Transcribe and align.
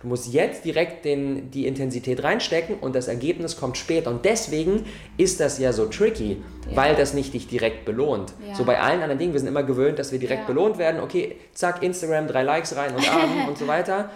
Du 0.00 0.06
musst 0.06 0.32
jetzt 0.32 0.64
direkt 0.64 1.04
den, 1.04 1.50
die 1.50 1.66
Intensität 1.66 2.22
reinstecken 2.22 2.76
und 2.78 2.94
das 2.94 3.08
Ergebnis 3.08 3.56
kommt 3.56 3.76
später. 3.76 4.10
Und 4.10 4.24
deswegen 4.24 4.86
ist 5.16 5.40
das 5.40 5.58
ja 5.58 5.72
so 5.72 5.86
tricky, 5.86 6.42
ja. 6.70 6.76
weil 6.76 6.94
das 6.94 7.14
nicht 7.14 7.34
dich 7.34 7.48
direkt 7.48 7.84
belohnt. 7.84 8.32
Ja. 8.46 8.54
So 8.54 8.64
bei 8.64 8.80
allen 8.80 9.02
anderen 9.02 9.18
Dingen, 9.18 9.32
wir 9.32 9.40
sind 9.40 9.48
immer 9.48 9.64
gewöhnt, 9.64 9.98
dass 9.98 10.12
wir 10.12 10.20
direkt 10.20 10.42
ja. 10.42 10.46
belohnt 10.46 10.78
werden. 10.78 11.00
Okay, 11.00 11.36
zack, 11.52 11.82
Instagram, 11.82 12.28
drei 12.28 12.44
Likes 12.44 12.76
rein 12.76 12.94
und 12.94 13.10
Abend 13.10 13.48
und 13.48 13.58
so 13.58 13.66
weiter. 13.66 14.10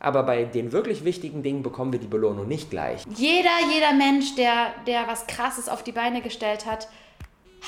Aber 0.00 0.24
bei 0.24 0.44
den 0.44 0.72
wirklich 0.72 1.04
wichtigen 1.04 1.42
Dingen 1.42 1.62
bekommen 1.62 1.92
wir 1.92 2.00
die 2.00 2.06
Belohnung 2.06 2.46
nicht 2.48 2.70
gleich. 2.70 3.04
Jeder, 3.16 3.50
jeder 3.72 3.92
Mensch, 3.94 4.34
der, 4.36 4.74
der 4.86 5.06
was 5.06 5.26
Krasses 5.26 5.68
auf 5.68 5.82
die 5.82 5.92
Beine 5.92 6.20
gestellt 6.20 6.66
hat, 6.66 6.88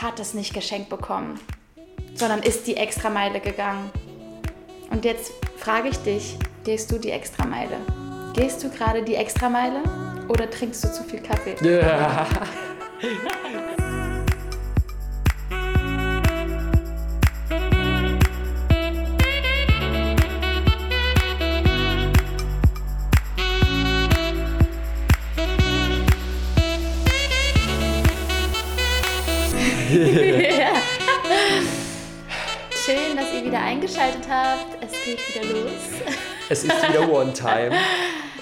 hat 0.00 0.20
es 0.20 0.34
nicht 0.34 0.54
geschenkt 0.54 0.88
bekommen, 0.88 1.40
sondern 2.14 2.42
ist 2.42 2.66
die 2.66 2.76
Extrameile 2.76 3.40
gegangen. 3.40 3.90
Und 4.90 5.04
jetzt 5.04 5.32
frage 5.56 5.88
ich 5.88 5.98
dich, 5.98 6.36
gehst 6.64 6.90
du 6.90 6.98
die 6.98 7.10
Extrameile? 7.10 7.76
Gehst 8.34 8.62
du 8.62 8.70
gerade 8.70 9.02
die 9.02 9.14
Extrameile 9.14 9.82
oder 10.28 10.50
trinkst 10.50 10.84
du 10.84 10.92
zu 10.92 11.04
viel 11.04 11.20
Kaffee? 11.20 11.54
Ja. 11.62 12.26
wieder 33.60 33.64
eingeschaltet 33.64 34.28
habt. 34.28 34.82
Es 34.82 34.92
geht 35.04 35.18
wieder 35.34 35.60
los. 35.60 35.72
Es 36.48 36.64
ist 36.64 36.88
wieder 36.88 37.08
One 37.12 37.32
Time. 37.32 37.72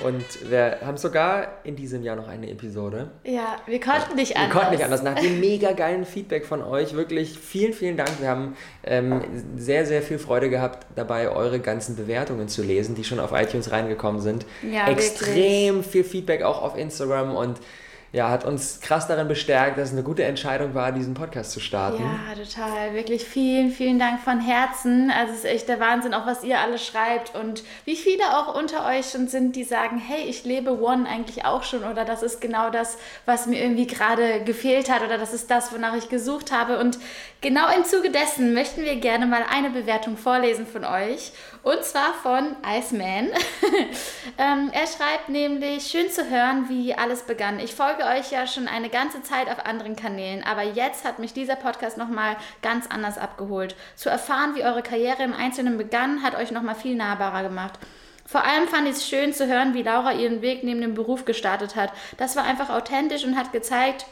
Und 0.00 0.48
wir 0.48 0.78
haben 0.86 0.96
sogar 0.96 1.58
in 1.64 1.74
diesem 1.74 2.04
Jahr 2.04 2.14
noch 2.14 2.28
eine 2.28 2.48
Episode. 2.48 3.10
Ja, 3.24 3.56
wir 3.66 3.80
konnten 3.80 4.14
nicht 4.14 4.36
anders. 4.36 4.54
Wir 4.54 4.60
konnten 4.60 4.74
nicht 4.74 4.84
anders. 4.84 5.02
Nach 5.02 5.16
dem 5.16 5.40
mega 5.40 5.72
geilen 5.72 6.04
Feedback 6.04 6.46
von 6.46 6.62
euch, 6.62 6.94
wirklich 6.94 7.36
vielen, 7.36 7.72
vielen 7.72 7.96
Dank. 7.96 8.10
Wir 8.20 8.28
haben 8.28 8.56
ähm, 8.84 9.22
sehr, 9.56 9.86
sehr 9.86 10.02
viel 10.02 10.20
Freude 10.20 10.50
gehabt, 10.50 10.86
dabei 10.94 11.28
eure 11.30 11.58
ganzen 11.58 11.96
Bewertungen 11.96 12.46
zu 12.46 12.62
lesen, 12.62 12.94
die 12.94 13.02
schon 13.02 13.18
auf 13.18 13.32
iTunes 13.32 13.72
reingekommen 13.72 14.20
sind. 14.20 14.46
Ja, 14.62 14.86
Extrem 14.86 15.76
wirklich. 15.76 15.86
viel 15.88 16.04
Feedback 16.04 16.42
auch 16.42 16.62
auf 16.62 16.78
Instagram 16.78 17.34
und 17.34 17.58
ja, 18.10 18.30
hat 18.30 18.46
uns 18.46 18.80
krass 18.80 19.06
darin 19.06 19.28
bestärkt, 19.28 19.76
dass 19.76 19.88
es 19.88 19.92
eine 19.92 20.02
gute 20.02 20.24
Entscheidung 20.24 20.74
war, 20.74 20.92
diesen 20.92 21.12
Podcast 21.12 21.50
zu 21.50 21.60
starten. 21.60 22.02
Ja, 22.02 22.42
total. 22.42 22.94
Wirklich 22.94 23.24
vielen, 23.24 23.70
vielen 23.70 23.98
Dank 23.98 24.20
von 24.20 24.40
Herzen. 24.40 25.10
Also 25.10 25.34
es 25.34 25.40
ist 25.40 25.44
echt 25.44 25.68
der 25.68 25.78
Wahnsinn, 25.78 26.14
auch 26.14 26.26
was 26.26 26.42
ihr 26.42 26.58
alle 26.58 26.78
schreibt 26.78 27.34
und 27.34 27.62
wie 27.84 27.96
viele 27.96 28.24
auch 28.38 28.58
unter 28.58 28.86
euch 28.86 29.10
schon 29.10 29.28
sind, 29.28 29.56
die 29.56 29.64
sagen, 29.64 29.98
hey, 29.98 30.22
ich 30.26 30.44
lebe 30.44 30.80
One 30.80 31.06
eigentlich 31.06 31.44
auch 31.44 31.64
schon 31.64 31.84
oder 31.84 32.06
das 32.06 32.22
ist 32.22 32.40
genau 32.40 32.70
das, 32.70 32.96
was 33.26 33.46
mir 33.46 33.60
irgendwie 33.60 33.86
gerade 33.86 34.42
gefehlt 34.42 34.90
hat 34.90 35.02
oder 35.02 35.18
das 35.18 35.34
ist 35.34 35.50
das, 35.50 35.70
wonach 35.74 35.94
ich 35.94 36.08
gesucht 36.08 36.50
habe. 36.50 36.78
Und 36.78 36.98
genau 37.42 37.66
im 37.76 37.84
Zuge 37.84 38.10
dessen 38.10 38.54
möchten 38.54 38.84
wir 38.84 38.96
gerne 38.96 39.26
mal 39.26 39.42
eine 39.52 39.68
Bewertung 39.68 40.16
vorlesen 40.16 40.66
von 40.66 40.86
euch 40.86 41.32
und 41.68 41.84
zwar 41.84 42.14
von 42.14 42.56
Iceman. 42.66 43.28
ähm, 44.38 44.70
er 44.72 44.86
schreibt 44.86 45.28
nämlich, 45.28 45.86
schön 45.86 46.08
zu 46.10 46.30
hören, 46.30 46.70
wie 46.70 46.94
alles 46.94 47.24
begann. 47.24 47.58
Ich 47.58 47.74
folge 47.74 48.04
euch 48.04 48.32
ja 48.32 48.46
schon 48.46 48.68
eine 48.68 48.88
ganze 48.88 49.22
Zeit 49.22 49.50
auf 49.50 49.66
anderen 49.66 49.94
Kanälen, 49.94 50.42
aber 50.44 50.62
jetzt 50.62 51.04
hat 51.04 51.18
mich 51.18 51.34
dieser 51.34 51.56
Podcast 51.56 51.98
nochmal 51.98 52.36
ganz 52.62 52.86
anders 52.86 53.18
abgeholt. 53.18 53.76
Zu 53.96 54.08
erfahren, 54.08 54.54
wie 54.54 54.64
eure 54.64 54.82
Karriere 54.82 55.22
im 55.22 55.34
Einzelnen 55.34 55.76
begann, 55.76 56.22
hat 56.22 56.36
euch 56.36 56.52
nochmal 56.52 56.74
viel 56.74 56.96
nahbarer 56.96 57.42
gemacht. 57.42 57.78
Vor 58.24 58.44
allem 58.44 58.66
fand 58.66 58.86
ich 58.86 58.94
es 58.94 59.06
schön 59.06 59.34
zu 59.34 59.46
hören, 59.46 59.74
wie 59.74 59.82
Laura 59.82 60.14
ihren 60.14 60.40
Weg 60.40 60.64
neben 60.64 60.80
dem 60.80 60.94
Beruf 60.94 61.26
gestartet 61.26 61.76
hat. 61.76 61.92
Das 62.16 62.34
war 62.34 62.44
einfach 62.44 62.70
authentisch 62.70 63.24
und 63.24 63.36
hat 63.36 63.52
gezeigt, 63.52 64.06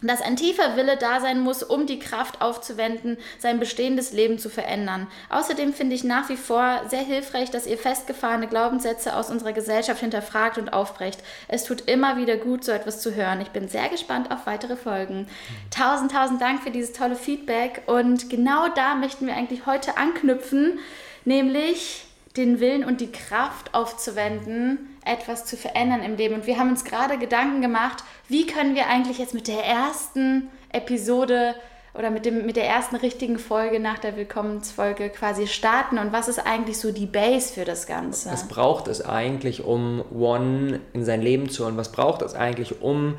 dass 0.00 0.22
ein 0.22 0.36
tiefer 0.36 0.76
Wille 0.76 0.96
da 0.96 1.20
sein 1.20 1.40
muss, 1.40 1.62
um 1.62 1.86
die 1.86 1.98
Kraft 1.98 2.40
aufzuwenden, 2.40 3.16
sein 3.38 3.58
bestehendes 3.58 4.12
Leben 4.12 4.38
zu 4.38 4.48
verändern. 4.48 5.08
Außerdem 5.28 5.72
finde 5.72 5.96
ich 5.96 6.04
nach 6.04 6.28
wie 6.28 6.36
vor 6.36 6.82
sehr 6.88 7.02
hilfreich, 7.02 7.50
dass 7.50 7.66
ihr 7.66 7.78
festgefahrene 7.78 8.46
Glaubenssätze 8.46 9.16
aus 9.16 9.30
unserer 9.30 9.52
Gesellschaft 9.52 10.00
hinterfragt 10.00 10.56
und 10.56 10.72
aufbrecht. 10.72 11.20
Es 11.48 11.64
tut 11.64 11.88
immer 11.88 12.16
wieder 12.16 12.36
gut, 12.36 12.64
so 12.64 12.70
etwas 12.70 13.00
zu 13.00 13.14
hören. 13.14 13.40
Ich 13.40 13.50
bin 13.50 13.68
sehr 13.68 13.88
gespannt 13.88 14.30
auf 14.30 14.46
weitere 14.46 14.76
Folgen. 14.76 15.26
Tausend, 15.70 16.12
tausend 16.12 16.40
Dank 16.40 16.62
für 16.62 16.70
dieses 16.70 16.92
tolle 16.92 17.16
Feedback 17.16 17.82
und 17.86 18.30
genau 18.30 18.68
da 18.68 18.94
möchten 18.94 19.26
wir 19.26 19.34
eigentlich 19.34 19.66
heute 19.66 19.96
anknüpfen, 19.96 20.78
nämlich 21.24 22.04
den 22.36 22.60
Willen 22.60 22.84
und 22.84 23.00
die 23.00 23.10
Kraft 23.10 23.74
aufzuwenden, 23.74 24.97
etwas 25.04 25.44
zu 25.44 25.56
verändern 25.56 26.02
im 26.02 26.16
Leben. 26.16 26.34
Und 26.34 26.46
wir 26.46 26.58
haben 26.58 26.70
uns 26.70 26.84
gerade 26.84 27.18
Gedanken 27.18 27.60
gemacht, 27.60 28.04
wie 28.28 28.46
können 28.46 28.74
wir 28.74 28.86
eigentlich 28.88 29.18
jetzt 29.18 29.34
mit 29.34 29.48
der 29.48 29.64
ersten 29.64 30.48
Episode 30.72 31.54
oder 31.94 32.10
mit, 32.10 32.26
dem, 32.26 32.46
mit 32.46 32.56
der 32.56 32.66
ersten 32.66 32.96
richtigen 32.96 33.38
Folge 33.38 33.80
nach 33.80 33.98
der 33.98 34.16
Willkommensfolge 34.16 35.10
quasi 35.10 35.46
starten 35.46 35.98
und 35.98 36.12
was 36.12 36.28
ist 36.28 36.38
eigentlich 36.38 36.78
so 36.78 36.92
die 36.92 37.06
Base 37.06 37.52
für 37.52 37.64
das 37.64 37.86
Ganze? 37.86 38.30
Was 38.30 38.46
braucht 38.46 38.86
es 38.86 39.04
eigentlich, 39.04 39.64
um 39.64 40.04
One 40.12 40.80
in 40.92 41.04
sein 41.04 41.22
Leben 41.22 41.48
zu 41.48 41.64
holen? 41.64 41.76
Was 41.76 41.90
braucht 41.90 42.22
es 42.22 42.34
eigentlich, 42.34 42.82
um 42.82 43.16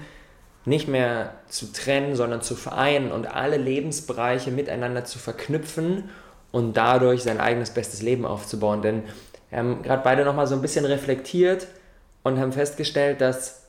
nicht 0.65 0.87
mehr 0.87 1.33
zu 1.49 1.73
trennen, 1.73 2.15
sondern 2.15 2.41
zu 2.41 2.55
vereinen 2.55 3.11
und 3.11 3.27
alle 3.27 3.57
Lebensbereiche 3.57 4.51
miteinander 4.51 5.03
zu 5.03 5.19
verknüpfen 5.19 6.09
und 6.51 6.77
dadurch 6.77 7.23
sein 7.23 7.39
eigenes 7.39 7.71
bestes 7.71 8.01
Leben 8.01 8.25
aufzubauen? 8.25 8.81
Denn 8.81 9.03
wir 9.49 9.59
haben 9.59 9.81
gerade 9.81 10.03
beide 10.03 10.25
nochmal 10.25 10.47
so 10.47 10.55
ein 10.55 10.61
bisschen 10.61 10.85
reflektiert 10.85 11.67
und 12.23 12.39
haben 12.39 12.51
festgestellt, 12.51 13.21
dass 13.21 13.59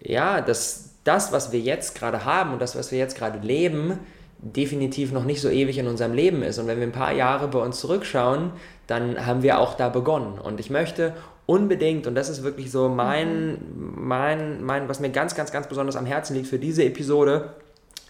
ja, 0.00 0.40
dass 0.40 0.90
das, 1.04 1.32
was 1.32 1.52
wir 1.52 1.60
jetzt 1.60 1.94
gerade 1.94 2.24
haben 2.24 2.52
und 2.52 2.62
das, 2.62 2.76
was 2.76 2.92
wir 2.92 2.98
jetzt 2.98 3.16
gerade 3.16 3.38
leben, 3.38 3.98
definitiv 4.40 5.12
noch 5.12 5.24
nicht 5.24 5.40
so 5.40 5.48
ewig 5.48 5.78
in 5.78 5.88
unserem 5.88 6.12
Leben 6.12 6.42
ist. 6.42 6.58
Und 6.58 6.66
wenn 6.66 6.78
wir 6.78 6.86
ein 6.86 6.92
paar 6.92 7.12
Jahre 7.12 7.48
bei 7.48 7.58
uns 7.58 7.80
zurückschauen, 7.80 8.52
dann 8.86 9.26
haben 9.26 9.42
wir 9.42 9.58
auch 9.58 9.74
da 9.74 9.88
begonnen. 9.88 10.38
Und 10.38 10.60
ich 10.60 10.70
möchte 10.70 11.14
unbedingt, 11.46 12.06
und 12.06 12.14
das 12.14 12.28
ist 12.28 12.42
wirklich 12.42 12.70
so 12.70 12.88
mein, 12.88 13.52
mhm. 13.52 13.58
mein, 13.96 14.62
mein, 14.62 14.88
was 14.88 15.00
mir 15.00 15.10
ganz, 15.10 15.34
ganz, 15.34 15.50
ganz 15.50 15.66
besonders 15.66 15.96
am 15.96 16.06
Herzen 16.06 16.36
liegt 16.36 16.46
für 16.46 16.58
diese 16.58 16.84
Episode, 16.84 17.54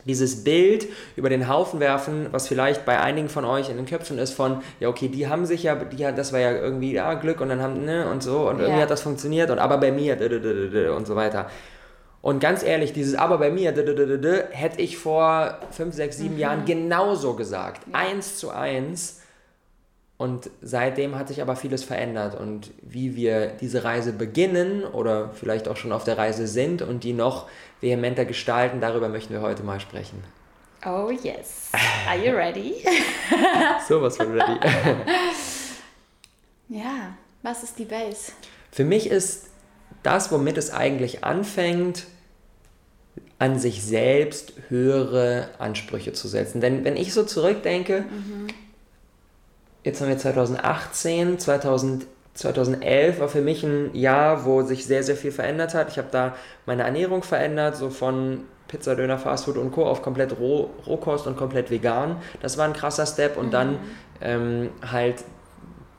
dieses 0.04 0.44
Bild 0.44 0.86
über 1.16 1.28
den 1.28 1.48
Haufen 1.48 1.80
werfen, 1.80 2.28
was 2.30 2.48
vielleicht 2.48 2.84
bei 2.84 3.00
einigen 3.00 3.28
von 3.28 3.44
euch 3.44 3.70
in 3.70 3.76
den 3.76 3.86
Köpfen 3.86 4.18
ist 4.18 4.32
von, 4.32 4.62
ja 4.80 4.88
okay, 4.88 5.08
die 5.08 5.28
haben 5.28 5.46
sich 5.46 5.62
ja, 5.62 5.74
die, 5.74 5.96
das 6.14 6.32
war 6.32 6.40
ja 6.40 6.52
irgendwie 6.52 6.92
ja, 6.92 7.14
Glück 7.14 7.40
und 7.40 7.48
dann 7.48 7.62
haben, 7.62 7.84
ne, 7.84 8.10
und 8.10 8.22
so, 8.22 8.48
und 8.48 8.60
irgendwie 8.60 8.82
hat 8.82 8.90
das 8.90 9.02
funktioniert 9.02 9.50
und 9.50 9.58
aber 9.58 9.78
bei 9.78 9.92
mir, 9.92 10.16
und 10.94 11.06
so 11.06 11.16
weiter. 11.16 11.48
Und 12.20 12.40
ganz 12.40 12.62
ehrlich, 12.62 12.92
dieses 12.92 13.14
aber 13.14 13.38
bei 13.38 13.50
mir, 13.50 13.72
hätte 14.50 14.80
ich 14.80 14.98
vor 14.98 15.58
5, 15.70 15.94
6, 15.94 16.18
7 16.18 16.38
Jahren 16.38 16.64
genauso 16.64 17.34
gesagt. 17.34 17.86
Ja. 17.86 17.98
Eins 17.98 18.38
zu 18.38 18.50
eins. 18.50 19.17
Und 20.18 20.50
seitdem 20.60 21.14
hat 21.14 21.28
sich 21.28 21.40
aber 21.40 21.54
vieles 21.54 21.84
verändert. 21.84 22.38
Und 22.38 22.72
wie 22.82 23.14
wir 23.14 23.46
diese 23.46 23.84
Reise 23.84 24.12
beginnen 24.12 24.82
oder 24.84 25.30
vielleicht 25.32 25.68
auch 25.68 25.76
schon 25.76 25.92
auf 25.92 26.02
der 26.02 26.18
Reise 26.18 26.48
sind 26.48 26.82
und 26.82 27.04
die 27.04 27.12
noch 27.12 27.48
vehementer 27.80 28.24
gestalten, 28.24 28.80
darüber 28.80 29.08
möchten 29.08 29.32
wir 29.32 29.42
heute 29.42 29.62
mal 29.62 29.78
sprechen. 29.78 30.24
Oh 30.84 31.10
yes. 31.10 31.70
Are 32.08 32.18
you 32.18 32.34
ready? 32.34 32.84
Sowas 33.88 34.16
von 34.16 34.32
ready. 34.32 34.58
ja, 36.68 37.16
was 37.42 37.62
ist 37.62 37.78
die 37.78 37.84
Base? 37.84 38.32
Für 38.72 38.84
mich 38.84 39.08
ist 39.08 39.50
das, 40.02 40.32
womit 40.32 40.58
es 40.58 40.72
eigentlich 40.72 41.22
anfängt, 41.22 42.06
an 43.38 43.60
sich 43.60 43.84
selbst 43.84 44.52
höhere 44.68 45.50
Ansprüche 45.58 46.12
zu 46.12 46.26
setzen. 46.26 46.60
Denn 46.60 46.84
wenn 46.84 46.96
ich 46.96 47.14
so 47.14 47.22
zurückdenke, 47.22 48.00
mhm. 48.00 48.48
Jetzt 49.84 50.00
haben 50.00 50.08
wir 50.08 50.18
2018, 50.18 51.38
2000 51.38 52.06
2011 52.38 53.18
war 53.18 53.28
für 53.28 53.40
mich 53.40 53.64
ein 53.64 53.94
Jahr, 53.96 54.44
wo 54.44 54.62
sich 54.62 54.86
sehr, 54.86 55.02
sehr 55.02 55.16
viel 55.16 55.32
verändert 55.32 55.74
hat. 55.74 55.90
Ich 55.90 55.98
habe 55.98 56.06
da 56.12 56.36
meine 56.66 56.84
Ernährung 56.84 57.24
verändert, 57.24 57.76
so 57.76 57.90
von 57.90 58.42
Pizza, 58.68 58.94
Döner, 58.94 59.18
Fastfood 59.18 59.56
und 59.56 59.72
Co. 59.72 59.84
auf 59.84 60.02
komplett 60.02 60.38
Roh, 60.38 60.70
Rohkost 60.86 61.26
und 61.26 61.36
komplett 61.36 61.70
vegan. 61.70 62.18
Das 62.40 62.56
war 62.56 62.66
ein 62.66 62.74
krasser 62.74 63.06
Step 63.06 63.36
und 63.36 63.46
mhm. 63.46 63.50
dann 63.50 63.78
ähm, 64.20 64.70
halt 64.88 65.24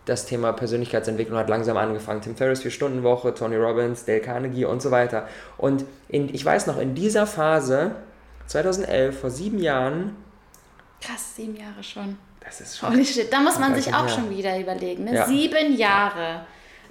das 0.05 0.25
Thema 0.25 0.53
Persönlichkeitsentwicklung 0.53 1.37
hat 1.37 1.49
langsam 1.49 1.75
angefangen. 1.75 2.21
Tim 2.21 2.35
Ferriss, 2.35 2.63
4-Stunden-Woche, 2.63 3.33
Tony 3.33 3.57
Robbins, 3.57 4.05
Dale 4.05 4.21
Carnegie 4.21 4.65
und 4.65 4.81
so 4.81 4.91
weiter. 4.91 5.27
Und 5.57 5.85
in, 6.07 6.33
ich 6.33 6.43
weiß 6.43 6.67
noch, 6.67 6.79
in 6.79 6.95
dieser 6.95 7.27
Phase, 7.27 7.91
2011, 8.47 9.19
vor 9.19 9.29
sieben 9.29 9.59
Jahren. 9.59 10.15
Krass, 11.01 11.35
sieben 11.35 11.57
Jahre 11.57 11.83
schon. 11.83 12.17
Das 12.41 12.61
ist 12.61 12.77
schon. 12.77 12.89
Holy 12.89 13.05
shit, 13.05 13.31
da 13.31 13.41
muss 13.41 13.59
man 13.59 13.75
sich 13.75 13.87
auch 13.87 14.07
Jahr. 14.07 14.09
schon 14.09 14.29
wieder 14.29 14.59
überlegen. 14.59 15.05
Ne? 15.05 15.15
Ja. 15.15 15.25
Sieben 15.27 15.75
Jahre. 15.75 16.45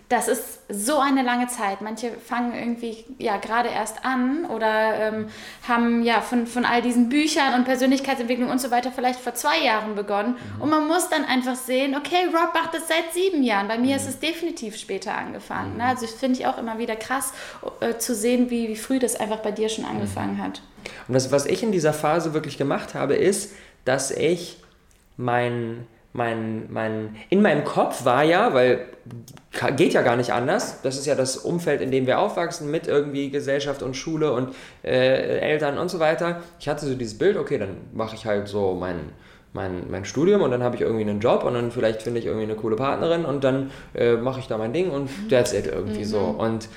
das 0.09 0.27
ist 0.27 0.61
so 0.71 0.99
eine 0.99 1.23
lange 1.23 1.49
Zeit. 1.49 1.83
Manche 1.83 2.13
fangen 2.13 2.55
irgendwie 2.55 3.05
ja 3.19 3.37
gerade 3.37 3.69
erst 3.69 4.07
an 4.07 4.47
oder 4.47 4.95
ähm, 4.95 5.29
haben 5.67 6.03
ja 6.03 6.23
von, 6.23 6.47
von 6.47 6.65
all 6.65 6.81
diesen 6.81 7.11
Büchern 7.11 7.55
und 7.55 7.65
Persönlichkeitsentwicklung 7.65 8.49
und 8.49 8.59
so 8.59 8.71
weiter 8.71 8.91
vielleicht 8.91 9.21
vor 9.21 9.35
zwei 9.35 9.63
Jahren 9.63 9.95
begonnen. 9.95 10.37
Mhm. 10.57 10.63
Und 10.63 10.71
man 10.71 10.87
muss 10.89 11.11
dann 11.11 11.27
einfach 11.27 11.57
sehen, 11.57 11.95
okay, 11.95 12.25
Rob 12.27 12.55
macht 12.55 12.73
das 12.73 12.89
seit 12.89 13.13
sieben 13.13 13.43
Jahren. 13.43 13.69
Bei 13.69 13.77
mir 13.77 13.97
mhm. 13.97 13.97
ist 13.97 14.09
es 14.09 14.19
definitiv 14.19 14.77
später 14.77 15.15
angefangen. 15.15 15.77
Ne? 15.77 15.85
Mhm. 15.85 15.91
Also 15.91 16.07
ich 16.07 16.13
finde 16.13 16.41
ich 16.41 16.47
auch 16.47 16.57
immer 16.57 16.79
wieder 16.79 16.97
krass 16.97 17.35
äh, 17.81 17.99
zu 17.99 18.15
sehen, 18.15 18.49
wie, 18.49 18.69
wie 18.69 18.77
früh 18.77 18.99
das 18.99 19.15
einfach 19.15 19.41
bei 19.41 19.51
dir 19.51 19.69
schon 19.69 19.85
mhm. 19.85 19.91
angefangen 19.91 20.43
hat. 20.43 20.63
Und 21.07 21.15
was, 21.17 21.31
was 21.33 21.45
ich 21.45 21.63
in 21.63 21.73
dieser 21.73 21.93
Phase 21.93 22.33
wirklich 22.33 22.57
gemacht 22.57 22.95
habe, 22.95 23.15
ist, 23.15 23.53
dass 23.85 24.11
ich 24.11 24.57
mein 25.19 25.87
mein, 26.15 26.67
mein, 26.71 27.17
in 27.29 27.43
meinem 27.43 27.65
Kopf 27.65 28.05
war 28.05 28.25
ja, 28.25 28.53
weil 28.55 28.87
geht 29.77 29.93
ja 29.95 30.03
gar 30.03 30.17
nicht 30.17 30.33
anders, 30.33 30.83
das 30.83 30.99
ist 30.99 31.07
ja 31.07 31.15
das 31.15 31.37
Umfeld, 31.37 31.81
in 31.81 31.91
dem 31.91 32.07
wir 32.07 32.19
aufwachsen, 32.19 32.71
mit 32.71 32.87
irgendwie 32.87 33.31
Gesellschaft 33.31 33.83
und 33.83 33.97
Schule 33.97 34.33
und 34.33 34.55
äh, 34.85 35.39
Eltern 35.39 35.79
und 35.79 35.91
so 35.91 35.99
weiter. 35.99 36.43
Ich 36.61 36.69
hatte 36.69 36.87
so 36.87 36.95
dieses 36.95 37.17
Bild, 37.17 37.37
okay, 37.37 37.59
dann 37.59 37.77
mache 37.93 38.15
ich 38.15 38.27
halt 38.27 38.49
so 38.49 38.75
mein, 38.75 39.13
mein, 39.53 39.91
mein 39.91 40.05
Studium 40.05 40.43
und 40.43 40.51
dann 40.51 40.63
habe 40.63 40.77
ich 40.77 40.83
irgendwie 40.83 41.09
einen 41.09 41.21
Job 41.21 41.45
und 41.45 41.55
dann 41.55 41.71
vielleicht 41.71 42.03
finde 42.03 42.21
ich 42.21 42.27
irgendwie 42.27 42.45
eine 42.45 42.57
coole 42.57 42.77
Partnerin 42.77 43.25
und 43.25 43.43
dann 43.45 43.71
äh, 43.95 44.17
mache 44.17 44.41
ich 44.41 44.47
da 44.47 44.59
mein 44.59 44.73
Ding 44.73 44.91
und 44.91 45.09
that's 45.31 45.53
it 45.53 45.67
irgendwie 45.67 46.01
mhm. 46.01 46.05
so. 46.05 46.19
Und 46.21 46.69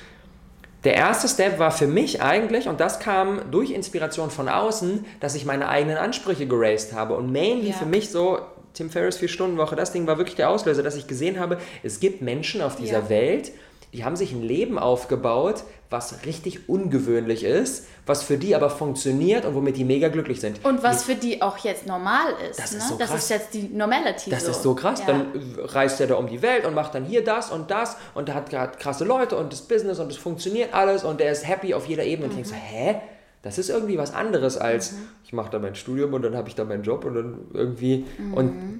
der 0.84 0.94
erste 0.94 1.28
Step 1.28 1.58
war 1.58 1.70
für 1.70 1.86
mich 1.86 2.22
eigentlich, 2.22 2.68
und 2.68 2.80
das 2.80 2.98
kam 2.98 3.50
durch 3.50 3.70
Inspiration 3.70 4.30
von 4.30 4.48
außen, 4.48 5.04
dass 5.20 5.34
ich 5.34 5.44
meine 5.44 5.68
eigenen 5.68 5.96
Ansprüche 5.96 6.46
geraced 6.46 6.92
habe 6.92 7.14
und 7.14 7.30
mainly 7.30 7.68
ja. 7.68 7.74
für 7.74 7.86
mich 7.86 8.10
so 8.10 8.38
Tim 8.74 8.90
Ferriss 8.90 9.18
Vier-Stunden-Woche, 9.18 9.76
das 9.76 9.92
Ding 9.92 10.06
war 10.06 10.18
wirklich 10.18 10.36
der 10.36 10.48
Auslöser, 10.48 10.82
dass 10.82 10.96
ich 10.96 11.06
gesehen 11.06 11.38
habe, 11.38 11.58
es 11.82 12.00
gibt 12.00 12.22
Menschen 12.22 12.62
auf 12.62 12.76
dieser 12.76 13.00
ja. 13.00 13.08
Welt, 13.08 13.52
die 13.92 14.04
haben 14.04 14.16
sich 14.16 14.32
ein 14.32 14.42
Leben 14.42 14.78
aufgebaut, 14.78 15.64
was 15.92 16.24
richtig 16.24 16.68
ungewöhnlich 16.68 17.44
ist, 17.44 17.86
was 18.06 18.22
für 18.22 18.38
die 18.38 18.56
aber 18.56 18.70
funktioniert 18.70 19.44
und 19.44 19.54
womit 19.54 19.76
die 19.76 19.84
mega 19.84 20.08
glücklich 20.08 20.40
sind. 20.40 20.64
Und 20.64 20.82
was 20.82 21.04
die, 21.04 21.12
für 21.12 21.20
die 21.20 21.42
auch 21.42 21.58
jetzt 21.58 21.86
normal 21.86 22.34
ist. 22.50 22.58
Das 22.58 22.72
ne? 22.72 22.78
ist 22.78 22.88
so 22.88 22.96
krass. 22.96 23.10
Das 23.10 23.22
ist 23.22 23.28
jetzt 23.30 23.54
die 23.54 23.68
Normality. 23.68 24.30
Das 24.30 24.44
so. 24.44 24.50
ist 24.50 24.62
so 24.62 24.74
krass. 24.74 25.00
Ja. 25.00 25.06
Dann 25.06 25.26
reist 25.58 26.00
er 26.00 26.08
da 26.08 26.14
um 26.14 26.26
die 26.26 26.42
Welt 26.42 26.64
und 26.64 26.74
macht 26.74 26.94
dann 26.94 27.04
hier 27.04 27.22
das 27.22 27.50
und 27.50 27.70
das 27.70 27.96
und 28.14 28.28
er 28.28 28.34
hat 28.34 28.50
gerade 28.50 28.76
krasse 28.78 29.04
Leute 29.04 29.36
und 29.36 29.52
das 29.52 29.62
Business 29.62 30.00
und 30.00 30.10
es 30.10 30.16
funktioniert 30.16 30.74
alles 30.74 31.04
und 31.04 31.20
er 31.20 31.30
ist 31.30 31.46
happy 31.46 31.74
auf 31.74 31.86
jeder 31.86 32.04
Ebene. 32.04 32.28
Mhm. 32.28 32.34
Und 32.34 32.40
ich 32.40 32.48
denke 32.48 32.64
so, 32.66 32.76
hä? 32.76 32.96
Das 33.42 33.58
ist 33.58 33.70
irgendwie 33.70 33.98
was 33.98 34.14
anderes 34.14 34.56
als, 34.56 34.92
mhm. 34.92 35.08
ich 35.24 35.32
mache 35.32 35.50
da 35.50 35.58
mein 35.58 35.74
Studium 35.74 36.14
und 36.14 36.22
dann 36.22 36.36
habe 36.36 36.48
ich 36.48 36.54
da 36.54 36.64
meinen 36.64 36.84
Job 36.84 37.04
und 37.04 37.14
dann 37.14 37.38
irgendwie. 37.52 38.06
Mhm. 38.18 38.34
Und 38.34 38.71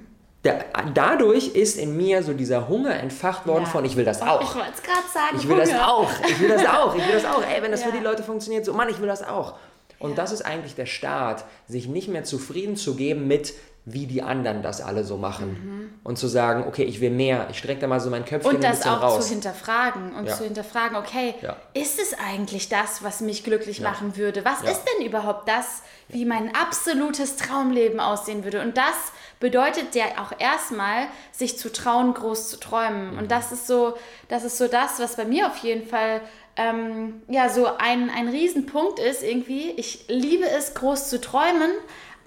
der, 0.43 0.65
dadurch 0.93 1.49
ist 1.49 1.77
in 1.77 1.95
mir 1.95 2.21
so 2.21 2.33
dieser 2.33 2.67
Hunger 2.67 2.95
entfacht 2.95 3.47
worden 3.47 3.63
ja. 3.63 3.69
von, 3.69 3.85
ich 3.85 3.95
will 3.95 4.03
das 4.03 4.21
auch. 4.21 4.41
Ich 4.41 4.55
wollte 4.55 4.73
es 4.75 4.83
gerade 4.83 5.07
sagen. 5.13 5.37
Ich 5.37 5.47
will 5.47 5.55
Hunger. 5.55 5.65
das 5.65 5.81
auch. 5.81 6.11
Ich 6.27 6.39
will 6.39 6.49
das 6.49 6.65
auch. 6.65 6.95
Ich 6.95 7.07
will 7.07 7.13
das 7.13 7.25
auch. 7.25 7.43
Ey, 7.43 7.61
wenn 7.61 7.71
das 7.71 7.81
ja. 7.81 7.87
für 7.87 7.97
die 7.97 8.03
Leute 8.03 8.23
funktioniert, 8.23 8.65
so, 8.65 8.73
Mann, 8.73 8.89
ich 8.89 8.99
will 8.99 9.07
das 9.07 9.23
auch. 9.23 9.55
Und 9.99 10.11
ja. 10.11 10.15
das 10.17 10.33
ist 10.33 10.41
eigentlich 10.41 10.75
der 10.75 10.85
Start, 10.85 11.45
sich 11.67 11.87
nicht 11.87 12.09
mehr 12.09 12.25
zufrieden 12.25 12.75
zu 12.75 12.95
geben 12.95 13.25
mit, 13.27 13.53
wie 13.85 14.05
die 14.05 14.21
anderen 14.21 14.61
das 14.61 14.81
alle 14.81 15.03
so 15.03 15.17
machen. 15.17 15.49
Mhm. 15.49 15.89
Und 16.03 16.17
zu 16.17 16.27
sagen, 16.27 16.65
okay, 16.67 16.83
ich 16.83 17.01
will 17.01 17.09
mehr, 17.09 17.47
ich 17.49 17.57
strecke 17.57 17.81
da 17.81 17.87
mal 17.87 17.99
so 17.99 18.09
mein 18.09 18.25
Köpfchen 18.25 18.55
und 18.55 18.63
das 18.63 18.85
auch 18.85 19.01
raus. 19.01 19.25
zu 19.25 19.33
hinterfragen 19.33 20.13
und 20.15 20.25
ja. 20.25 20.35
zu 20.35 20.43
hinterfragen, 20.43 20.97
okay, 20.97 21.35
ja. 21.41 21.55
ist 21.73 21.99
es 22.01 22.13
eigentlich 22.13 22.69
das, 22.69 23.03
was 23.03 23.21
mich 23.21 23.43
glücklich 23.43 23.79
ja. 23.79 23.89
machen 23.89 24.15
würde? 24.15 24.45
Was 24.45 24.61
ist 24.61 24.83
denn 24.85 25.05
überhaupt 25.05 25.49
das, 25.49 25.83
wie 26.09 26.25
mein 26.25 26.53
absolutes 26.55 27.35
Traumleben 27.35 27.99
aussehen 27.99 28.43
würde? 28.43 28.61
Und 28.61 28.77
das 28.77 29.11
bedeutet 29.43 29.93
ja 29.93 30.05
auch 30.19 30.31
erstmal, 30.39 31.07
sich 31.33 31.57
zu 31.57 31.69
trauen, 31.69 32.13
groß 32.13 32.47
zu 32.47 32.61
träumen. 32.61 33.11
Mhm. 33.11 33.17
Und 33.17 33.29
das 33.29 33.51
ist 33.51 33.67
so, 33.67 33.97
das 34.29 34.45
ist 34.45 34.57
so 34.57 34.69
das, 34.69 35.01
was 35.01 35.17
bei 35.17 35.25
mir 35.25 35.47
auf 35.47 35.57
jeden 35.57 35.85
Fall 35.85 36.21
ähm, 36.55 37.21
ja 37.27 37.49
so 37.49 37.67
ein, 37.77 38.09
ein 38.09 38.29
Riesenpunkt 38.29 38.99
ist 38.99 39.21
irgendwie. 39.21 39.71
Ich 39.71 40.05
liebe 40.07 40.49
es, 40.49 40.75
groß 40.75 41.09
zu 41.09 41.19
träumen, 41.19 41.71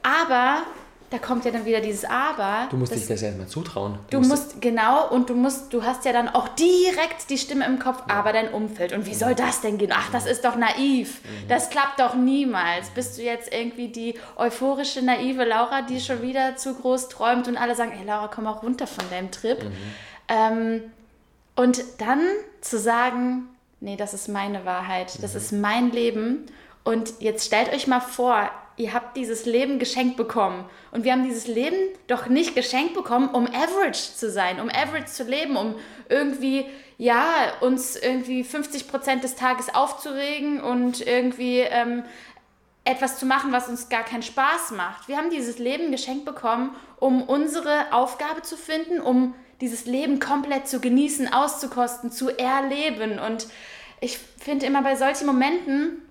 aber 0.02 0.62
da 1.10 1.18
kommt 1.18 1.44
ja 1.44 1.52
dann 1.52 1.64
wieder 1.64 1.80
dieses 1.80 2.04
Aber. 2.04 2.66
Du 2.68 2.76
musst 2.76 2.90
das, 2.90 2.98
dich 2.98 3.08
das 3.08 3.22
erstmal 3.22 3.46
zutrauen. 3.46 3.98
Du, 4.10 4.20
du 4.20 4.28
musst, 4.28 4.30
musst, 4.30 4.62
genau, 4.62 5.08
und 5.08 5.30
du 5.30 5.34
musst, 5.34 5.72
du 5.72 5.84
hast 5.84 6.04
ja 6.04 6.12
dann 6.12 6.28
auch 6.28 6.48
direkt 6.48 7.30
die 7.30 7.38
Stimme 7.38 7.64
im 7.64 7.78
Kopf, 7.78 8.02
ja. 8.08 8.14
aber 8.14 8.32
dein 8.32 8.52
Umfeld. 8.52 8.92
Und 8.92 9.06
wie 9.06 9.14
soll 9.14 9.34
das 9.36 9.60
denn 9.60 9.78
gehen? 9.78 9.92
Ach, 9.94 10.10
das 10.10 10.26
ist 10.26 10.44
doch 10.44 10.56
naiv. 10.56 11.20
Mhm. 11.22 11.48
Das 11.48 11.70
klappt 11.70 12.00
doch 12.00 12.14
niemals. 12.14 12.90
Bist 12.90 13.18
du 13.18 13.22
jetzt 13.22 13.52
irgendwie 13.52 13.88
die 13.88 14.14
euphorische, 14.36 15.02
naive 15.02 15.44
Laura, 15.44 15.82
die 15.82 16.00
schon 16.00 16.22
wieder 16.22 16.56
zu 16.56 16.74
groß 16.74 17.08
träumt 17.08 17.46
und 17.46 17.56
alle 17.56 17.76
sagen, 17.76 17.92
ey 17.98 18.04
Laura, 18.04 18.28
komm 18.28 18.48
auch 18.48 18.64
runter 18.64 18.88
von 18.88 19.08
deinem 19.08 19.30
Trip. 19.30 19.62
Mhm. 19.62 19.72
Ähm, 20.28 20.82
und 21.54 21.82
dann 21.98 22.20
zu 22.60 22.78
sagen, 22.78 23.48
nee, 23.80 23.96
das 23.96 24.12
ist 24.12 24.28
meine 24.28 24.64
Wahrheit, 24.64 25.22
das 25.22 25.32
mhm. 25.32 25.38
ist 25.38 25.52
mein 25.52 25.92
Leben. 25.92 26.46
Und 26.82 27.14
jetzt 27.20 27.46
stellt 27.46 27.72
euch 27.72 27.86
mal 27.86 28.00
vor, 28.00 28.50
ihr 28.76 28.92
habt 28.92 29.16
dieses 29.16 29.46
Leben 29.46 29.78
geschenkt 29.78 30.16
bekommen. 30.16 30.64
Und 30.92 31.04
wir 31.04 31.12
haben 31.12 31.24
dieses 31.24 31.46
Leben 31.46 31.76
doch 32.06 32.26
nicht 32.26 32.54
geschenkt 32.54 32.94
bekommen, 32.94 33.28
um 33.28 33.46
average 33.46 34.14
zu 34.14 34.30
sein, 34.30 34.60
um 34.60 34.68
average 34.68 35.06
zu 35.06 35.24
leben, 35.24 35.56
um 35.56 35.74
irgendwie, 36.08 36.66
ja, 36.98 37.52
uns 37.60 37.96
irgendwie 37.96 38.44
50 38.44 38.88
Prozent 38.88 39.24
des 39.24 39.34
Tages 39.34 39.74
aufzuregen 39.74 40.60
und 40.60 41.06
irgendwie 41.06 41.60
ähm, 41.60 42.04
etwas 42.84 43.18
zu 43.18 43.26
machen, 43.26 43.52
was 43.52 43.68
uns 43.68 43.88
gar 43.88 44.04
keinen 44.04 44.22
Spaß 44.22 44.70
macht. 44.72 45.08
Wir 45.08 45.16
haben 45.16 45.30
dieses 45.30 45.58
Leben 45.58 45.90
geschenkt 45.90 46.24
bekommen, 46.24 46.74
um 46.98 47.22
unsere 47.22 47.92
Aufgabe 47.92 48.42
zu 48.42 48.56
finden, 48.56 49.00
um 49.00 49.34
dieses 49.60 49.86
Leben 49.86 50.20
komplett 50.20 50.68
zu 50.68 50.80
genießen, 50.80 51.32
auszukosten, 51.32 52.10
zu 52.10 52.30
erleben. 52.38 53.18
Und 53.18 53.48
ich 54.00 54.18
finde 54.38 54.66
immer 54.66 54.82
bei 54.82 54.94
solchen 54.96 55.26
Momenten, 55.26 56.02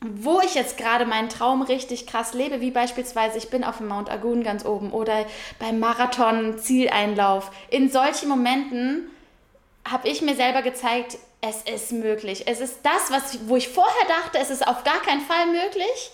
wo 0.00 0.40
ich 0.40 0.54
jetzt 0.54 0.78
gerade 0.78 1.04
meinen 1.04 1.28
Traum 1.28 1.62
richtig 1.62 2.06
krass 2.06 2.32
lebe, 2.32 2.60
wie 2.60 2.70
beispielsweise 2.70 3.36
ich 3.36 3.50
bin 3.50 3.64
auf 3.64 3.78
dem 3.78 3.88
Mount 3.88 4.10
Agun 4.10 4.42
ganz 4.42 4.64
oben 4.64 4.92
oder 4.92 5.26
beim 5.58 5.78
Marathon 5.78 6.58
Zieleinlauf. 6.58 7.50
In 7.68 7.90
solchen 7.90 8.28
Momenten 8.28 9.10
habe 9.86 10.08
ich 10.08 10.22
mir 10.22 10.34
selber 10.34 10.62
gezeigt, 10.62 11.18
es 11.42 11.62
ist 11.62 11.92
möglich. 11.92 12.44
Es 12.46 12.60
ist 12.60 12.78
das, 12.82 13.10
was 13.10 13.48
wo 13.48 13.56
ich 13.56 13.68
vorher 13.68 14.08
dachte, 14.08 14.38
es 14.38 14.50
ist 14.50 14.66
auf 14.66 14.84
gar 14.84 15.00
keinen 15.02 15.22
Fall 15.22 15.46
möglich, 15.46 16.10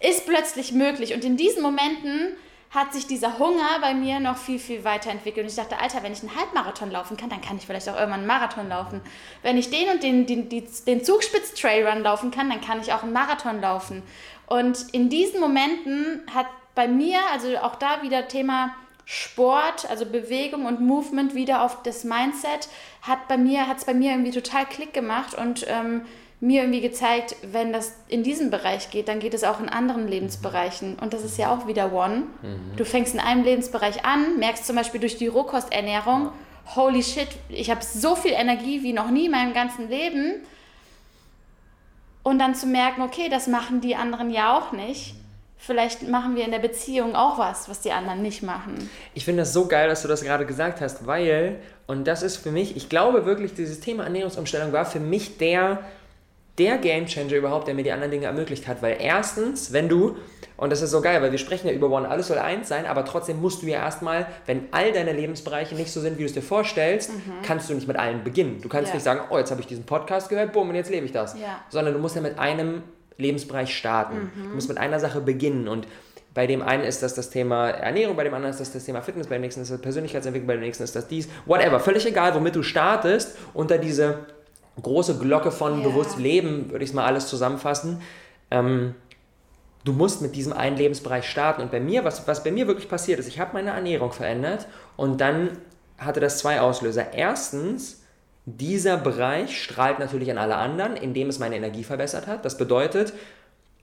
ist 0.00 0.26
plötzlich 0.26 0.72
möglich. 0.72 1.14
Und 1.14 1.24
in 1.24 1.36
diesen 1.36 1.62
Momenten 1.62 2.36
hat 2.70 2.92
sich 2.92 3.06
dieser 3.06 3.38
Hunger 3.38 3.78
bei 3.80 3.94
mir 3.94 4.20
noch 4.20 4.36
viel, 4.36 4.58
viel 4.58 4.84
weiterentwickelt. 4.84 5.44
Und 5.44 5.50
ich 5.50 5.56
dachte, 5.56 5.80
Alter, 5.80 6.02
wenn 6.02 6.12
ich 6.12 6.20
einen 6.20 6.36
Halbmarathon 6.36 6.90
laufen 6.90 7.16
kann, 7.16 7.30
dann 7.30 7.40
kann 7.40 7.56
ich 7.56 7.66
vielleicht 7.66 7.88
auch 7.88 7.94
irgendwann 7.94 8.20
einen 8.20 8.26
Marathon 8.26 8.68
laufen. 8.68 9.00
Wenn 9.42 9.56
ich 9.56 9.70
den 9.70 9.88
und 9.88 10.02
den, 10.02 10.26
den, 10.26 10.48
den, 10.48 11.04
Zugspitz-Trailrun 11.04 12.02
laufen 12.02 12.30
kann, 12.30 12.50
dann 12.50 12.60
kann 12.60 12.80
ich 12.80 12.92
auch 12.92 13.02
einen 13.02 13.12
Marathon 13.12 13.60
laufen. 13.60 14.02
Und 14.46 14.92
in 14.92 15.08
diesen 15.08 15.40
Momenten 15.40 16.22
hat 16.34 16.46
bei 16.74 16.88
mir, 16.88 17.18
also 17.32 17.56
auch 17.58 17.76
da 17.76 18.02
wieder 18.02 18.28
Thema 18.28 18.74
Sport, 19.04 19.88
also 19.88 20.04
Bewegung 20.04 20.66
und 20.66 20.80
Movement 20.80 21.34
wieder 21.34 21.62
auf 21.62 21.82
das 21.84 22.02
Mindset, 22.02 22.68
hat 23.02 23.28
bei 23.28 23.38
mir, 23.38 23.68
hat 23.68 23.78
es 23.78 23.84
bei 23.84 23.94
mir 23.94 24.10
irgendwie 24.10 24.32
total 24.32 24.66
Klick 24.66 24.92
gemacht 24.92 25.34
und 25.34 25.64
ähm, 25.68 26.02
mir 26.46 26.62
irgendwie 26.62 26.80
gezeigt, 26.80 27.34
wenn 27.42 27.72
das 27.72 27.92
in 28.06 28.22
diesem 28.22 28.50
Bereich 28.50 28.90
geht, 28.90 29.08
dann 29.08 29.18
geht 29.18 29.34
es 29.34 29.42
auch 29.42 29.58
in 29.58 29.68
anderen 29.68 30.06
Lebensbereichen. 30.06 30.96
Und 30.96 31.12
das 31.12 31.24
ist 31.24 31.38
ja 31.38 31.52
auch 31.52 31.66
wieder 31.66 31.92
One. 31.92 32.22
Mhm. 32.42 32.76
Du 32.76 32.84
fängst 32.84 33.14
in 33.14 33.20
einem 33.20 33.42
Lebensbereich 33.42 34.04
an, 34.04 34.38
merkst 34.38 34.64
zum 34.64 34.76
Beispiel 34.76 35.00
durch 35.00 35.16
die 35.16 35.26
Rohkosternährung, 35.26 36.30
holy 36.76 37.02
shit, 37.02 37.28
ich 37.48 37.70
habe 37.70 37.80
so 37.82 38.14
viel 38.14 38.32
Energie 38.32 38.82
wie 38.84 38.92
noch 38.92 39.10
nie 39.10 39.26
in 39.26 39.32
meinem 39.32 39.54
ganzen 39.54 39.88
Leben. 39.88 40.34
Und 42.22 42.38
dann 42.38 42.54
zu 42.54 42.66
merken, 42.66 43.02
okay, 43.02 43.28
das 43.28 43.48
machen 43.48 43.80
die 43.80 43.96
anderen 43.96 44.30
ja 44.30 44.56
auch 44.56 44.72
nicht. 44.72 45.14
Vielleicht 45.58 46.06
machen 46.06 46.36
wir 46.36 46.44
in 46.44 46.52
der 46.52 46.58
Beziehung 46.60 47.16
auch 47.16 47.38
was, 47.38 47.68
was 47.68 47.80
die 47.80 47.90
anderen 47.90 48.22
nicht 48.22 48.42
machen. 48.42 48.88
Ich 49.14 49.24
finde 49.24 49.42
das 49.42 49.52
so 49.52 49.66
geil, 49.66 49.88
dass 49.88 50.02
du 50.02 50.08
das 50.08 50.22
gerade 50.22 50.46
gesagt 50.46 50.80
hast, 50.80 51.06
weil, 51.06 51.60
und 51.88 52.06
das 52.06 52.22
ist 52.22 52.36
für 52.36 52.52
mich, 52.52 52.76
ich 52.76 52.88
glaube 52.88 53.26
wirklich, 53.26 53.54
dieses 53.54 53.80
Thema 53.80 54.04
Ernährungsumstellung 54.04 54.72
war 54.72 54.84
für 54.84 55.00
mich 55.00 55.38
der 55.38 55.80
der 56.58 56.78
Gamechanger 56.78 57.34
überhaupt, 57.34 57.68
der 57.68 57.74
mir 57.74 57.82
die 57.82 57.92
anderen 57.92 58.10
Dinge 58.10 58.26
ermöglicht 58.26 58.66
hat. 58.66 58.82
Weil 58.82 58.96
erstens, 59.00 59.72
wenn 59.72 59.88
du, 59.88 60.16
und 60.56 60.70
das 60.70 60.80
ist 60.80 60.90
so 60.90 61.00
geil, 61.00 61.20
weil 61.20 61.30
wir 61.30 61.38
sprechen 61.38 61.68
ja 61.68 61.72
über 61.74 61.90
One, 61.90 62.08
alles 62.08 62.28
soll 62.28 62.38
eins 62.38 62.68
sein, 62.68 62.86
aber 62.86 63.04
trotzdem 63.04 63.40
musst 63.40 63.62
du 63.62 63.66
ja 63.66 63.78
erstmal, 63.78 64.26
wenn 64.46 64.68
all 64.70 64.92
deine 64.92 65.12
Lebensbereiche 65.12 65.74
nicht 65.74 65.90
so 65.90 66.00
sind, 66.00 66.16
wie 66.16 66.22
du 66.22 66.26
es 66.26 66.32
dir 66.32 66.42
vorstellst, 66.42 67.12
mhm. 67.12 67.42
kannst 67.42 67.68
du 67.68 67.74
nicht 67.74 67.86
mit 67.86 67.98
allen 67.98 68.24
beginnen. 68.24 68.60
Du 68.62 68.68
kannst 68.68 68.88
ja. 68.88 68.94
nicht 68.94 69.04
sagen, 69.04 69.20
oh, 69.30 69.38
jetzt 69.38 69.50
habe 69.50 69.60
ich 69.60 69.66
diesen 69.66 69.84
Podcast 69.84 70.28
gehört, 70.28 70.52
bumm, 70.52 70.70
und 70.70 70.74
jetzt 70.74 70.90
lebe 70.90 71.04
ich 71.04 71.12
das. 71.12 71.34
Ja. 71.34 71.60
Sondern 71.68 71.94
du 71.94 72.00
musst 72.00 72.16
ja 72.16 72.22
mit 72.22 72.38
einem 72.38 72.82
Lebensbereich 73.18 73.76
starten. 73.76 74.30
Mhm. 74.34 74.48
Du 74.48 74.54
musst 74.54 74.68
mit 74.68 74.78
einer 74.78 75.00
Sache 75.00 75.20
beginnen 75.20 75.68
und 75.68 75.86
bei 76.36 76.46
dem 76.46 76.60
einen 76.60 76.84
ist 76.84 77.02
das 77.02 77.14
das 77.14 77.30
Thema 77.30 77.70
Ernährung, 77.70 78.14
bei 78.14 78.24
dem 78.24 78.34
anderen 78.34 78.50
ist 78.50 78.60
das 78.60 78.70
das 78.70 78.84
Thema 78.84 79.00
Fitness, 79.00 79.26
bei 79.26 79.36
dem 79.36 79.40
nächsten 79.40 79.62
ist 79.62 79.70
das 79.70 79.80
Persönlichkeitsentwicklung, 79.80 80.46
bei 80.46 80.52
dem 80.52 80.60
nächsten 80.60 80.84
ist 80.84 80.94
das 80.94 81.08
dies, 81.08 81.30
whatever. 81.46 81.80
Völlig 81.80 82.04
egal, 82.04 82.34
womit 82.34 82.54
du 82.54 82.62
startest, 82.62 83.38
unter 83.54 83.78
diese 83.78 84.26
große 84.82 85.18
Glocke 85.18 85.50
von 85.50 85.80
ja. 85.80 85.88
bewusst 85.88 86.18
Leben, 86.18 86.70
würde 86.70 86.84
ich 86.84 86.90
es 86.90 86.94
mal 86.94 87.04
alles 87.04 87.28
zusammenfassen. 87.28 88.02
Ähm, 88.50 88.94
du 89.84 89.92
musst 89.92 90.22
mit 90.22 90.36
diesem 90.36 90.52
einen 90.52 90.76
Lebensbereich 90.76 91.28
starten. 91.28 91.62
Und 91.62 91.70
bei 91.70 91.80
mir, 91.80 92.04
was, 92.04 92.26
was 92.26 92.44
bei 92.44 92.50
mir 92.50 92.66
wirklich 92.66 92.88
passiert 92.88 93.18
ist, 93.18 93.28
ich 93.28 93.40
habe 93.40 93.54
meine 93.54 93.70
Ernährung 93.70 94.12
verändert 94.12 94.66
und 94.96 95.20
dann 95.20 95.58
hatte 95.98 96.20
das 96.20 96.38
zwei 96.38 96.60
Auslöser. 96.60 97.14
Erstens, 97.14 98.02
dieser 98.44 98.96
Bereich 98.96 99.62
strahlt 99.62 99.98
natürlich 99.98 100.30
an 100.30 100.38
alle 100.38 100.56
anderen, 100.56 100.96
indem 100.96 101.28
es 101.28 101.38
meine 101.38 101.56
Energie 101.56 101.84
verbessert 101.84 102.26
hat. 102.26 102.44
Das 102.44 102.58
bedeutet, 102.58 103.12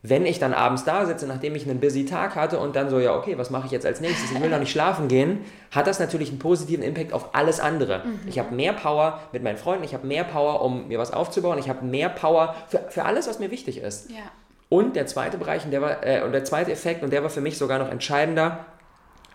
wenn 0.05 0.25
ich 0.25 0.37
dann 0.37 0.53
abends 0.53 0.83
da 0.83 1.05
sitze, 1.05 1.25
nachdem 1.25 1.55
ich 1.55 1.67
einen 1.67 1.79
busy 1.79 2.05
Tag 2.05 2.35
hatte 2.35 2.59
und 2.59 2.75
dann 2.75 2.89
so, 2.89 2.99
ja, 2.99 3.15
okay, 3.15 3.37
was 3.37 3.49
mache 3.49 3.67
ich 3.67 3.71
jetzt 3.71 3.85
als 3.85 4.01
nächstes? 4.01 4.31
Ich 4.31 4.41
will 4.41 4.49
noch 4.49 4.59
nicht 4.59 4.71
schlafen 4.71 5.07
gehen, 5.07 5.39
hat 5.71 5.87
das 5.87 5.97
natürlich 5.97 6.29
einen 6.29 6.39
positiven 6.39 6.83
Impact 6.83 7.13
auf 7.13 7.33
alles 7.33 7.61
andere. 7.61 7.99
Mhm. 8.05 8.19
Ich 8.27 8.37
habe 8.37 8.53
mehr 8.53 8.73
Power 8.73 9.21
mit 9.31 9.43
meinen 9.43 9.57
Freunden, 9.57 9.85
ich 9.85 9.93
habe 9.93 10.05
mehr 10.05 10.25
Power, 10.25 10.61
um 10.61 10.89
mir 10.89 10.99
was 10.99 11.13
aufzubauen, 11.13 11.57
ich 11.57 11.69
habe 11.69 11.85
mehr 11.85 12.09
Power 12.09 12.53
für, 12.67 12.79
für 12.89 13.05
alles, 13.05 13.29
was 13.29 13.39
mir 13.39 13.49
wichtig 13.49 13.77
ist. 13.77 14.11
Ja. 14.11 14.17
Und 14.67 14.97
der 14.97 15.07
zweite 15.07 15.37
Bereich, 15.37 15.63
und 15.63 15.71
der, 15.71 15.81
war, 15.81 16.05
äh, 16.05 16.21
und 16.23 16.33
der 16.33 16.43
zweite 16.43 16.73
Effekt, 16.73 17.01
und 17.01 17.13
der 17.13 17.23
war 17.23 17.29
für 17.29 17.41
mich 17.41 17.57
sogar 17.57 17.79
noch 17.79 17.89
entscheidender, 17.89 18.65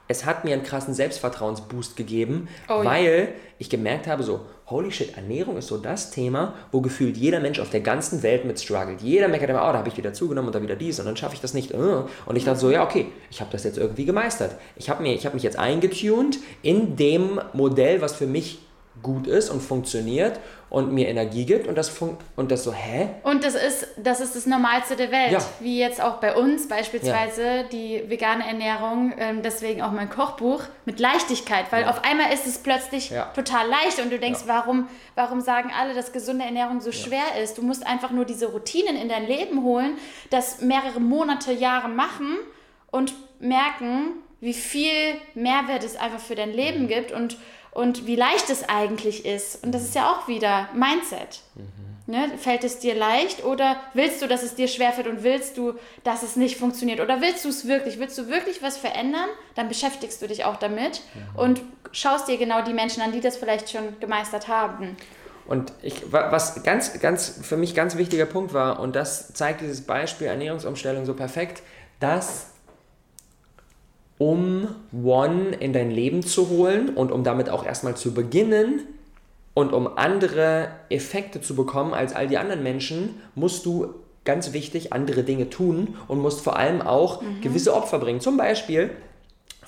es 0.06 0.26
hat 0.26 0.44
mir 0.44 0.54
einen 0.54 0.64
krassen 0.64 0.92
Selbstvertrauensboost 0.92 1.96
gegeben, 1.96 2.48
oh, 2.68 2.84
weil 2.84 3.20
ja. 3.20 3.34
ich 3.58 3.70
gemerkt 3.70 4.06
habe, 4.06 4.22
so, 4.22 4.40
holy 4.70 4.90
shit, 4.90 5.16
Ernährung 5.16 5.56
ist 5.56 5.68
so 5.68 5.78
das 5.78 6.10
Thema, 6.10 6.54
wo 6.72 6.80
gefühlt 6.80 7.16
jeder 7.16 7.40
Mensch 7.40 7.58
auf 7.58 7.70
der 7.70 7.80
ganzen 7.80 8.22
Welt 8.22 8.44
mit 8.44 8.60
struggelt. 8.60 9.00
Jeder 9.00 9.28
meckert 9.28 9.50
immer, 9.50 9.62
oh, 9.62 9.72
da 9.72 9.78
habe 9.78 9.88
ich 9.88 9.96
wieder 9.96 10.12
zugenommen 10.12 10.48
und 10.48 10.54
da 10.54 10.62
wieder 10.62 10.76
dies 10.76 10.98
und 11.00 11.06
dann 11.06 11.16
schaffe 11.16 11.34
ich 11.34 11.40
das 11.40 11.54
nicht. 11.54 11.70
Äh. 11.70 11.76
Und 11.76 12.36
ich 12.36 12.44
dachte 12.44 12.60
so, 12.60 12.70
ja, 12.70 12.84
okay, 12.84 13.06
ich 13.30 13.40
habe 13.40 13.50
das 13.50 13.64
jetzt 13.64 13.78
irgendwie 13.78 14.04
gemeistert. 14.04 14.56
Ich 14.76 14.90
habe 14.90 15.04
hab 15.04 15.34
mich 15.34 15.42
jetzt 15.42 15.58
eingetunt 15.58 16.38
in 16.62 16.96
dem 16.96 17.40
Modell, 17.54 18.00
was 18.02 18.14
für 18.14 18.26
mich 18.26 18.58
gut 19.02 19.26
ist 19.26 19.50
und 19.50 19.60
funktioniert 19.60 20.40
und 20.70 20.92
mir 20.92 21.08
Energie 21.08 21.46
gibt 21.46 21.66
und 21.66 21.76
das 21.76 21.92
und 22.36 22.50
das 22.50 22.64
so, 22.64 22.72
hä? 22.72 23.08
Und 23.22 23.44
das 23.44 23.54
ist, 23.54 23.88
das 23.96 24.20
ist 24.20 24.36
das 24.36 24.46
Normalste 24.46 24.96
der 24.96 25.10
Welt. 25.10 25.32
Ja. 25.32 25.38
Wie 25.60 25.78
jetzt 25.78 26.02
auch 26.02 26.16
bei 26.16 26.34
uns 26.34 26.68
beispielsweise 26.68 27.42
ja. 27.42 27.62
die 27.62 28.04
vegane 28.08 28.46
Ernährung, 28.46 29.14
ähm, 29.18 29.42
deswegen 29.42 29.82
auch 29.82 29.92
mein 29.92 30.10
Kochbuch 30.10 30.62
mit 30.84 31.00
Leichtigkeit, 31.00 31.66
weil 31.70 31.82
ja. 31.82 31.90
auf 31.90 32.04
einmal 32.04 32.32
ist 32.32 32.46
es 32.46 32.58
plötzlich 32.58 33.12
total 33.34 33.66
leicht 33.68 34.00
und 34.02 34.10
du 34.10 34.18
denkst, 34.18 34.40
warum, 34.46 34.88
warum 35.14 35.40
sagen 35.40 35.70
alle, 35.78 35.94
dass 35.94 36.12
gesunde 36.12 36.44
Ernährung 36.44 36.80
so 36.80 36.92
schwer 36.92 37.40
ist? 37.42 37.56
Du 37.56 37.62
musst 37.62 37.86
einfach 37.86 38.10
nur 38.10 38.24
diese 38.24 38.46
Routinen 38.46 38.96
in 38.96 39.08
dein 39.08 39.26
Leben 39.26 39.62
holen, 39.62 39.96
das 40.30 40.60
mehrere 40.60 41.00
Monate, 41.00 41.52
Jahre 41.52 41.88
machen 41.88 42.36
und 42.90 43.14
merken, 43.40 44.12
wie 44.40 44.54
viel 44.54 45.16
Mehrwert 45.34 45.84
es 45.84 45.96
einfach 45.96 46.20
für 46.20 46.34
dein 46.34 46.52
Leben 46.52 46.82
mhm. 46.82 46.88
gibt 46.88 47.12
und 47.12 47.36
und 47.78 48.08
wie 48.08 48.16
leicht 48.16 48.50
es 48.50 48.68
eigentlich 48.68 49.24
ist. 49.24 49.62
Und 49.64 49.72
das 49.72 49.84
ist 49.84 49.94
ja 49.94 50.10
auch 50.10 50.26
wieder 50.26 50.68
Mindset. 50.74 51.42
Mhm. 51.54 52.12
Ne? 52.12 52.32
Fällt 52.36 52.64
es 52.64 52.80
dir 52.80 52.96
leicht 52.96 53.44
oder 53.44 53.76
willst 53.94 54.20
du, 54.20 54.26
dass 54.26 54.42
es 54.42 54.56
dir 54.56 54.66
schwerfällt 54.66 55.06
und 55.06 55.22
willst 55.22 55.56
du, 55.56 55.74
dass 56.02 56.24
es 56.24 56.34
nicht 56.34 56.56
funktioniert? 56.56 56.98
Oder 56.98 57.20
willst 57.20 57.44
du 57.44 57.50
es 57.50 57.68
wirklich? 57.68 58.00
Willst 58.00 58.18
du 58.18 58.26
wirklich 58.26 58.62
was 58.62 58.76
verändern? 58.78 59.28
Dann 59.54 59.68
beschäftigst 59.68 60.20
du 60.20 60.26
dich 60.26 60.44
auch 60.44 60.56
damit 60.56 61.02
mhm. 61.14 61.38
und 61.38 61.60
schaust 61.92 62.26
dir 62.26 62.36
genau 62.36 62.62
die 62.62 62.72
Menschen 62.72 63.00
an, 63.00 63.12
die 63.12 63.20
das 63.20 63.36
vielleicht 63.36 63.70
schon 63.70 64.00
gemeistert 64.00 64.48
haben. 64.48 64.96
Und 65.46 65.72
ich, 65.80 66.02
was 66.10 66.64
ganz, 66.64 66.98
ganz 66.98 67.38
für 67.42 67.56
mich 67.56 67.76
ganz 67.76 67.96
wichtiger 67.96 68.26
Punkt 68.26 68.52
war, 68.54 68.80
und 68.80 68.96
das 68.96 69.32
zeigt 69.34 69.60
dieses 69.60 69.82
Beispiel 69.82 70.26
Ernährungsumstellung 70.26 71.06
so 71.06 71.14
perfekt, 71.14 71.62
dass 72.00 72.46
um 74.18 74.68
One 74.92 75.50
in 75.60 75.72
dein 75.72 75.90
Leben 75.90 76.22
zu 76.22 76.48
holen 76.48 76.90
und 76.90 77.12
um 77.12 77.24
damit 77.24 77.50
auch 77.50 77.64
erstmal 77.64 77.96
zu 77.96 78.12
beginnen 78.12 78.80
und 79.54 79.72
um 79.72 79.96
andere 79.96 80.68
Effekte 80.90 81.40
zu 81.40 81.54
bekommen 81.54 81.94
als 81.94 82.14
all 82.14 82.28
die 82.28 82.38
anderen 82.38 82.62
Menschen, 82.62 83.20
musst 83.34 83.64
du 83.64 83.94
ganz 84.24 84.52
wichtig 84.52 84.92
andere 84.92 85.22
Dinge 85.22 85.50
tun 85.50 85.96
und 86.06 86.20
musst 86.20 86.42
vor 86.42 86.56
allem 86.56 86.82
auch 86.82 87.22
mhm. 87.22 87.40
gewisse 87.40 87.74
Opfer 87.74 87.98
bringen. 87.98 88.20
Zum 88.20 88.36
Beispiel 88.36 88.90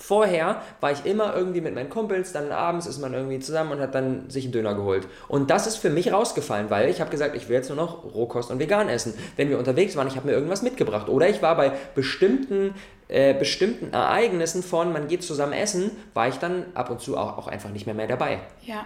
Vorher 0.01 0.63
war 0.79 0.91
ich 0.91 1.05
immer 1.05 1.35
irgendwie 1.35 1.61
mit 1.61 1.75
meinen 1.75 1.89
Kumpels, 1.89 2.33
dann 2.33 2.51
abends 2.51 2.87
ist 2.87 2.99
man 2.99 3.13
irgendwie 3.13 3.39
zusammen 3.39 3.73
und 3.73 3.79
hat 3.79 3.93
dann 3.93 4.31
sich 4.31 4.45
einen 4.45 4.51
Döner 4.51 4.73
geholt. 4.73 5.07
Und 5.27 5.51
das 5.51 5.67
ist 5.67 5.77
für 5.77 5.91
mich 5.91 6.11
rausgefallen, 6.11 6.71
weil 6.71 6.89
ich 6.89 7.01
habe 7.01 7.11
gesagt, 7.11 7.35
ich 7.35 7.47
will 7.49 7.55
jetzt 7.55 7.69
nur 7.69 7.77
noch 7.77 8.03
Rohkost 8.15 8.49
und 8.49 8.57
vegan 8.57 8.89
essen. 8.89 9.13
Wenn 9.37 9.49
wir 9.49 9.59
unterwegs 9.59 9.95
waren, 9.95 10.07
ich 10.07 10.15
habe 10.15 10.27
mir 10.27 10.33
irgendwas 10.33 10.63
mitgebracht. 10.63 11.07
Oder 11.07 11.29
ich 11.29 11.43
war 11.43 11.55
bei 11.55 11.71
bestimmten, 11.93 12.73
äh, 13.11 13.33
bestimmten 13.33 13.93
Ereignissen 13.93 14.63
von, 14.63 14.91
man 14.91 15.07
geht 15.07 15.23
zusammen 15.23 15.53
essen, 15.53 15.91
war 16.13 16.27
ich 16.27 16.35
dann 16.35 16.65
ab 16.73 16.89
und 16.89 17.01
zu 17.01 17.17
auch, 17.17 17.37
auch 17.37 17.47
einfach 17.47 17.69
nicht 17.69 17.85
mehr, 17.85 17.93
mehr 17.93 18.07
dabei. 18.07 18.39
Ja. 18.63 18.85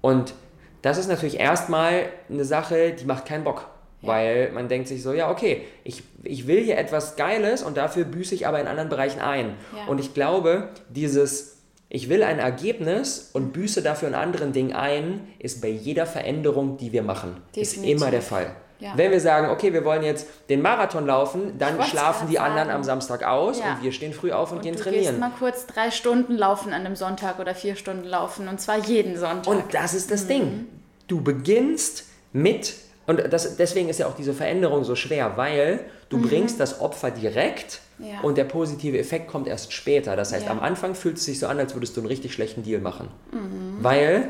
Und 0.00 0.34
das 0.82 0.96
ist 0.96 1.08
natürlich 1.08 1.40
erstmal 1.40 2.06
eine 2.30 2.44
Sache, 2.44 2.92
die 2.92 3.04
macht 3.04 3.26
keinen 3.26 3.44
Bock. 3.44 3.68
Weil 4.06 4.52
man 4.52 4.68
denkt 4.68 4.88
sich 4.88 5.02
so, 5.02 5.14
ja, 5.14 5.30
okay, 5.30 5.62
ich, 5.82 6.02
ich 6.22 6.46
will 6.46 6.62
hier 6.62 6.76
etwas 6.76 7.16
Geiles 7.16 7.62
und 7.62 7.78
dafür 7.78 8.04
büße 8.04 8.34
ich 8.34 8.46
aber 8.46 8.60
in 8.60 8.66
anderen 8.66 8.90
Bereichen 8.90 9.20
ein. 9.20 9.54
Ja. 9.74 9.86
Und 9.86 9.98
ich 9.98 10.12
glaube, 10.12 10.68
dieses, 10.90 11.62
ich 11.88 12.10
will 12.10 12.22
ein 12.22 12.38
Ergebnis 12.38 13.30
und 13.32 13.54
büße 13.54 13.80
dafür 13.80 14.08
in 14.08 14.14
anderen 14.14 14.52
Dingen 14.52 14.74
ein, 14.74 15.26
ist 15.38 15.62
bei 15.62 15.68
jeder 15.68 16.04
Veränderung, 16.04 16.76
die 16.76 16.92
wir 16.92 17.02
machen, 17.02 17.38
Definitiv. 17.56 17.82
ist 17.82 18.02
immer 18.02 18.10
der 18.10 18.20
Fall. 18.20 18.54
Ja. 18.84 18.92
Wenn 18.96 19.12
wir 19.12 19.20
sagen, 19.20 19.48
okay, 19.48 19.72
wir 19.72 19.82
wollen 19.82 20.02
jetzt 20.02 20.26
den 20.50 20.60
Marathon 20.60 21.06
laufen, 21.06 21.56
dann 21.58 21.82
schlafen 21.82 22.28
die 22.28 22.38
anderen 22.38 22.68
am 22.68 22.84
Samstag 22.84 23.24
aus 23.24 23.58
ja. 23.58 23.72
und 23.72 23.82
wir 23.82 23.92
stehen 23.92 24.12
früh 24.12 24.30
auf 24.30 24.50
und, 24.50 24.58
und 24.58 24.62
gehen 24.62 24.76
du 24.76 24.82
trainieren. 24.82 25.04
Gehst 25.04 25.18
mal 25.18 25.32
kurz 25.38 25.66
drei 25.66 25.90
Stunden 25.90 26.36
laufen 26.36 26.74
an 26.74 26.84
einem 26.84 26.94
Sonntag 26.94 27.38
oder 27.38 27.54
vier 27.54 27.76
Stunden 27.76 28.04
laufen 28.04 28.46
und 28.46 28.60
zwar 28.60 28.76
jeden 28.76 29.16
Sonntag. 29.16 29.46
Und 29.46 29.72
das 29.72 29.94
ist 29.94 30.10
das 30.10 30.24
mhm. 30.24 30.28
Ding. 30.28 30.66
Du 31.08 31.22
beginnst 31.22 32.04
mit 32.34 32.74
und 33.06 33.32
das, 33.32 33.56
deswegen 33.56 33.88
ist 33.88 34.00
ja 34.00 34.06
auch 34.06 34.16
diese 34.16 34.34
Veränderung 34.34 34.84
so 34.84 34.94
schwer, 34.96 35.36
weil 35.36 35.80
du 36.10 36.18
mhm. 36.18 36.28
bringst 36.28 36.60
das 36.60 36.82
Opfer 36.82 37.10
direkt 37.10 37.80
ja. 37.98 38.20
und 38.20 38.36
der 38.36 38.44
positive 38.44 38.98
Effekt 38.98 39.28
kommt 39.28 39.48
erst 39.48 39.72
später. 39.72 40.14
Das 40.14 40.34
heißt, 40.34 40.44
ja. 40.44 40.52
am 40.52 40.60
Anfang 40.60 40.94
fühlt 40.94 41.16
es 41.16 41.24
sich 41.24 41.38
so 41.38 41.46
an, 41.46 41.58
als 41.58 41.74
würdest 41.74 41.96
du 41.96 42.02
einen 42.02 42.08
richtig 42.08 42.34
schlechten 42.34 42.62
Deal 42.62 42.82
machen. 42.82 43.08
Mhm. 43.32 43.78
Weil 43.80 44.28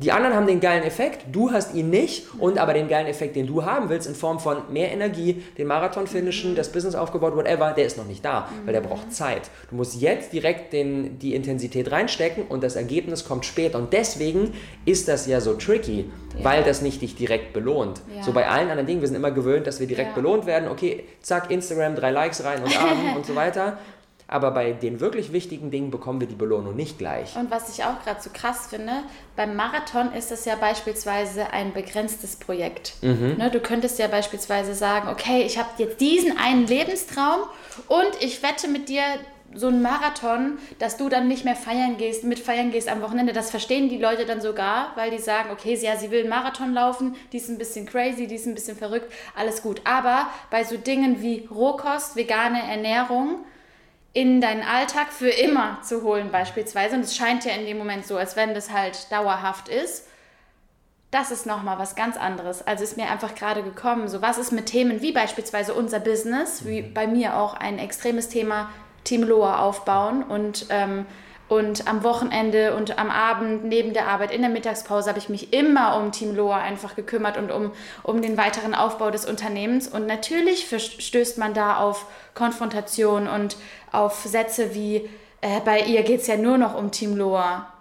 die 0.00 0.12
anderen 0.12 0.36
haben 0.36 0.46
den 0.46 0.60
geilen 0.60 0.84
Effekt, 0.84 1.26
du 1.32 1.50
hast 1.50 1.74
ihn 1.74 1.90
nicht 1.90 2.26
und 2.38 2.58
aber 2.58 2.72
den 2.72 2.88
geilen 2.88 3.06
Effekt, 3.06 3.34
den 3.34 3.46
du 3.46 3.64
haben 3.64 3.88
willst, 3.88 4.06
in 4.06 4.14
Form 4.14 4.38
von 4.38 4.58
mehr 4.70 4.92
Energie, 4.92 5.42
den 5.56 5.66
Marathon 5.66 6.06
finishen, 6.06 6.54
das 6.54 6.70
Business 6.70 6.94
aufgebaut, 6.94 7.34
whatever, 7.36 7.72
der 7.72 7.86
ist 7.86 7.98
noch 7.98 8.06
nicht 8.06 8.24
da, 8.24 8.48
weil 8.64 8.72
der 8.72 8.80
braucht 8.80 9.12
Zeit. 9.12 9.50
Du 9.70 9.76
musst 9.76 10.00
jetzt 10.00 10.32
direkt 10.32 10.72
den, 10.72 11.18
die 11.18 11.34
Intensität 11.34 11.90
reinstecken 11.90 12.44
und 12.48 12.62
das 12.62 12.76
Ergebnis 12.76 13.24
kommt 13.24 13.44
später. 13.44 13.78
Und 13.78 13.92
deswegen 13.92 14.52
ist 14.84 15.08
das 15.08 15.26
ja 15.26 15.40
so 15.40 15.54
tricky, 15.54 16.10
ja. 16.36 16.44
weil 16.44 16.62
das 16.62 16.80
nicht 16.80 17.02
dich 17.02 17.16
direkt 17.16 17.52
belohnt. 17.52 18.00
Ja. 18.14 18.22
So 18.22 18.32
bei 18.32 18.48
allen 18.48 18.70
anderen 18.70 18.86
Dingen, 18.86 19.00
wir 19.00 19.08
sind 19.08 19.16
immer 19.16 19.32
gewöhnt, 19.32 19.66
dass 19.66 19.80
wir 19.80 19.86
direkt 19.88 20.10
ja. 20.10 20.14
belohnt 20.14 20.46
werden. 20.46 20.68
Okay, 20.68 21.04
zack, 21.22 21.50
Instagram, 21.50 21.96
drei 21.96 22.12
Likes 22.12 22.44
rein 22.44 22.62
und 22.62 22.78
Abend 22.78 23.02
und 23.16 23.26
so 23.26 23.34
weiter. 23.34 23.78
Aber 24.28 24.50
bei 24.50 24.72
den 24.72 25.00
wirklich 25.00 25.32
wichtigen 25.32 25.70
Dingen 25.70 25.90
bekommen 25.90 26.20
wir 26.20 26.28
die 26.28 26.34
Belohnung 26.34 26.76
nicht 26.76 26.98
gleich. 26.98 27.34
Und 27.34 27.50
was 27.50 27.70
ich 27.70 27.84
auch 27.84 28.02
gerade 28.04 28.20
so 28.20 28.28
krass 28.32 28.66
finde, 28.68 28.92
beim 29.36 29.56
Marathon 29.56 30.12
ist 30.12 30.30
es 30.30 30.44
ja 30.44 30.54
beispielsweise 30.54 31.50
ein 31.52 31.72
begrenztes 31.72 32.36
Projekt. 32.36 32.92
Mhm. 33.00 33.36
Ne, 33.38 33.50
du 33.50 33.58
könntest 33.58 33.98
ja 33.98 34.06
beispielsweise 34.06 34.74
sagen, 34.74 35.08
okay, 35.08 35.42
ich 35.42 35.58
habe 35.58 35.70
jetzt 35.78 36.00
diesen 36.00 36.36
einen 36.36 36.66
Lebenstraum 36.66 37.40
und 37.88 38.10
ich 38.20 38.42
wette 38.42 38.68
mit 38.68 38.90
dir, 38.90 39.02
so 39.54 39.68
ein 39.68 39.80
Marathon, 39.80 40.58
dass 40.78 40.96
du 40.96 41.08
dann 41.08 41.26
nicht 41.26 41.44
mehr 41.44 41.56
feiern 41.56 41.96
gehst, 41.96 42.24
mit 42.24 42.38
feiern 42.38 42.70
gehst 42.70 42.88
am 42.88 43.00
Wochenende, 43.00 43.32
das 43.32 43.50
verstehen 43.50 43.88
die 43.88 43.96
Leute 43.96 44.26
dann 44.26 44.40
sogar, 44.40 44.92
weil 44.94 45.10
die 45.10 45.18
sagen, 45.18 45.48
okay, 45.50 45.74
ja, 45.74 45.96
sie 45.96 46.10
will 46.10 46.20
einen 46.20 46.28
Marathon 46.28 46.74
laufen, 46.74 47.16
die 47.32 47.38
ist 47.38 47.48
ein 47.48 47.58
bisschen 47.58 47.86
crazy, 47.86 48.26
die 48.26 48.34
ist 48.34 48.46
ein 48.46 48.54
bisschen 48.54 48.76
verrückt, 48.76 49.10
alles 49.34 49.62
gut. 49.62 49.80
Aber 49.84 50.26
bei 50.50 50.64
so 50.64 50.76
Dingen 50.76 51.22
wie 51.22 51.48
Rohkost, 51.50 52.14
vegane 52.14 52.62
Ernährung, 52.62 53.38
in 54.12 54.40
deinen 54.40 54.62
Alltag 54.62 55.12
für 55.12 55.28
immer 55.28 55.78
zu 55.82 56.02
holen 56.02 56.30
beispielsweise. 56.30 56.96
Und 56.96 57.02
es 57.02 57.16
scheint 57.16 57.44
ja 57.44 57.52
in 57.52 57.66
dem 57.66 57.78
Moment 57.78 58.06
so, 58.06 58.16
als 58.16 58.36
wenn 58.36 58.54
das 58.54 58.70
halt 58.70 59.10
dauerhaft 59.12 59.68
ist. 59.68 60.06
Das 61.10 61.30
ist 61.30 61.46
nochmal 61.46 61.78
was 61.78 61.94
ganz 61.94 62.16
anderes. 62.16 62.66
Also 62.66 62.84
ist 62.84 62.96
mir 62.96 63.10
einfach 63.10 63.34
gerade 63.34 63.62
gekommen, 63.62 64.08
so 64.08 64.20
was 64.20 64.36
ist 64.36 64.52
mit 64.52 64.66
Themen 64.66 65.00
wie 65.00 65.12
beispielsweise 65.12 65.72
unser 65.72 66.00
Business, 66.00 66.66
wie 66.66 66.82
bei 66.82 67.06
mir 67.06 67.36
auch 67.36 67.54
ein 67.54 67.78
extremes 67.78 68.28
Thema 68.28 68.70
Team 69.04 69.22
Loa 69.22 69.60
aufbauen 69.60 70.22
und 70.22 70.66
ähm, 70.68 71.06
und 71.48 71.88
am 71.88 72.04
Wochenende 72.04 72.76
und 72.76 72.98
am 72.98 73.10
Abend 73.10 73.64
neben 73.64 73.94
der 73.94 74.06
Arbeit 74.06 74.32
in 74.32 74.42
der 74.42 74.50
Mittagspause 74.50 75.08
habe 75.08 75.18
ich 75.18 75.30
mich 75.30 75.54
immer 75.54 75.96
um 75.96 76.12
Team 76.12 76.36
Loa 76.36 76.58
einfach 76.58 76.94
gekümmert 76.94 77.38
und 77.38 77.50
um, 77.50 77.72
um 78.02 78.20
den 78.20 78.36
weiteren 78.36 78.74
Aufbau 78.74 79.10
des 79.10 79.24
Unternehmens. 79.24 79.88
Und 79.88 80.06
natürlich 80.06 80.68
stößt 80.68 81.38
man 81.38 81.54
da 81.54 81.78
auf 81.78 82.04
Konfrontation 82.34 83.26
und 83.26 83.56
auf 83.92 84.22
Sätze 84.24 84.74
wie, 84.74 85.08
äh, 85.40 85.60
bei 85.64 85.80
ihr 85.80 86.02
geht 86.02 86.20
es 86.20 86.26
ja 86.26 86.36
nur 86.36 86.58
noch 86.58 86.76
um 86.76 86.90
Team 86.90 87.16
Loa. 87.16 87.72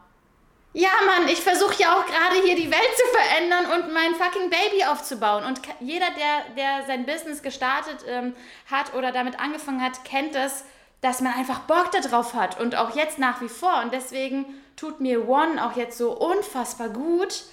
Ja, 0.73 0.89
Mann, 1.05 1.27
ich 1.27 1.41
versuche 1.41 1.81
ja 1.81 1.95
auch 1.95 2.05
gerade 2.05 2.45
hier 2.45 2.55
die 2.55 2.69
Welt 2.69 2.95
zu 2.95 3.03
verändern 3.17 3.65
und 3.73 3.93
mein 3.93 4.13
fucking 4.13 4.49
Baby 4.49 4.85
aufzubauen. 4.85 5.43
Und 5.43 5.61
jeder, 5.79 6.07
der, 6.11 6.55
der 6.55 6.85
sein 6.85 7.05
Business 7.05 7.41
gestartet 7.41 8.05
ähm, 8.07 8.35
hat 8.69 8.93
oder 8.93 9.11
damit 9.11 9.39
angefangen 9.39 9.81
hat, 9.81 10.03
kennt 10.05 10.35
das 10.35 10.65
dass 11.01 11.21
man 11.21 11.33
einfach 11.33 11.59
Bock 11.59 11.91
darauf 11.91 12.33
hat 12.33 12.59
und 12.59 12.75
auch 12.75 12.95
jetzt 12.95 13.19
nach 13.19 13.41
wie 13.41 13.49
vor. 13.49 13.81
Und 13.83 13.93
deswegen 13.93 14.45
tut 14.75 14.99
mir 14.99 15.27
One 15.27 15.63
auch 15.65 15.75
jetzt 15.75 15.97
so 15.97 16.11
unfassbar 16.11 16.89
gut, 16.89 17.43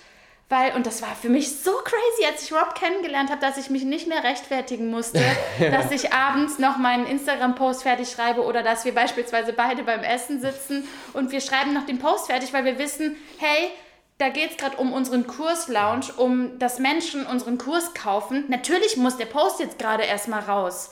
weil, 0.48 0.74
und 0.74 0.86
das 0.86 1.00
war 1.00 1.14
für 1.14 1.30
mich 1.30 1.56
so 1.56 1.72
crazy, 1.72 2.30
als 2.30 2.44
ich 2.44 2.52
Rob 2.52 2.74
kennengelernt 2.74 3.30
habe, 3.30 3.40
dass 3.40 3.56
ich 3.56 3.70
mich 3.70 3.84
nicht 3.84 4.06
mehr 4.06 4.22
rechtfertigen 4.22 4.90
musste, 4.90 5.20
dass 5.58 5.90
ich 5.90 6.12
abends 6.12 6.58
noch 6.58 6.76
meinen 6.76 7.06
Instagram-Post 7.06 7.82
fertig 7.82 8.10
schreibe 8.10 8.42
oder 8.42 8.62
dass 8.62 8.84
wir 8.84 8.94
beispielsweise 8.94 9.52
beide 9.52 9.82
beim 9.82 10.00
Essen 10.00 10.40
sitzen 10.40 10.86
und 11.14 11.32
wir 11.32 11.40
schreiben 11.40 11.72
noch 11.72 11.86
den 11.86 11.98
Post 11.98 12.26
fertig, 12.26 12.52
weil 12.52 12.64
wir 12.64 12.78
wissen, 12.78 13.16
hey, 13.38 13.70
da 14.18 14.28
geht 14.28 14.52
es 14.52 14.56
gerade 14.58 14.76
um 14.76 14.92
unseren 14.92 15.26
Kurs-Lounge, 15.26 16.12
um 16.16 16.58
dass 16.58 16.78
Menschen 16.78 17.26
unseren 17.26 17.58
Kurs 17.58 17.94
kaufen. 17.94 18.44
Natürlich 18.48 18.96
muss 18.96 19.16
der 19.16 19.26
Post 19.26 19.60
jetzt 19.60 19.78
gerade 19.78 20.04
erstmal 20.04 20.40
raus. 20.40 20.90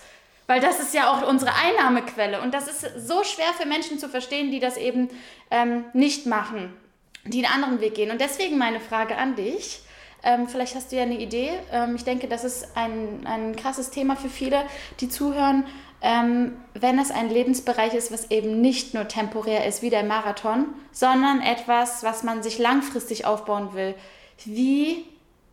Weil 0.49 0.61
das 0.61 0.81
ist 0.81 0.93
ja 0.93 1.11
auch 1.11 1.27
unsere 1.29 1.53
Einnahmequelle. 1.55 2.41
Und 2.41 2.53
das 2.53 2.67
ist 2.67 3.07
so 3.07 3.23
schwer 3.23 3.53
für 3.57 3.67
Menschen 3.67 3.99
zu 3.99 4.09
verstehen, 4.09 4.51
die 4.51 4.59
das 4.59 4.77
eben 4.77 5.09
ähm, 5.51 5.85
nicht 5.93 6.27
machen, 6.27 6.77
die 7.25 7.45
einen 7.45 7.55
anderen 7.55 7.81
Weg 7.81 7.95
gehen. 7.95 8.11
Und 8.11 8.21
deswegen 8.21 8.59
meine 8.59 8.81
Frage 8.81 9.17
an 9.17 9.37
dich. 9.37 9.81
Ähm, 10.25 10.47
vielleicht 10.49 10.75
hast 10.75 10.93
du 10.93 10.97
ja 10.97 11.03
eine 11.03 11.19
Idee. 11.19 11.51
Ähm, 11.73 11.97
ich 11.97 12.05
denke, 12.05 12.29
das 12.29 12.45
ist 12.45 12.77
ein, 12.77 13.27
ein 13.27 13.57
krasses 13.57 13.91
Thema 13.91 14.17
für 14.17 14.29
viele, 14.29 14.63
die 15.01 15.09
zuhören. 15.09 15.65
Ähm, 16.01 16.57
wenn 16.75 16.99
es 16.99 17.11
ein 17.11 17.31
Lebensbereich 17.31 17.95
ist, 17.95 18.13
was 18.13 18.31
eben 18.31 18.61
nicht 18.61 18.93
nur 18.95 19.07
temporär 19.07 19.67
ist 19.67 19.83
wie 19.83 19.91
der 19.91 20.03
Marathon, 20.03 20.67
sondern 20.91 21.41
etwas, 21.41 22.03
was 22.03 22.25
man 22.25 22.43
sich 22.43 22.59
langfristig 22.59 23.25
aufbauen 23.25 23.75
will. 23.75 23.95
Wie 24.45 25.05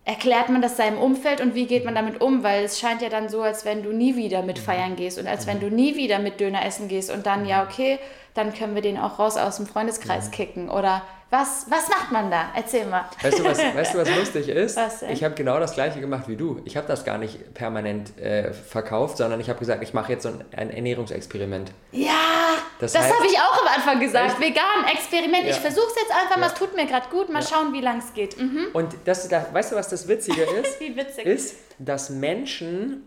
erklärt 0.05 0.49
man 0.49 0.63
das 0.63 0.75
seinem 0.75 0.97
Umfeld 0.97 1.39
und 1.39 1.53
wie 1.53 1.67
geht 1.67 1.85
man 1.85 1.93
damit 1.93 2.19
um? 2.19 2.41
Weil 2.43 2.63
es 2.63 2.79
scheint 2.79 3.03
ja 3.03 3.09
dann 3.09 3.29
so, 3.29 3.43
als 3.43 3.63
wenn 3.63 3.83
du 3.83 3.91
nie 3.91 4.15
wieder 4.15 4.41
mit 4.41 4.57
feiern 4.57 4.95
gehst 4.95 5.19
und 5.19 5.27
als 5.27 5.45
wenn 5.45 5.59
du 5.59 5.69
nie 5.69 5.95
wieder 5.95 6.17
mit 6.17 6.39
Döner 6.39 6.65
essen 6.65 6.87
gehst 6.87 7.11
und 7.11 7.27
dann, 7.27 7.45
ja, 7.45 7.63
okay, 7.63 7.99
dann 8.33 8.53
können 8.53 8.73
wir 8.73 8.81
den 8.81 8.97
auch 8.97 9.19
raus 9.19 9.37
aus 9.37 9.57
dem 9.57 9.67
Freundeskreis 9.67 10.31
kicken. 10.31 10.69
Oder 10.69 11.03
was, 11.31 11.67
was 11.69 11.87
macht 11.89 12.11
man 12.11 12.31
da? 12.31 12.49
Erzähl 12.55 12.87
mal. 12.87 13.05
Weißt 13.21 13.37
du, 13.37 13.43
was, 13.43 13.59
weißt 13.59 13.93
du, 13.93 13.99
was 13.99 14.15
lustig 14.15 14.49
ist? 14.49 14.75
Was 14.77 15.03
ich 15.03 15.23
habe 15.23 15.35
genau 15.35 15.59
das 15.59 15.73
gleiche 15.73 15.99
gemacht 15.99 16.27
wie 16.27 16.35
du. 16.35 16.59
Ich 16.65 16.75
habe 16.75 16.87
das 16.87 17.05
gar 17.05 17.19
nicht 17.19 17.53
permanent 17.53 18.17
äh, 18.17 18.51
verkauft, 18.51 19.17
sondern 19.17 19.39
ich 19.39 19.47
habe 19.47 19.59
gesagt, 19.59 19.83
ich 19.83 19.93
mache 19.93 20.11
jetzt 20.13 20.23
so 20.23 20.29
ein, 20.29 20.43
ein 20.55 20.71
Ernährungsexperiment. 20.71 21.71
Ja, 21.91 22.57
das, 22.79 22.93
das 22.93 23.03
habe 23.13 23.27
ich 23.27 23.37
auch 23.37 23.61
am 23.61 23.67
Anfang 23.67 23.99
gesagt. 23.99 24.31
Echt? 24.31 24.39
Vegan, 24.39 24.91
Experiment. 24.91 25.43
Ja. 25.43 25.51
Ich 25.51 25.57
versuche 25.57 25.85
es 25.87 26.01
jetzt 26.01 26.11
einfach 26.11 26.37
mal, 26.37 26.47
es 26.47 26.55
tut 26.55 26.75
mir 26.75 26.87
gerade 26.87 27.07
gut. 27.09 27.29
Mal 27.29 27.43
ja. 27.43 27.47
schauen, 27.47 27.73
wie 27.73 27.81
lang 27.81 27.99
es 27.99 28.11
geht. 28.15 28.35
Mhm. 28.39 28.67
Und 28.73 28.95
das, 29.05 29.27
das, 29.27 29.53
weißt 29.53 29.71
du, 29.71 29.75
was 29.75 29.87
das 29.87 30.07
Witzige 30.07 30.41
ist? 30.63 30.79
wie 30.79 30.95
witzig. 30.95 31.27
Ist, 31.27 31.57
dass 31.77 32.09
Menschen 32.09 33.03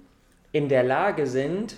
in 0.53 0.69
der 0.69 0.85
Lage 0.85 1.27
sind, 1.27 1.75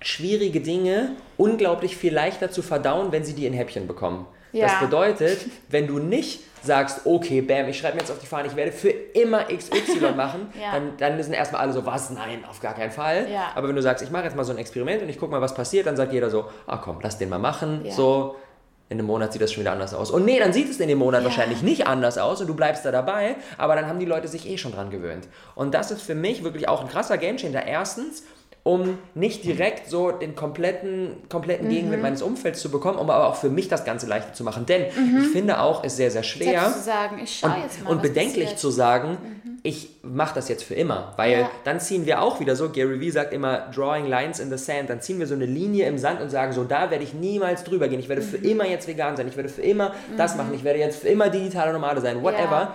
schwierige 0.00 0.60
Dinge 0.60 1.16
unglaublich 1.36 1.96
viel 1.96 2.14
leichter 2.14 2.50
zu 2.50 2.62
verdauen, 2.62 3.10
wenn 3.10 3.24
sie 3.24 3.32
die 3.32 3.46
in 3.46 3.54
Häppchen 3.54 3.88
bekommen. 3.88 4.26
Ja. 4.54 4.66
Das 4.68 4.80
bedeutet, 4.80 5.46
wenn 5.68 5.86
du 5.86 5.98
nicht 5.98 6.40
sagst, 6.62 7.02
okay, 7.04 7.40
bam, 7.40 7.68
ich 7.68 7.78
schreibe 7.78 7.96
mir 7.96 8.00
jetzt 8.00 8.10
auf 8.10 8.20
die 8.20 8.26
Fahne, 8.26 8.48
ich 8.48 8.56
werde 8.56 8.72
für 8.72 8.88
immer 8.88 9.44
XY 9.44 10.12
machen, 10.16 10.48
ja. 10.58 10.72
dann, 10.72 10.96
dann 10.96 11.22
sind 11.22 11.34
erstmal 11.34 11.60
alle 11.60 11.72
so, 11.72 11.84
was? 11.84 12.10
Nein, 12.10 12.44
auf 12.48 12.60
gar 12.60 12.74
keinen 12.74 12.92
Fall. 12.92 13.26
Ja. 13.30 13.52
Aber 13.54 13.68
wenn 13.68 13.76
du 13.76 13.82
sagst, 13.82 14.02
ich 14.02 14.10
mache 14.10 14.24
jetzt 14.24 14.36
mal 14.36 14.44
so 14.44 14.52
ein 14.52 14.58
Experiment 14.58 15.02
und 15.02 15.08
ich 15.08 15.18
gucke 15.18 15.32
mal, 15.32 15.40
was 15.40 15.54
passiert, 15.54 15.86
dann 15.86 15.96
sagt 15.96 16.12
jeder 16.12 16.30
so, 16.30 16.46
ah 16.66 16.78
komm, 16.78 17.00
lass 17.02 17.18
den 17.18 17.28
mal 17.28 17.38
machen. 17.38 17.84
So, 17.90 18.36
in 18.88 18.98
einem 18.98 19.06
Monat 19.06 19.32
sieht 19.32 19.42
das 19.42 19.52
schon 19.52 19.62
wieder 19.62 19.72
anders 19.72 19.94
aus. 19.94 20.10
Und 20.10 20.24
nee, 20.24 20.38
dann 20.38 20.52
sieht 20.52 20.70
es 20.70 20.78
in 20.78 20.88
dem 20.88 20.98
Monat 20.98 21.24
wahrscheinlich 21.24 21.62
nicht 21.62 21.86
anders 21.86 22.18
aus 22.18 22.40
und 22.40 22.46
du 22.46 22.54
bleibst 22.54 22.84
da 22.84 22.92
dabei, 22.92 23.36
aber 23.58 23.74
dann 23.74 23.86
haben 23.86 23.98
die 23.98 24.06
Leute 24.06 24.28
sich 24.28 24.48
eh 24.48 24.58
schon 24.58 24.72
dran 24.72 24.90
gewöhnt. 24.90 25.26
Und 25.54 25.74
das 25.74 25.90
ist 25.90 26.02
für 26.02 26.14
mich 26.14 26.44
wirklich 26.44 26.68
auch 26.68 26.82
ein 26.82 26.88
krasser 26.88 27.18
Gamechanger. 27.18 27.66
Erstens, 27.66 28.24
um 28.64 28.98
nicht 29.14 29.44
direkt 29.44 29.90
so 29.90 30.10
den 30.10 30.34
kompletten, 30.34 31.10
kompletten 31.28 31.68
Gegenwind 31.68 31.98
mhm. 31.98 32.02
meines 32.02 32.22
Umfelds 32.22 32.62
zu 32.62 32.70
bekommen, 32.70 32.98
um 32.98 33.10
aber 33.10 33.28
auch 33.28 33.36
für 33.36 33.50
mich 33.50 33.68
das 33.68 33.84
Ganze 33.84 34.06
leichter 34.06 34.32
zu 34.32 34.42
machen. 34.42 34.64
Denn 34.64 34.86
mhm. 34.96 35.20
ich 35.20 35.28
finde 35.28 35.60
auch, 35.60 35.84
es 35.84 35.92
ist 35.92 35.96
sehr, 35.98 36.10
sehr 36.10 36.22
schwer 36.22 36.72
zu 36.72 36.80
sagen, 36.80 37.20
ich 37.22 37.40
schau 37.40 37.54
jetzt 37.62 37.84
mal, 37.84 37.90
und 37.90 38.00
bedenklich 38.00 38.44
passiert. 38.44 38.58
zu 38.58 38.70
sagen, 38.70 39.18
mhm. 39.44 39.58
ich 39.62 39.90
mache 40.02 40.34
das 40.34 40.48
jetzt 40.48 40.64
für 40.64 40.74
immer. 40.74 41.12
Weil 41.16 41.40
ja. 41.40 41.50
dann 41.64 41.78
ziehen 41.78 42.06
wir 42.06 42.22
auch 42.22 42.40
wieder 42.40 42.56
so, 42.56 42.70
Gary 42.70 43.00
Vee 43.00 43.10
sagt 43.10 43.34
immer, 43.34 43.70
drawing 43.74 44.06
lines 44.06 44.40
in 44.40 44.50
the 44.50 44.56
sand, 44.56 44.88
dann 44.88 45.02
ziehen 45.02 45.18
wir 45.18 45.26
so 45.26 45.34
eine 45.34 45.46
Linie 45.46 45.86
im 45.86 45.98
Sand 45.98 46.22
und 46.22 46.30
sagen, 46.30 46.54
so 46.54 46.64
da 46.64 46.90
werde 46.90 47.04
ich 47.04 47.12
niemals 47.12 47.64
drüber 47.64 47.88
gehen. 47.88 48.00
Ich 48.00 48.08
werde 48.08 48.22
für 48.22 48.38
mhm. 48.38 48.44
immer 48.44 48.66
jetzt 48.66 48.88
vegan 48.88 49.14
sein, 49.18 49.28
ich 49.28 49.36
werde 49.36 49.50
für 49.50 49.62
immer 49.62 49.92
das 50.16 50.32
mhm. 50.32 50.38
machen, 50.38 50.54
ich 50.54 50.64
werde 50.64 50.78
jetzt 50.78 51.00
für 51.00 51.08
immer 51.08 51.28
digitale 51.28 51.74
Nomade 51.74 52.00
sein, 52.00 52.22
whatever. 52.22 52.60
Ja 52.60 52.74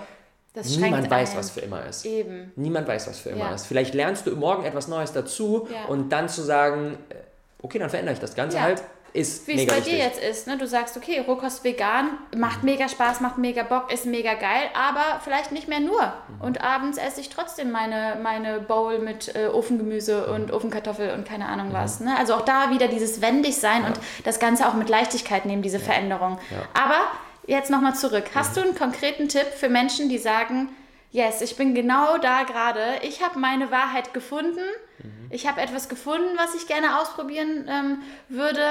das 0.53 0.77
Niemand 0.77 1.09
weiß, 1.09 1.31
ein. 1.31 1.37
was 1.37 1.51
für 1.51 1.61
immer 1.61 1.85
ist. 1.85 2.05
Eben. 2.05 2.51
Niemand 2.55 2.87
weiß, 2.87 3.07
was 3.07 3.19
für 3.19 3.29
immer 3.29 3.49
ja. 3.49 3.55
ist. 3.55 3.67
Vielleicht 3.67 3.93
lernst 3.93 4.25
du 4.25 4.35
morgen 4.35 4.65
etwas 4.65 4.87
Neues 4.87 5.11
dazu 5.11 5.67
ja. 5.71 5.85
und 5.85 6.09
dann 6.09 6.27
zu 6.27 6.41
sagen, 6.41 6.97
äh, 7.09 7.15
okay, 7.61 7.79
dann 7.79 7.89
verändere 7.89 8.13
ich 8.13 8.19
das 8.19 8.35
Ganze 8.35 8.57
ja. 8.57 8.63
halt, 8.63 8.83
ist 9.13 9.47
Wie 9.47 9.53
es 9.53 9.65
bei 9.65 9.79
dir 9.79 9.97
jetzt 9.97 10.21
ist, 10.21 10.47
ne? 10.47 10.57
Du 10.57 10.67
sagst, 10.67 10.95
okay, 10.95 11.23
Rohkost 11.25 11.63
vegan, 11.63 12.09
macht 12.37 12.59
mhm. 12.59 12.69
mega 12.69 12.87
Spaß, 12.87 13.21
macht 13.21 13.37
mega 13.37 13.63
Bock, 13.63 13.91
ist 13.91 14.05
mega 14.05 14.33
geil, 14.35 14.69
aber 14.73 15.19
vielleicht 15.23 15.51
nicht 15.51 15.67
mehr 15.67 15.79
nur. 15.79 16.01
Mhm. 16.01 16.41
Und 16.41 16.61
abends 16.61 16.97
esse 16.97 17.21
ich 17.21 17.29
trotzdem 17.29 17.71
meine, 17.71 18.17
meine 18.21 18.59
Bowl 18.59 18.99
mit 18.99 19.35
äh, 19.35 19.47
Ofengemüse 19.47 20.27
mhm. 20.27 20.33
und 20.35 20.51
Ofenkartoffel 20.51 21.11
und 21.11 21.27
keine 21.27 21.47
Ahnung 21.47 21.69
mhm. 21.69 21.73
was. 21.73 21.99
Ne? 21.99 22.15
Also 22.17 22.35
auch 22.35 22.45
da 22.45 22.69
wieder 22.71 22.87
dieses 22.87 23.21
wendig 23.21 23.57
sein 23.57 23.83
und 23.85 23.99
das 24.23 24.39
Ganze 24.39 24.67
auch 24.67 24.73
mit 24.73 24.89
Leichtigkeit 24.89 25.45
nehmen, 25.45 25.61
diese 25.61 25.79
Veränderung. 25.79 26.37
Aber 26.73 27.01
jetzt 27.49 27.69
nochmal 27.69 27.95
zurück. 27.95 28.25
Hast 28.35 28.55
du 28.55 28.61
einen 28.61 28.75
konkreten 28.75 29.27
Tipp 29.27 29.47
für 29.55 29.69
Menschen, 29.69 30.07
die 30.07 30.19
sagen, 30.19 30.69
yes, 31.11 31.41
ich 31.41 31.55
bin 31.55 31.73
genau 31.73 32.17
da 32.19 32.43
gerade, 32.43 32.81
ich 33.01 33.23
habe 33.23 33.39
meine 33.39 33.71
Wahrheit 33.71 34.13
gefunden, 34.13 34.61
mhm. 34.99 35.27
ich 35.31 35.47
habe 35.47 35.59
etwas 35.61 35.89
gefunden, 35.89 36.37
was 36.37 36.53
ich 36.55 36.67
gerne 36.67 36.99
ausprobieren 36.99 37.67
ähm, 37.67 37.97
würde 38.29 38.61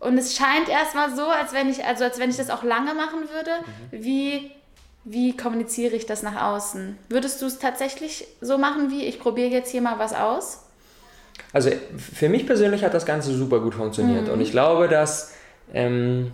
und 0.00 0.18
es 0.18 0.36
scheint 0.36 0.68
erstmal 0.68 1.14
so, 1.14 1.22
als 1.22 1.52
wenn 1.52 1.70
ich, 1.70 1.84
also 1.84 2.04
als 2.04 2.18
wenn 2.18 2.30
ich 2.30 2.36
das 2.36 2.50
auch 2.50 2.64
lange 2.64 2.94
machen 2.94 3.20
würde. 3.32 3.50
Mhm. 3.92 4.04
Wie, 4.04 4.50
wie 5.04 5.36
kommuniziere 5.36 5.94
ich 5.94 6.06
das 6.06 6.22
nach 6.22 6.42
außen? 6.42 6.98
Würdest 7.08 7.40
du 7.40 7.46
es 7.46 7.58
tatsächlich 7.60 8.26
so 8.40 8.58
machen 8.58 8.90
wie, 8.90 9.04
ich 9.04 9.20
probiere 9.20 9.48
jetzt 9.48 9.70
hier 9.70 9.82
mal 9.82 9.98
was 9.98 10.12
aus? 10.12 10.64
Also 11.52 11.70
für 11.96 12.28
mich 12.28 12.46
persönlich 12.46 12.82
hat 12.82 12.92
das 12.92 13.06
Ganze 13.06 13.32
super 13.32 13.60
gut 13.60 13.74
funktioniert 13.74 14.26
mhm. 14.26 14.32
und 14.32 14.40
ich 14.40 14.50
glaube, 14.50 14.88
dass... 14.88 15.32
Ähm, 15.72 16.32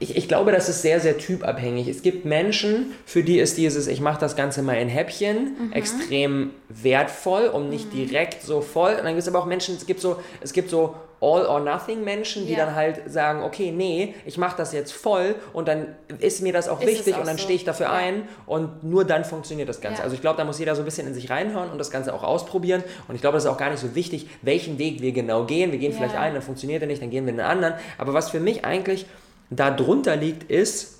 ich, 0.00 0.16
ich 0.16 0.28
glaube, 0.28 0.52
das 0.52 0.68
ist 0.68 0.82
sehr, 0.82 1.00
sehr 1.00 1.18
typabhängig. 1.18 1.88
Es 1.88 2.02
gibt 2.02 2.24
Menschen, 2.24 2.92
für 3.04 3.22
die 3.22 3.38
ist 3.38 3.56
dieses, 3.56 3.86
ich 3.86 4.00
mache 4.00 4.20
das 4.20 4.36
Ganze 4.36 4.62
mal 4.62 4.74
in 4.74 4.88
Häppchen, 4.88 5.56
mhm. 5.58 5.72
extrem 5.72 6.50
wertvoll, 6.68 7.46
um 7.48 7.68
nicht 7.68 7.92
mhm. 7.92 8.06
direkt 8.06 8.42
so 8.42 8.60
voll. 8.60 8.92
Und 8.92 8.98
dann 9.04 9.08
gibt 9.08 9.20
es 9.20 9.28
aber 9.28 9.40
auch 9.40 9.46
Menschen, 9.46 9.76
es 9.76 9.86
gibt 9.86 10.00
so, 10.00 10.16
es 10.40 10.52
gibt 10.52 10.70
so 10.70 10.94
All-or-Nothing-Menschen, 11.20 12.46
die 12.46 12.52
ja. 12.52 12.64
dann 12.64 12.76
halt 12.76 13.10
sagen, 13.10 13.42
okay, 13.42 13.72
nee, 13.72 14.14
ich 14.24 14.38
mache 14.38 14.56
das 14.56 14.72
jetzt 14.72 14.92
voll 14.92 15.34
und 15.52 15.66
dann 15.66 15.96
ist 16.20 16.42
mir 16.42 16.52
das 16.52 16.68
auch 16.68 16.80
ist 16.80 16.86
wichtig 16.86 17.14
auch 17.14 17.20
und 17.20 17.26
dann 17.26 17.38
so. 17.38 17.42
stehe 17.42 17.56
ich 17.56 17.64
dafür 17.64 17.86
ja. 17.86 17.92
ein 17.92 18.28
und 18.46 18.84
nur 18.84 19.04
dann 19.04 19.24
funktioniert 19.24 19.68
das 19.68 19.80
Ganze. 19.80 19.98
Ja. 19.98 20.04
Also 20.04 20.14
ich 20.14 20.20
glaube, 20.20 20.36
da 20.36 20.44
muss 20.44 20.60
jeder 20.60 20.76
so 20.76 20.82
ein 20.82 20.84
bisschen 20.84 21.08
in 21.08 21.14
sich 21.14 21.28
reinhören 21.28 21.70
und 21.70 21.78
das 21.78 21.90
Ganze 21.90 22.14
auch 22.14 22.22
ausprobieren 22.22 22.84
und 23.08 23.16
ich 23.16 23.20
glaube, 23.20 23.34
das 23.34 23.44
ist 23.44 23.50
auch 23.50 23.58
gar 23.58 23.70
nicht 23.70 23.80
so 23.80 23.96
wichtig, 23.96 24.28
welchen 24.42 24.78
Weg 24.78 25.02
wir 25.02 25.10
genau 25.10 25.44
gehen. 25.44 25.72
Wir 25.72 25.80
gehen 25.80 25.92
vielleicht 25.92 26.14
einen, 26.14 26.34
dann 26.34 26.42
funktioniert 26.42 26.82
er 26.82 26.86
nicht, 26.86 27.02
dann 27.02 27.10
gehen 27.10 27.26
wir 27.26 27.32
in 27.32 27.40
einen 27.40 27.50
anderen. 27.50 27.74
Aber 27.98 28.14
was 28.14 28.30
für 28.30 28.38
mich 28.38 28.64
eigentlich 28.64 29.06
darunter 29.50 30.16
liegt, 30.16 30.50
ist, 30.50 30.98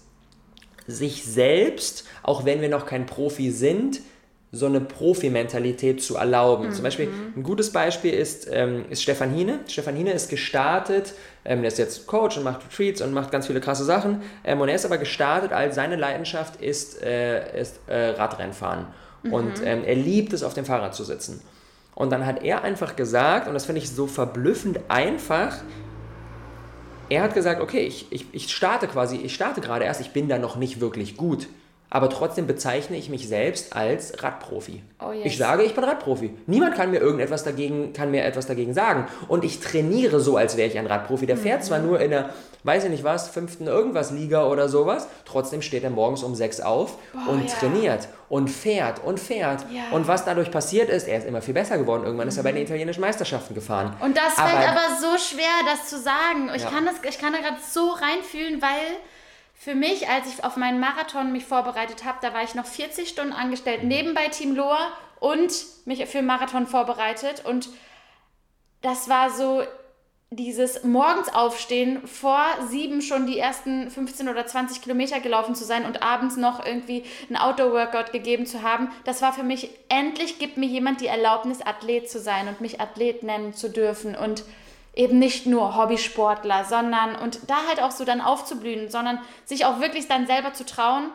sich 0.86 1.24
selbst, 1.24 2.04
auch 2.22 2.44
wenn 2.44 2.60
wir 2.60 2.68
noch 2.68 2.86
kein 2.86 3.06
Profi 3.06 3.50
sind, 3.50 4.00
so 4.50 4.64
eine 4.64 4.80
Profi-Mentalität 4.80 6.02
zu 6.02 6.16
erlauben. 6.16 6.68
Mhm. 6.68 6.72
Zum 6.72 6.82
Beispiel 6.82 7.08
ein 7.36 7.42
gutes 7.42 7.70
Beispiel 7.70 8.14
ist, 8.14 8.48
ähm, 8.50 8.86
ist 8.88 9.02
Stefan 9.02 9.30
Hine. 9.30 9.60
Stefan 9.68 9.94
Hine 9.94 10.12
ist 10.12 10.30
gestartet, 10.30 11.12
ähm, 11.44 11.60
der 11.60 11.68
ist 11.68 11.78
jetzt 11.78 12.06
Coach 12.06 12.38
und 12.38 12.44
macht 12.44 12.64
Retreats 12.64 13.02
und 13.02 13.12
macht 13.12 13.30
ganz 13.30 13.46
viele 13.46 13.60
krasse 13.60 13.84
Sachen. 13.84 14.22
Ähm, 14.44 14.60
und 14.60 14.70
er 14.70 14.74
ist 14.74 14.86
aber 14.86 14.96
gestartet, 14.96 15.52
als 15.52 15.74
seine 15.74 15.96
Leidenschaft 15.96 16.62
ist, 16.62 17.02
äh, 17.02 17.60
ist 17.60 17.80
äh, 17.88 18.10
Radrennfahren. 18.10 18.86
Mhm. 19.22 19.32
Und 19.34 19.52
ähm, 19.62 19.84
er 19.84 19.94
liebt 19.94 20.32
es, 20.32 20.42
auf 20.42 20.54
dem 20.54 20.64
Fahrrad 20.64 20.94
zu 20.94 21.04
sitzen. 21.04 21.42
Und 21.94 22.10
dann 22.10 22.24
hat 22.24 22.42
er 22.42 22.62
einfach 22.62 22.96
gesagt, 22.96 23.48
und 23.48 23.54
das 23.54 23.66
finde 23.66 23.82
ich 23.82 23.90
so 23.90 24.06
verblüffend 24.06 24.80
einfach, 24.88 25.58
er 27.08 27.22
hat 27.22 27.34
gesagt, 27.34 27.60
okay, 27.60 27.80
ich, 27.80 28.06
ich, 28.10 28.26
ich 28.32 28.54
starte 28.54 28.86
quasi, 28.86 29.16
ich 29.16 29.34
starte 29.34 29.60
gerade 29.60 29.84
erst, 29.84 30.00
ich 30.00 30.10
bin 30.10 30.28
da 30.28 30.38
noch 30.38 30.56
nicht 30.56 30.80
wirklich 30.80 31.16
gut. 31.16 31.48
Aber 31.90 32.10
trotzdem 32.10 32.46
bezeichne 32.46 32.98
ich 32.98 33.08
mich 33.08 33.28
selbst 33.28 33.74
als 33.74 34.22
Radprofi. 34.22 34.82
Oh 35.00 35.12
yes. 35.12 35.24
Ich 35.24 35.38
sage, 35.38 35.62
ich 35.62 35.74
bin 35.74 35.84
Radprofi. 35.84 36.34
Niemand 36.46 36.74
kann 36.74 36.90
mir 36.90 36.98
irgendetwas 36.98 37.44
dagegen, 37.44 37.94
kann 37.94 38.10
mir 38.10 38.24
etwas 38.24 38.46
dagegen 38.46 38.74
sagen. 38.74 39.06
Und 39.26 39.42
ich 39.42 39.60
trainiere 39.60 40.20
so, 40.20 40.36
als 40.36 40.58
wäre 40.58 40.68
ich 40.68 40.78
ein 40.78 40.86
Radprofi. 40.86 41.24
Der 41.24 41.38
fährt 41.38 41.60
mhm. 41.60 41.64
zwar 41.64 41.78
nur 41.78 41.98
in 42.00 42.10
der, 42.10 42.30
weiß 42.64 42.84
ich 42.84 42.90
nicht 42.90 43.04
was, 43.04 43.30
fünften 43.30 43.66
irgendwas 43.66 44.10
Liga 44.10 44.46
oder 44.46 44.68
sowas, 44.68 45.08
trotzdem 45.24 45.62
steht 45.62 45.82
er 45.82 45.88
morgens 45.88 46.22
um 46.22 46.34
sechs 46.34 46.60
auf 46.60 46.98
oh, 47.14 47.30
und 47.30 47.48
ja. 47.48 47.54
trainiert 47.54 48.08
und 48.28 48.48
fährt 48.48 49.02
und 49.02 49.18
fährt. 49.18 49.64
Ja. 49.72 49.96
Und 49.96 50.06
was 50.08 50.26
dadurch 50.26 50.50
passiert 50.50 50.90
ist, 50.90 51.08
er 51.08 51.18
ist 51.18 51.26
immer 51.26 51.40
viel 51.40 51.54
besser 51.54 51.78
geworden. 51.78 52.04
Irgendwann 52.04 52.26
mhm. 52.26 52.30
ist 52.30 52.36
er 52.36 52.42
bei 52.42 52.52
den 52.52 52.60
mhm. 52.60 52.66
italienischen 52.66 53.00
Meisterschaften 53.00 53.54
gefahren. 53.54 53.96
Und 54.00 54.14
das 54.14 54.36
aber, 54.36 54.50
fällt 54.50 54.68
aber 54.68 55.00
so 55.00 55.16
schwer, 55.16 55.46
das 55.64 55.88
zu 55.88 55.98
sagen. 55.98 56.50
Ich 56.54 56.64
ja. 56.64 56.68
kann 56.68 56.84
das, 56.84 56.96
ich 57.08 57.18
kann 57.18 57.32
da 57.32 57.38
gerade 57.38 57.56
so 57.66 57.92
reinfühlen, 57.92 58.60
weil 58.60 58.98
für 59.58 59.74
mich, 59.74 60.08
als 60.08 60.32
ich 60.32 60.44
auf 60.44 60.56
meinen 60.56 60.78
Marathon 60.78 61.32
mich 61.32 61.44
vorbereitet 61.44 62.04
habe, 62.04 62.18
da 62.22 62.32
war 62.32 62.44
ich 62.44 62.54
noch 62.54 62.64
40 62.64 63.08
Stunden 63.08 63.32
angestellt, 63.32 63.82
nebenbei 63.82 64.28
Team 64.28 64.54
Loa 64.54 64.92
und 65.18 65.52
mich 65.84 66.06
für 66.06 66.22
Marathon 66.22 66.68
vorbereitet. 66.68 67.44
Und 67.44 67.68
das 68.82 69.08
war 69.08 69.30
so 69.30 69.64
dieses 70.30 70.84
morgens 70.84 71.34
aufstehen, 71.34 72.06
vor 72.06 72.44
sieben 72.68 73.02
schon 73.02 73.26
die 73.26 73.38
ersten 73.38 73.90
15 73.90 74.28
oder 74.28 74.46
20 74.46 74.80
Kilometer 74.80 75.18
gelaufen 75.18 75.56
zu 75.56 75.64
sein 75.64 75.86
und 75.86 76.04
abends 76.04 76.36
noch 76.36 76.64
irgendwie 76.64 77.02
ein 77.28 77.36
Outdoor-Workout 77.36 78.12
gegeben 78.12 78.46
zu 78.46 78.62
haben, 78.62 78.92
das 79.04 79.22
war 79.22 79.32
für 79.32 79.42
mich, 79.42 79.70
endlich 79.88 80.38
gibt 80.38 80.56
mir 80.56 80.66
jemand 80.66 81.00
die 81.00 81.06
Erlaubnis, 81.06 81.62
Athlet 81.62 82.08
zu 82.08 82.20
sein 82.20 82.46
und 82.46 82.60
mich 82.60 82.80
Athlet 82.80 83.24
nennen 83.24 83.54
zu 83.54 83.70
dürfen 83.70 84.14
und 84.14 84.44
eben 84.94 85.18
nicht 85.18 85.46
nur 85.46 85.76
Hobbysportler, 85.76 86.64
sondern 86.64 87.16
und 87.16 87.40
da 87.48 87.56
halt 87.68 87.80
auch 87.80 87.90
so 87.90 88.04
dann 88.04 88.20
aufzublühen, 88.20 88.90
sondern 88.90 89.20
sich 89.44 89.64
auch 89.64 89.80
wirklich 89.80 90.08
dann 90.08 90.26
selber 90.26 90.54
zu 90.54 90.64
trauen, 90.66 91.10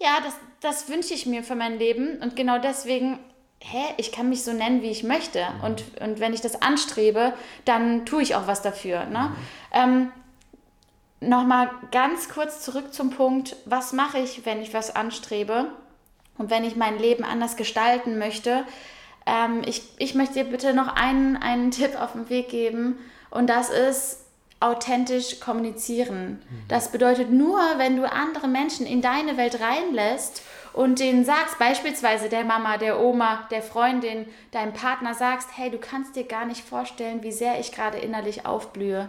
ja, 0.00 0.18
das, 0.22 0.34
das 0.60 0.88
wünsche 0.88 1.14
ich 1.14 1.26
mir 1.26 1.42
für 1.42 1.56
mein 1.56 1.78
Leben 1.78 2.18
und 2.22 2.36
genau 2.36 2.58
deswegen 2.58 3.18
hä, 3.60 3.82
ich 3.96 4.12
kann 4.12 4.28
mich 4.28 4.44
so 4.44 4.52
nennen, 4.52 4.82
wie 4.82 4.90
ich 4.90 5.02
möchte. 5.02 5.40
Mhm. 5.40 5.64
Und, 5.64 5.84
und 6.00 6.20
wenn 6.20 6.32
ich 6.32 6.40
das 6.40 6.62
anstrebe, 6.62 7.32
dann 7.64 8.06
tue 8.06 8.22
ich 8.22 8.36
auch 8.36 8.46
was 8.46 8.62
dafür. 8.62 9.06
Ne? 9.06 9.18
Mhm. 9.18 9.36
Ähm, 9.72 10.12
Nochmal 11.20 11.70
ganz 11.90 12.28
kurz 12.28 12.60
zurück 12.60 12.94
zum 12.94 13.10
Punkt, 13.10 13.56
was 13.64 13.92
mache 13.92 14.18
ich, 14.18 14.46
wenn 14.46 14.62
ich 14.62 14.72
was 14.72 14.94
anstrebe 14.94 15.66
und 16.36 16.48
wenn 16.48 16.62
ich 16.62 16.76
mein 16.76 16.96
Leben 16.96 17.24
anders 17.24 17.56
gestalten 17.56 18.18
möchte. 18.18 18.64
Ähm, 19.28 19.62
ich, 19.66 19.82
ich 19.98 20.14
möchte 20.14 20.34
dir 20.34 20.44
bitte 20.44 20.72
noch 20.74 20.88
einen, 20.88 21.36
einen 21.36 21.70
Tipp 21.72 22.00
auf 22.00 22.12
den 22.12 22.28
Weg 22.30 22.48
geben 22.48 22.98
und 23.30 23.48
das 23.48 23.70
ist, 23.70 24.24
authentisch 24.60 25.38
kommunizieren. 25.40 26.42
Mhm. 26.50 26.62
Das 26.68 26.90
bedeutet 26.90 27.30
nur, 27.30 27.60
wenn 27.76 27.96
du 27.96 28.10
andere 28.10 28.48
Menschen 28.48 28.86
in 28.86 29.00
deine 29.00 29.36
Welt 29.36 29.60
reinlässt 29.60 30.42
und 30.72 30.98
denen 30.98 31.24
sagst, 31.24 31.58
beispielsweise 31.58 32.28
der 32.28 32.44
Mama, 32.44 32.76
der 32.76 33.00
Oma, 33.00 33.46
der 33.50 33.62
Freundin, 33.62 34.26
deinem 34.50 34.72
Partner 34.72 35.14
sagst, 35.14 35.50
hey, 35.56 35.70
du 35.70 35.78
kannst 35.78 36.16
dir 36.16 36.24
gar 36.24 36.44
nicht 36.44 36.64
vorstellen, 36.64 37.22
wie 37.22 37.32
sehr 37.32 37.60
ich 37.60 37.72
gerade 37.72 37.98
innerlich 37.98 38.46
aufblühe 38.46 39.08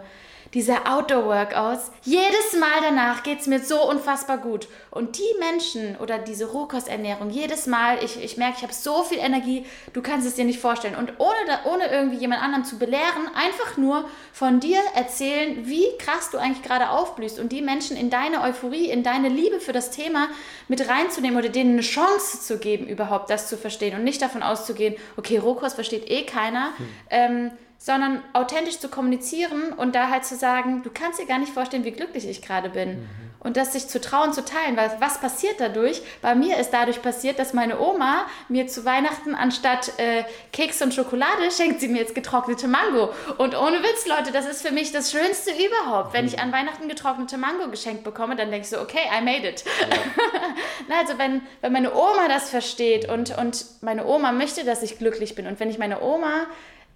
diese 0.53 0.85
Outdoor-Workouts, 0.85 1.91
jedes 2.03 2.53
Mal 2.59 2.81
danach 2.81 3.23
geht 3.23 3.41
es 3.41 3.47
mir 3.47 3.59
so 3.59 3.87
unfassbar 3.87 4.39
gut. 4.39 4.67
Und 4.89 5.17
die 5.17 5.39
Menschen 5.39 5.95
oder 5.97 6.17
diese 6.17 6.45
Rohkosternährung, 6.45 7.29
jedes 7.29 7.67
Mal, 7.67 8.03
ich, 8.03 8.21
ich 8.23 8.37
merke, 8.37 8.55
ich 8.57 8.63
habe 8.63 8.73
so 8.73 9.03
viel 9.03 9.19
Energie, 9.19 9.65
du 9.93 10.01
kannst 10.01 10.27
es 10.27 10.35
dir 10.35 10.45
nicht 10.45 10.59
vorstellen. 10.59 10.95
Und 10.95 11.13
ohne, 11.19 11.59
ohne 11.71 11.87
irgendwie 11.91 12.17
jemand 12.17 12.41
anderen 12.41 12.65
zu 12.65 12.79
belehren, 12.79 13.29
einfach 13.35 13.77
nur 13.77 14.09
von 14.33 14.59
dir 14.59 14.79
erzählen, 14.95 15.67
wie 15.67 15.85
krass 15.99 16.31
du 16.31 16.39
eigentlich 16.39 16.63
gerade 16.63 16.89
aufblühst 16.89 17.39
und 17.39 17.51
die 17.51 17.61
Menschen 17.61 17.95
in 17.95 18.09
deine 18.09 18.41
Euphorie, 18.41 18.89
in 18.89 19.03
deine 19.03 19.29
Liebe 19.29 19.59
für 19.59 19.73
das 19.73 19.91
Thema 19.91 20.29
mit 20.67 20.87
reinzunehmen 20.89 21.37
oder 21.37 21.49
denen 21.49 21.73
eine 21.73 21.81
Chance 21.81 22.41
zu 22.41 22.57
geben, 22.57 22.87
überhaupt 22.87 23.29
das 23.29 23.47
zu 23.47 23.57
verstehen 23.57 23.95
und 23.95 24.03
nicht 24.03 24.21
davon 24.21 24.41
auszugehen, 24.41 24.95
okay, 25.17 25.37
Rohkost 25.37 25.75
versteht 25.75 26.09
eh 26.09 26.23
keiner. 26.23 26.71
Hm. 26.77 26.87
Ähm, 27.09 27.51
sondern 27.79 28.21
authentisch 28.33 28.77
zu 28.77 28.89
kommunizieren 28.89 29.71
und 29.73 29.95
da 29.95 30.09
halt 30.09 30.25
zu 30.25 30.35
sagen, 30.35 30.83
du 30.83 30.91
kannst 30.93 31.19
dir 31.19 31.25
gar 31.25 31.39
nicht 31.39 31.53
vorstellen, 31.53 31.85
wie 31.85 31.91
glücklich 31.91 32.27
ich 32.27 32.41
gerade 32.41 32.69
bin. 32.69 32.99
Mhm. 32.99 33.09
Und 33.41 33.55
das 33.55 33.71
sich 33.71 33.87
zu 33.87 34.01
trauen, 34.01 34.33
zu 34.33 34.43
teilen, 34.43 34.75
weil 34.75 34.91
was 34.99 35.21
passiert 35.21 35.61
dadurch? 35.61 36.01
Bei 36.21 36.35
mir 36.35 36.57
ist 36.57 36.71
dadurch 36.71 37.01
passiert, 37.01 37.39
dass 37.39 37.53
meine 37.53 37.79
Oma 37.79 38.25
mir 38.49 38.67
zu 38.67 38.83
Weihnachten 38.83 39.33
anstatt 39.33 39.93
äh, 39.97 40.25
Keks 40.51 40.81
und 40.81 40.93
Schokolade 40.93 41.49
schenkt 41.55 41.79
sie 41.79 41.87
mir 41.87 41.99
jetzt 41.99 42.15
getrocknete 42.15 42.67
Mango. 42.67 43.13
Und 43.37 43.57
ohne 43.57 43.81
Witz, 43.81 44.05
Leute, 44.07 44.33
das 44.33 44.45
ist 44.45 44.61
für 44.61 44.73
mich 44.73 44.91
das 44.91 45.11
Schönste 45.11 45.51
überhaupt. 45.51 46.13
Wenn 46.13 46.25
ich 46.25 46.33
mhm. 46.33 46.43
an 46.43 46.51
Weihnachten 46.51 46.89
getrocknete 46.89 47.37
Mango 47.37 47.69
geschenkt 47.69 48.03
bekomme, 48.03 48.35
dann 48.35 48.51
denke 48.51 48.65
ich 48.65 48.69
so, 48.69 48.81
okay, 48.81 49.07
I 49.17 49.23
made 49.23 49.47
it. 49.47 49.63
Ja. 49.89 50.97
also 50.99 51.17
wenn, 51.17 51.41
wenn 51.61 51.71
meine 51.71 51.93
Oma 51.93 52.27
das 52.27 52.49
versteht 52.49 53.07
und, 53.07 53.37
und 53.37 53.65
meine 53.79 54.05
Oma 54.05 54.33
möchte, 54.33 54.65
dass 54.65 54.83
ich 54.83 54.97
glücklich 54.97 55.35
bin 55.35 55.47
und 55.47 55.61
wenn 55.61 55.69
ich 55.69 55.77
meine 55.77 56.01
Oma 56.01 56.45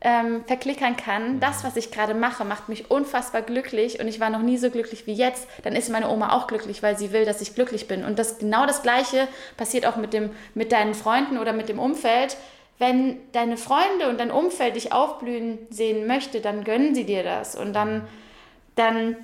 ähm, 0.04 0.44
verklickern 0.46 0.98
kann, 0.98 1.39
das, 1.39 1.63
was 1.63 1.78
ich 1.78 1.89
gerade 1.89 2.13
mache, 2.13 2.44
macht 2.44 2.68
mich 2.68 2.92
unfassbar 2.92 3.42
glücklich 3.42 4.00
und 4.00 4.08
ich 4.08 4.20
war 4.20 4.30
noch 4.30 4.42
nie 4.42 4.58
so 4.58 4.70
glücklich 4.70 5.08
wie 5.08 5.13
jetzt, 5.13 5.48
dann 5.63 5.76
ist 5.76 5.89
meine 5.89 6.10
Oma 6.10 6.34
auch 6.34 6.48
glücklich, 6.48 6.84
weil 6.84 6.98
sie 6.98 7.13
will, 7.13 7.26
dass 7.26 7.42
ich 7.42 7.56
glücklich 7.56 7.88
bin. 7.88 8.04
Und 8.04 8.20
das 8.20 8.38
genau 8.38 8.66
das 8.66 8.82
Gleiche 8.82 9.28
passiert 9.56 9.86
auch 9.86 9.96
mit, 9.96 10.13
dem, 10.13 10.32
mit 10.54 10.72
deinen 10.74 10.94
Freunden 10.94 11.38
oder 11.38 11.54
mit 11.54 11.70
dem 11.70 11.80
Umfeld. 11.80 12.36
Wenn 12.80 13.18
deine 13.32 13.56
Freunde 13.56 14.10
und 14.10 14.20
dein 14.20 14.32
Umfeld 14.32 14.76
dich 14.76 14.92
aufblühen 14.92 15.60
sehen 15.70 16.06
möchte, 16.06 16.42
dann 16.42 16.66
gönnen 16.66 16.94
sie 16.96 17.06
dir 17.06 17.24
das 17.24 17.56
und 17.56 17.74
dann, 17.74 18.06
dann 18.76 19.16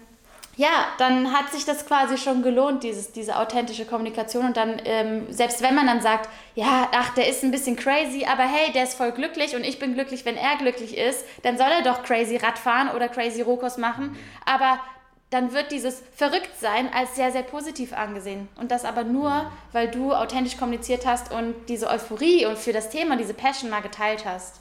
ja, 0.59 0.87
dann 0.97 1.31
hat 1.31 1.53
sich 1.53 1.63
das 1.63 1.85
quasi 1.85 2.17
schon 2.17 2.43
gelohnt, 2.43 2.83
dieses, 2.83 3.13
diese 3.13 3.37
authentische 3.37 3.85
Kommunikation. 3.85 4.45
Und 4.45 4.57
dann, 4.57 4.81
ähm, 4.83 5.25
selbst 5.29 5.61
wenn 5.61 5.73
man 5.73 5.87
dann 5.87 6.01
sagt, 6.01 6.27
ja, 6.53 6.89
ach, 6.91 7.13
der 7.13 7.29
ist 7.29 7.45
ein 7.45 7.51
bisschen 7.51 7.77
crazy, 7.77 8.25
aber 8.29 8.43
hey, 8.43 8.69
der 8.73 8.83
ist 8.83 8.95
voll 8.95 9.13
glücklich 9.13 9.55
und 9.55 9.63
ich 9.63 9.79
bin 9.79 9.93
glücklich, 9.93 10.25
wenn 10.25 10.35
er 10.35 10.57
glücklich 10.57 10.97
ist, 10.97 11.23
dann 11.43 11.57
soll 11.57 11.69
er 11.69 11.81
doch 11.83 12.03
crazy 12.03 12.35
Radfahren 12.35 12.89
oder 12.89 13.07
crazy 13.07 13.41
Rokos 13.41 13.77
machen. 13.77 14.17
Aber 14.45 14.81
dann 15.29 15.53
wird 15.53 15.71
dieses 15.71 16.03
Verrücktsein 16.13 16.91
als 16.93 17.15
sehr, 17.15 17.31
sehr 17.31 17.43
positiv 17.43 17.93
angesehen. 17.93 18.49
Und 18.57 18.71
das 18.71 18.83
aber 18.83 19.05
nur, 19.05 19.49
weil 19.71 19.87
du 19.87 20.11
authentisch 20.11 20.57
kommuniziert 20.57 21.05
hast 21.05 21.31
und 21.31 21.55
diese 21.69 21.89
Euphorie 21.89 22.45
und 22.45 22.57
für 22.57 22.73
das 22.73 22.89
Thema, 22.89 23.15
diese 23.15 23.33
Passion 23.33 23.69
mal 23.69 23.81
geteilt 23.81 24.25
hast. 24.25 24.59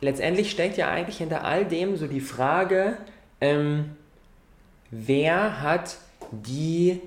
Letztendlich 0.00 0.50
steckt 0.50 0.76
ja 0.78 0.90
eigentlich 0.90 1.18
hinter 1.18 1.44
all 1.44 1.64
dem 1.64 1.96
so 1.96 2.08
die 2.08 2.20
Frage, 2.20 2.96
ähm, 3.40 3.96
wer 4.90 5.62
hat 5.62 5.96
die 6.30 7.00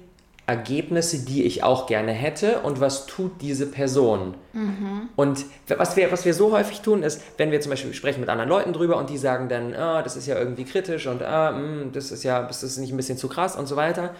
Ergebnisse, 0.46 1.20
die 1.20 1.44
ich 1.44 1.64
auch 1.64 1.88
gerne 1.88 2.12
hätte 2.12 2.60
und 2.60 2.82
was 2.82 3.06
tut 3.06 3.42
diese 3.42 3.66
Person. 3.66 4.34
Mhm. 4.52 5.10
Und 5.16 5.46
was 5.70 5.96
wir, 5.96 6.12
was 6.12 6.26
wir 6.26 6.34
so 6.34 6.52
häufig 6.52 6.82
tun, 6.82 7.02
ist, 7.02 7.22
wenn 7.38 7.52
wir 7.52 7.62
zum 7.62 7.70
Beispiel 7.70 7.94
sprechen 7.94 8.20
mit 8.20 8.28
anderen 8.28 8.50
Leuten 8.50 8.74
drüber 8.74 8.98
und 8.98 9.10
die 9.10 9.18
sagen 9.18 9.48
dann, 9.48 9.74
oh, 9.74 10.02
das 10.04 10.18
ist 10.18 10.28
ja 10.28 10.38
irgendwie 10.38 10.66
kritisch 10.66 11.08
und 11.08 11.22
oh, 11.22 11.26
mh, 11.26 11.86
das 11.94 12.12
ist 12.12 12.24
ja, 12.24 12.44
das 12.44 12.62
ist 12.62 12.78
nicht 12.78 12.92
ein 12.92 12.98
bisschen 12.98 13.18
zu 13.18 13.30
krass 13.30 13.56
und 13.56 13.68
so 13.68 13.78
weiter, 13.78 14.14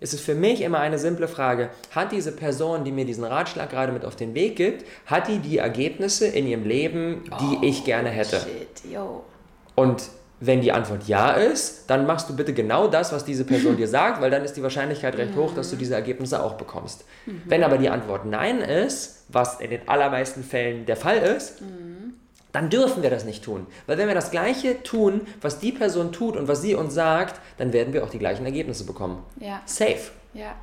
ist 0.00 0.14
es 0.14 0.20
für 0.20 0.34
mich 0.34 0.62
immer 0.62 0.78
eine 0.80 0.98
simple 0.98 1.28
Frage, 1.28 1.68
hat 1.94 2.10
diese 2.10 2.32
Person, 2.32 2.84
die 2.84 2.92
mir 2.92 3.04
diesen 3.04 3.24
Ratschlag 3.24 3.68
gerade 3.68 3.92
mit 3.92 4.06
auf 4.06 4.16
den 4.16 4.34
Weg 4.34 4.56
gibt, 4.56 4.84
hat 5.04 5.28
die 5.28 5.40
die 5.40 5.58
Ergebnisse 5.58 6.26
in 6.26 6.46
ihrem 6.46 6.64
Leben, 6.64 7.24
die 7.40 7.56
oh, 7.58 7.62
ich 7.62 7.84
gerne 7.84 8.08
hätte? 8.08 8.40
Shit, 8.40 8.92
yo. 8.92 9.24
Und 9.74 10.04
wenn 10.40 10.60
die 10.60 10.72
Antwort 10.72 11.08
ja 11.08 11.30
ist, 11.30 11.88
dann 11.88 12.06
machst 12.06 12.28
du 12.28 12.36
bitte 12.36 12.52
genau 12.52 12.88
das, 12.88 13.12
was 13.12 13.24
diese 13.24 13.44
Person 13.44 13.76
dir 13.78 13.88
sagt, 13.88 14.20
weil 14.20 14.30
dann 14.30 14.44
ist 14.44 14.56
die 14.56 14.62
Wahrscheinlichkeit 14.62 15.16
recht 15.16 15.34
hoch, 15.34 15.54
dass 15.54 15.70
du 15.70 15.76
diese 15.76 15.94
Ergebnisse 15.94 16.42
auch 16.42 16.54
bekommst. 16.54 17.04
Mhm. 17.24 17.42
Wenn 17.46 17.64
aber 17.64 17.78
die 17.78 17.88
Antwort 17.88 18.26
nein 18.26 18.60
ist, 18.60 19.24
was 19.28 19.60
in 19.60 19.70
den 19.70 19.88
allermeisten 19.88 20.44
Fällen 20.44 20.86
der 20.86 20.96
Fall 20.96 21.18
ist, 21.18 21.62
mhm. 21.62 22.14
dann 22.52 22.68
dürfen 22.68 23.02
wir 23.02 23.10
das 23.10 23.24
nicht 23.24 23.44
tun. 23.44 23.66
Weil 23.86 23.98
wenn 23.98 24.08
wir 24.08 24.14
das 24.14 24.30
Gleiche 24.30 24.82
tun, 24.82 25.22
was 25.40 25.58
die 25.58 25.72
Person 25.72 26.12
tut 26.12 26.36
und 26.36 26.48
was 26.48 26.60
sie 26.60 26.74
uns 26.74 26.92
sagt, 26.94 27.40
dann 27.56 27.72
werden 27.72 27.92
wir 27.94 28.04
auch 28.04 28.10
die 28.10 28.18
gleichen 28.18 28.44
Ergebnisse 28.44 28.84
bekommen. 28.84 29.22
Ja. 29.40 29.62
Safe. 29.64 30.10
Ja. 30.34 30.54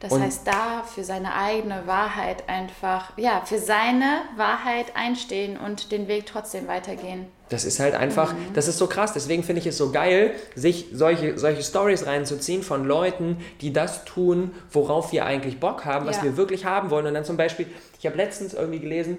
Das 0.00 0.12
und 0.12 0.22
heißt, 0.22 0.46
da 0.46 0.82
für 0.82 1.04
seine 1.04 1.34
eigene 1.34 1.86
Wahrheit 1.86 2.48
einfach, 2.48 3.12
ja, 3.18 3.42
für 3.44 3.58
seine 3.58 4.22
Wahrheit 4.34 4.96
einstehen 4.96 5.58
und 5.58 5.92
den 5.92 6.08
Weg 6.08 6.24
trotzdem 6.24 6.66
weitergehen. 6.68 7.26
Das 7.50 7.64
ist 7.64 7.80
halt 7.80 7.94
einfach, 7.94 8.32
mhm. 8.32 8.54
das 8.54 8.66
ist 8.66 8.78
so 8.78 8.86
krass. 8.86 9.12
Deswegen 9.12 9.42
finde 9.42 9.60
ich 9.60 9.66
es 9.66 9.76
so 9.76 9.92
geil, 9.92 10.32
sich 10.54 10.86
solche, 10.92 11.38
solche 11.38 11.62
Stories 11.62 12.06
reinzuziehen 12.06 12.62
von 12.62 12.86
Leuten, 12.86 13.44
die 13.60 13.74
das 13.74 14.06
tun, 14.06 14.52
worauf 14.72 15.12
wir 15.12 15.26
eigentlich 15.26 15.60
Bock 15.60 15.84
haben, 15.84 16.06
was 16.06 16.16
ja. 16.16 16.24
wir 16.24 16.36
wirklich 16.38 16.64
haben 16.64 16.88
wollen. 16.88 17.04
Und 17.06 17.12
dann 17.12 17.26
zum 17.26 17.36
Beispiel, 17.36 17.66
ich 17.98 18.06
habe 18.06 18.16
letztens 18.16 18.54
irgendwie 18.54 18.80
gelesen, 18.80 19.18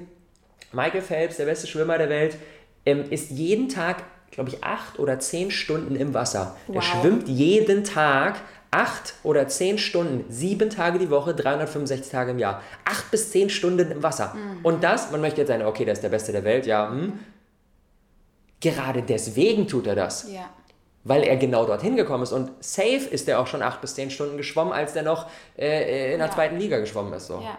Michael 0.72 1.02
Phelps, 1.02 1.38
der 1.38 1.46
beste 1.46 1.68
Schwimmer 1.68 2.00
der 2.00 2.10
Welt, 2.10 2.38
ähm, 2.88 3.04
ist 3.12 3.30
jeden 3.30 3.70
Tag, 3.70 4.04
glaube 4.32 4.50
ich, 4.50 4.64
acht 4.64 4.98
oder 4.98 5.20
zehn 5.20 5.52
Stunden 5.52 5.96
im 5.96 6.16
Wasser. 6.16 6.56
Wow. 6.66 6.78
Er 6.78 6.82
schwimmt 6.82 7.28
jeden 7.28 7.84
Tag 7.84 8.42
acht 8.72 9.16
oder 9.24 9.48
zehn 9.50 9.78
Stunden, 9.78 10.26
sieben 10.30 10.70
Tage 10.70 10.98
die 10.98 11.10
Woche, 11.10 11.36
365 11.36 12.10
Tage 12.10 12.32
im 12.32 12.40
Jahr. 12.40 12.62
Acht 12.86 13.12
bis 13.12 13.30
zehn 13.32 13.50
Stunden 13.50 13.92
im 13.92 14.02
Wasser. 14.02 14.34
Mhm. 14.34 14.60
Und 14.64 14.84
das, 14.84 15.12
man 15.12 15.20
möchte 15.20 15.42
jetzt 15.42 15.50
sagen, 15.50 15.66
okay, 15.66 15.84
der 15.84 15.94
ist 15.94 16.04
der 16.04 16.10
Beste 16.10 16.32
der 16.32 16.46
Welt, 16.46 16.66
ja. 16.66 16.90
Hm. 16.90 17.20
Gerade 18.62 19.02
deswegen 19.02 19.68
tut 19.68 19.88
er 19.88 19.96
das. 19.96 20.32
Ja. 20.32 20.50
Weil 21.04 21.24
er 21.24 21.36
genau 21.36 21.66
dorthin 21.66 21.96
gekommen 21.96 22.24
ist. 22.24 22.32
Und 22.32 22.52
safe 22.60 23.08
ist 23.10 23.28
er 23.28 23.40
auch 23.40 23.48
schon 23.48 23.62
acht 23.62 23.82
bis 23.82 23.96
zehn 23.96 24.12
Stunden 24.12 24.38
geschwommen, 24.38 24.72
als 24.72 24.96
er 24.96 25.04
noch 25.04 25.30
äh, 25.58 26.14
in 26.14 26.20
der 26.20 26.28
ja. 26.28 26.34
zweiten 26.34 26.58
Liga 26.58 26.80
geschwommen 26.80 27.12
ist. 27.14 27.28
So. 27.28 27.42
Ja. 27.42 27.58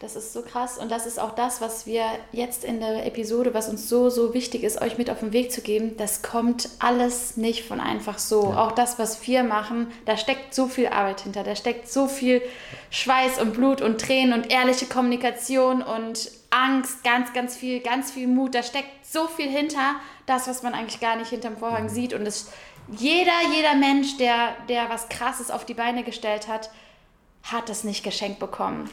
Das 0.00 0.14
ist 0.14 0.34
so 0.34 0.42
krass 0.42 0.76
und 0.76 0.90
das 0.90 1.06
ist 1.06 1.18
auch 1.18 1.34
das, 1.34 1.62
was 1.62 1.86
wir 1.86 2.04
jetzt 2.30 2.64
in 2.64 2.80
der 2.80 3.06
Episode, 3.06 3.54
was 3.54 3.68
uns 3.68 3.88
so, 3.88 4.10
so 4.10 4.34
wichtig 4.34 4.62
ist, 4.62 4.82
euch 4.82 4.98
mit 4.98 5.08
auf 5.08 5.20
den 5.20 5.32
Weg 5.32 5.50
zu 5.50 5.62
geben. 5.62 5.96
Das 5.96 6.20
kommt 6.20 6.68
alles 6.80 7.38
nicht 7.38 7.64
von 7.64 7.80
einfach 7.80 8.18
so. 8.18 8.50
Ja. 8.50 8.66
Auch 8.66 8.72
das, 8.72 8.98
was 8.98 9.26
wir 9.26 9.42
machen, 9.42 9.90
da 10.04 10.18
steckt 10.18 10.54
so 10.54 10.66
viel 10.66 10.88
Arbeit 10.88 11.22
hinter, 11.22 11.44
da 11.44 11.56
steckt 11.56 11.88
so 11.88 12.08
viel 12.08 12.42
Schweiß 12.90 13.40
und 13.40 13.54
Blut 13.54 13.80
und 13.80 13.98
Tränen 13.98 14.34
und 14.34 14.52
ehrliche 14.52 14.84
Kommunikation 14.84 15.82
und 15.82 16.30
Angst, 16.50 17.02
ganz, 17.02 17.32
ganz 17.32 17.56
viel, 17.56 17.80
ganz 17.80 18.10
viel 18.10 18.28
Mut. 18.28 18.54
Da 18.54 18.62
steckt 18.62 19.06
so 19.06 19.26
viel 19.26 19.48
hinter, 19.48 19.96
das, 20.26 20.46
was 20.46 20.62
man 20.62 20.74
eigentlich 20.74 21.00
gar 21.00 21.16
nicht 21.16 21.30
hinterm 21.30 21.56
Vorhang 21.56 21.84
mhm. 21.84 21.88
sieht. 21.88 22.12
Und 22.12 22.26
es, 22.26 22.50
jeder, 22.90 23.32
jeder 23.54 23.74
Mensch, 23.74 24.18
der, 24.18 24.56
der 24.68 24.90
was 24.90 25.08
Krasses 25.08 25.50
auf 25.50 25.64
die 25.64 25.74
Beine 25.74 26.04
gestellt 26.04 26.48
hat, 26.48 26.70
hat 27.44 27.70
es 27.70 27.82
nicht 27.82 28.04
geschenkt 28.04 28.40
bekommen 28.40 28.90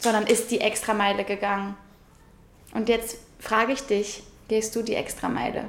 sondern 0.00 0.26
ist 0.26 0.50
die 0.50 0.60
Extrameile 0.60 1.24
gegangen. 1.24 1.76
Und 2.72 2.88
jetzt 2.88 3.18
frage 3.38 3.72
ich 3.72 3.82
dich, 3.82 4.22
gehst 4.48 4.74
du 4.74 4.82
die 4.82 4.94
Extrameile? 4.94 5.64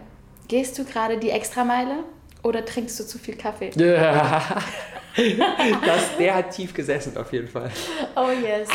Gehst 0.48 0.78
du 0.78 0.86
gerade 0.86 1.17
die 1.17 1.30
Extrameile 1.30 2.04
oder 2.44 2.65
trinkst 2.65 3.00
du 3.00 3.06
zu 3.06 3.20
viel 3.20 3.36
Kaffee? 3.36 3.72
Ja. 3.76 4.44
Das, 5.86 6.15
der 6.17 6.36
hat 6.36 6.52
tief 6.52 6.74
gesessen 6.74 7.17
auf 7.17 7.34
jeden 7.34 7.50
Fall. 7.50 7.70
Oh 8.15 8.30
yes. 8.30 8.70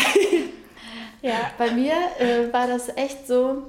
Ja, 1.23 1.51
bei 1.57 1.71
mir 1.71 1.95
äh, 2.19 2.53
war 2.53 2.66
das 2.66 2.90
echt 2.95 3.27
so, 3.27 3.62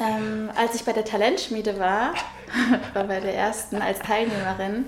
ähm, 0.00 0.50
als 0.56 0.74
ich 0.74 0.84
bei 0.84 0.94
der 0.94 1.04
Talentschmiede 1.04 1.78
war, 1.78 2.14
war 2.94 3.04
bei 3.04 3.20
der 3.20 3.34
ersten 3.34 3.82
als 3.82 3.98
Teilnehmerin, 3.98 4.86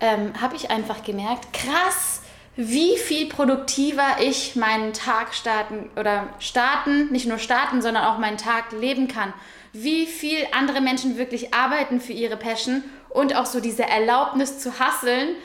ähm, 0.00 0.40
habe 0.40 0.54
ich 0.56 0.70
einfach 0.70 1.02
gemerkt, 1.02 1.52
krass, 1.52 2.22
wie 2.56 2.96
viel 2.96 3.28
produktiver 3.28 4.16
ich 4.20 4.56
meinen 4.56 4.94
Tag 4.94 5.34
starten 5.34 5.90
oder 5.96 6.28
starten, 6.38 7.12
nicht 7.12 7.26
nur 7.26 7.38
starten, 7.38 7.82
sondern 7.82 8.04
auch 8.04 8.18
meinen 8.18 8.38
Tag 8.38 8.72
leben 8.72 9.08
kann. 9.08 9.34
Wie 9.74 10.06
viel 10.06 10.38
andere 10.52 10.80
Menschen 10.80 11.18
wirklich 11.18 11.52
arbeiten 11.52 12.00
für 12.00 12.14
ihre 12.14 12.38
Passion 12.38 12.82
und 13.10 13.36
auch 13.36 13.44
so 13.44 13.60
diese 13.60 13.84
Erlaubnis 13.84 14.58
zu 14.58 14.78
hasseln 14.78 15.36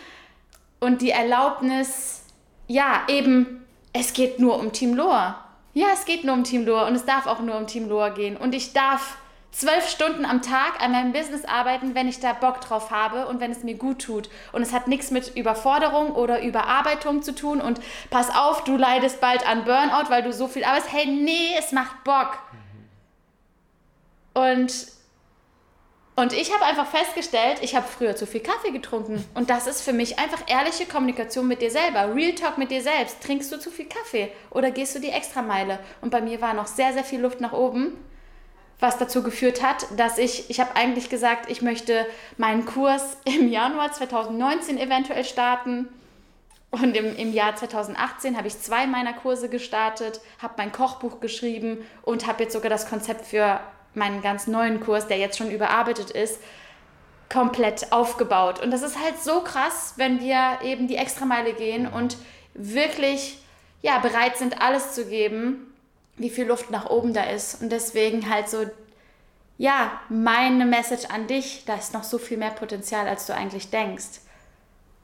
und 0.80 1.02
die 1.02 1.12
Erlaubnis, 1.12 2.24
ja, 2.68 3.04
eben, 3.10 3.66
es 3.92 4.14
geht 4.14 4.40
nur 4.40 4.58
um 4.58 4.72
Team 4.72 4.94
Loa. 4.94 5.44
Ja, 5.74 5.88
es 5.94 6.06
geht 6.06 6.24
nur 6.24 6.34
um 6.34 6.46
Team 6.46 6.66
Loa 6.66 6.88
und 6.88 6.96
es 6.96 7.06
darf 7.06 7.28
auch 7.28 7.42
nur 7.42 7.58
um 7.58 7.68
Team 7.68 7.90
Loa 7.90 8.10
gehen. 8.10 8.38
Und 8.38 8.56
ich 8.56 8.72
darf 8.72 9.18
zwölf 9.52 9.90
Stunden 9.90 10.26
am 10.26 10.42
Tag 10.42 10.82
an 10.82 10.92
meinem 10.92 11.12
Business 11.12 11.46
arbeiten, 11.46 11.94
wenn 11.94 12.08
ich 12.08 12.20
da 12.20 12.34
Bock 12.34 12.62
drauf 12.62 12.90
habe 12.90 13.28
und 13.28 13.40
wenn 13.40 13.52
es 13.52 13.64
mir 13.64 13.76
gut 13.76 14.02
tut. 14.02 14.30
Und 14.54 14.62
es 14.62 14.74
hat 14.74 14.88
nichts 14.88 15.12
mit 15.12 15.36
Überforderung 15.36 16.12
oder 16.12 16.42
Überarbeitung 16.42 17.22
zu 17.22 17.36
tun. 17.36 17.62
Und 17.62 17.80
pass 18.10 18.30
auf, 18.30 18.64
du 18.64 18.78
leidest 18.78 19.20
bald 19.20 19.48
an 19.48 19.66
Burnout, 19.66 20.10
weil 20.10 20.24
du 20.24 20.32
so 20.32 20.48
viel 20.48 20.64
arbeitest. 20.64 20.94
Hey, 20.94 21.06
nee, 21.06 21.50
es 21.60 21.74
macht 21.74 22.04
Bock. 22.06 22.40
Und, 24.34 24.88
und 26.16 26.32
ich 26.32 26.54
habe 26.54 26.64
einfach 26.64 26.88
festgestellt, 26.88 27.60
ich 27.62 27.76
habe 27.76 27.86
früher 27.86 28.16
zu 28.16 28.26
viel 28.26 28.42
Kaffee 28.42 28.72
getrunken. 28.72 29.26
Und 29.34 29.50
das 29.50 29.68
ist 29.68 29.82
für 29.82 29.92
mich 29.92 30.18
einfach 30.18 30.44
ehrliche 30.48 30.86
Kommunikation 30.86 31.50
mit 31.50 31.62
dir 31.62 31.72
selber. 31.72 32.16
Real 32.16 32.36
Talk 32.36 32.58
mit 32.58 32.72
dir 32.72 32.82
selbst. 32.82 33.22
Trinkst 33.22 33.52
du 33.52 33.60
zu 33.60 33.70
viel 33.70 33.88
Kaffee 33.88 34.32
oder 34.50 34.72
gehst 34.72 34.96
du 34.96 35.00
die 35.00 35.10
Extrameile? 35.10 35.80
Und 36.00 36.12
bei 36.12 36.22
mir 36.22 36.40
war 36.40 36.54
noch 36.54 36.68
sehr, 36.68 36.94
sehr 36.94 37.04
viel 37.04 37.20
Luft 37.20 37.42
nach 37.42 37.52
oben 37.52 37.98
was 38.82 38.98
dazu 38.98 39.24
geführt 39.24 39.64
hat, 39.64 39.86
dass 39.96 40.18
ich, 40.18 40.50
ich 40.50 40.60
habe 40.60 40.76
eigentlich 40.76 41.10
gesagt, 41.10 41.50
ich 41.50 41.62
möchte 41.62 42.06
meinen 42.38 42.66
Kurs 42.66 43.16
im 43.24 43.48
Januar 43.48 43.94
2019 43.94 44.78
eventuell 44.78 45.24
starten. 45.24 45.88
Und 46.72 46.96
im, 46.96 47.16
im 47.18 47.34
Jahr 47.34 47.56
2018 47.56 48.38
habe 48.38 48.48
ich 48.48 48.58
zwei 48.60 48.88
meiner 48.88 49.14
Kurse 49.14 49.50
gestartet, 49.50 50.22
habe 50.42 50.54
mein 50.58 50.72
Kochbuch 50.72 51.20
geschrieben 51.20 51.86
und 52.02 52.28
habe 52.28 52.44
jetzt 52.44 52.54
sogar 52.54 52.70
das 52.70 52.90
Konzept 52.90 53.26
für 53.26 53.60
meinen 53.94 54.22
ganz 54.22 54.48
neuen 54.48 54.80
Kurs, 54.80 55.08
der 55.08 55.18
jetzt 55.18 55.38
schon 55.38 55.52
überarbeitet 55.52 56.12
ist, 56.12 56.40
komplett 57.30 57.92
aufgebaut. 57.92 58.62
Und 58.62 58.72
das 58.72 58.84
ist 58.84 58.98
halt 58.98 59.22
so 59.22 59.42
krass, 59.42 59.96
wenn 59.98 60.22
wir 60.22 60.60
eben 60.64 60.88
die 60.88 60.96
Extrameile 60.96 61.54
gehen 61.54 61.88
und 61.88 62.16
wirklich 62.54 63.38
ja, 63.82 64.00
bereit 64.00 64.38
sind, 64.38 64.62
alles 64.62 64.94
zu 64.94 65.06
geben, 65.06 65.71
wie 66.22 66.30
viel 66.30 66.46
Luft 66.46 66.72
nach 66.72 66.90
oben 66.90 67.14
da 67.14 67.24
ist. 67.24 67.62
Und 67.62 67.72
deswegen 67.72 68.30
halt 68.30 68.50
so, 68.50 68.66
ja, 69.58 70.00
meine 70.10 70.66
Message 70.66 71.06
an 71.06 71.28
dich, 71.28 71.64
da 71.66 71.76
ist 71.76 71.94
noch 71.94 72.04
so 72.04 72.18
viel 72.18 72.38
mehr 72.38 72.52
Potenzial, 72.52 73.08
als 73.08 73.26
du 73.26 73.34
eigentlich 73.34 73.70
denkst. 73.70 74.22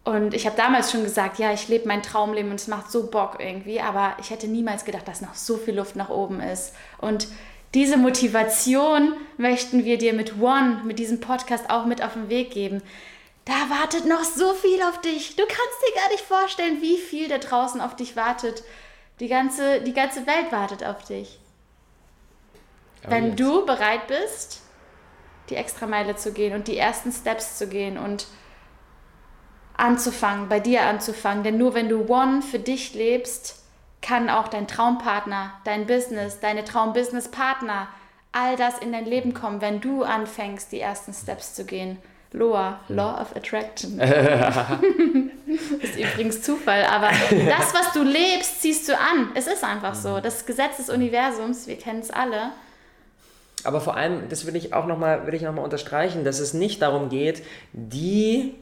Und 0.03 0.33
ich 0.33 0.45
habe 0.45 0.55
damals 0.55 0.91
schon 0.91 1.03
gesagt, 1.03 1.37
ja, 1.37 1.51
ich 1.51 1.67
lebe 1.67 1.87
mein 1.87 2.01
Traumleben 2.01 2.49
und 2.49 2.61
es 2.61 2.67
macht 2.67 2.89
so 2.89 3.07
Bock 3.07 3.37
irgendwie, 3.39 3.81
aber 3.81 4.15
ich 4.21 4.29
hätte 4.29 4.47
niemals 4.47 4.85
gedacht, 4.85 5.05
dass 5.05 5.19
noch 5.19 5.35
so 5.35 5.57
viel 5.57 5.75
Luft 5.75 5.97
nach 5.97 6.09
oben 6.09 6.39
ist. 6.39 6.73
Und 6.99 7.27
diese 7.73 7.97
Motivation 7.97 9.13
möchten 9.35 9.83
wir 9.83 9.97
dir 9.97 10.13
mit 10.13 10.39
One, 10.39 10.81
mit 10.85 10.99
diesem 10.99 11.19
Podcast 11.19 11.69
auch 11.69 11.85
mit 11.85 12.01
auf 12.01 12.13
den 12.13 12.29
Weg 12.29 12.51
geben. 12.51 12.81
Da 13.43 13.53
wartet 13.69 14.05
noch 14.05 14.23
so 14.23 14.53
viel 14.53 14.81
auf 14.83 15.01
dich. 15.01 15.35
Du 15.35 15.43
kannst 15.43 15.81
dir 15.87 15.95
gar 16.01 16.09
nicht 16.11 16.23
vorstellen, 16.23 16.81
wie 16.81 16.97
viel 16.97 17.27
da 17.27 17.37
draußen 17.37 17.81
auf 17.81 17.95
dich 17.95 18.15
wartet. 18.15 18.63
Die 19.19 19.27
ganze, 19.27 19.81
die 19.81 19.93
ganze 19.93 20.27
Welt 20.27 20.51
wartet 20.51 20.83
auf 20.83 21.03
dich. 21.05 21.39
Oh, 23.05 23.09
Wenn 23.09 23.27
jetzt. 23.27 23.39
du 23.39 23.65
bereit 23.65 24.07
bist, 24.07 24.61
die 25.49 25.55
Extrameile 25.55 26.15
zu 26.15 26.33
gehen 26.33 26.53
und 26.53 26.67
die 26.67 26.77
ersten 26.77 27.11
Steps 27.11 27.57
zu 27.57 27.67
gehen 27.67 27.97
und 27.97 28.27
anzufangen, 29.75 30.49
bei 30.49 30.59
dir 30.59 30.83
anzufangen. 30.83 31.43
Denn 31.43 31.57
nur 31.57 31.73
wenn 31.73 31.89
du 31.89 32.07
One 32.07 32.41
für 32.41 32.59
dich 32.59 32.93
lebst, 32.93 33.63
kann 34.01 34.29
auch 34.29 34.47
dein 34.47 34.67
Traumpartner, 34.67 35.53
dein 35.63 35.87
Business, 35.87 36.39
deine 36.39 36.63
Traumbusinesspartner, 36.63 37.87
all 38.31 38.55
das 38.55 38.77
in 38.79 38.91
dein 38.91 39.05
Leben 39.05 39.33
kommen, 39.33 39.61
wenn 39.61 39.81
du 39.81 40.03
anfängst, 40.03 40.71
die 40.71 40.79
ersten 40.79 41.13
Steps 41.13 41.55
zu 41.55 41.65
gehen. 41.65 41.97
Loa, 42.33 42.79
Law 42.89 43.21
of 43.21 43.35
Attraction. 43.35 43.99
ist 45.81 45.97
übrigens 45.97 46.41
Zufall, 46.41 46.83
aber 46.83 47.09
das, 47.09 47.73
was 47.73 47.93
du 47.93 48.03
lebst, 48.03 48.61
ziehst 48.61 48.89
du 48.89 48.97
an. 48.97 49.31
Es 49.35 49.47
ist 49.47 49.63
einfach 49.63 49.95
so. 49.95 50.19
Das 50.19 50.45
Gesetz 50.45 50.77
des 50.77 50.89
Universums, 50.89 51.67
wir 51.67 51.77
kennen 51.77 52.01
es 52.01 52.11
alle. 52.11 52.51
Aber 53.63 53.81
vor 53.81 53.95
allem, 53.97 54.29
das 54.29 54.45
will 54.45 54.55
ich 54.55 54.73
auch 54.73 54.85
nochmal 54.85 55.25
noch, 55.25 55.63
unterstreichen, 55.63 56.23
dass 56.23 56.39
es 56.39 56.53
nicht 56.53 56.81
darum 56.81 57.09
geht, 57.09 57.43
die 57.73 58.55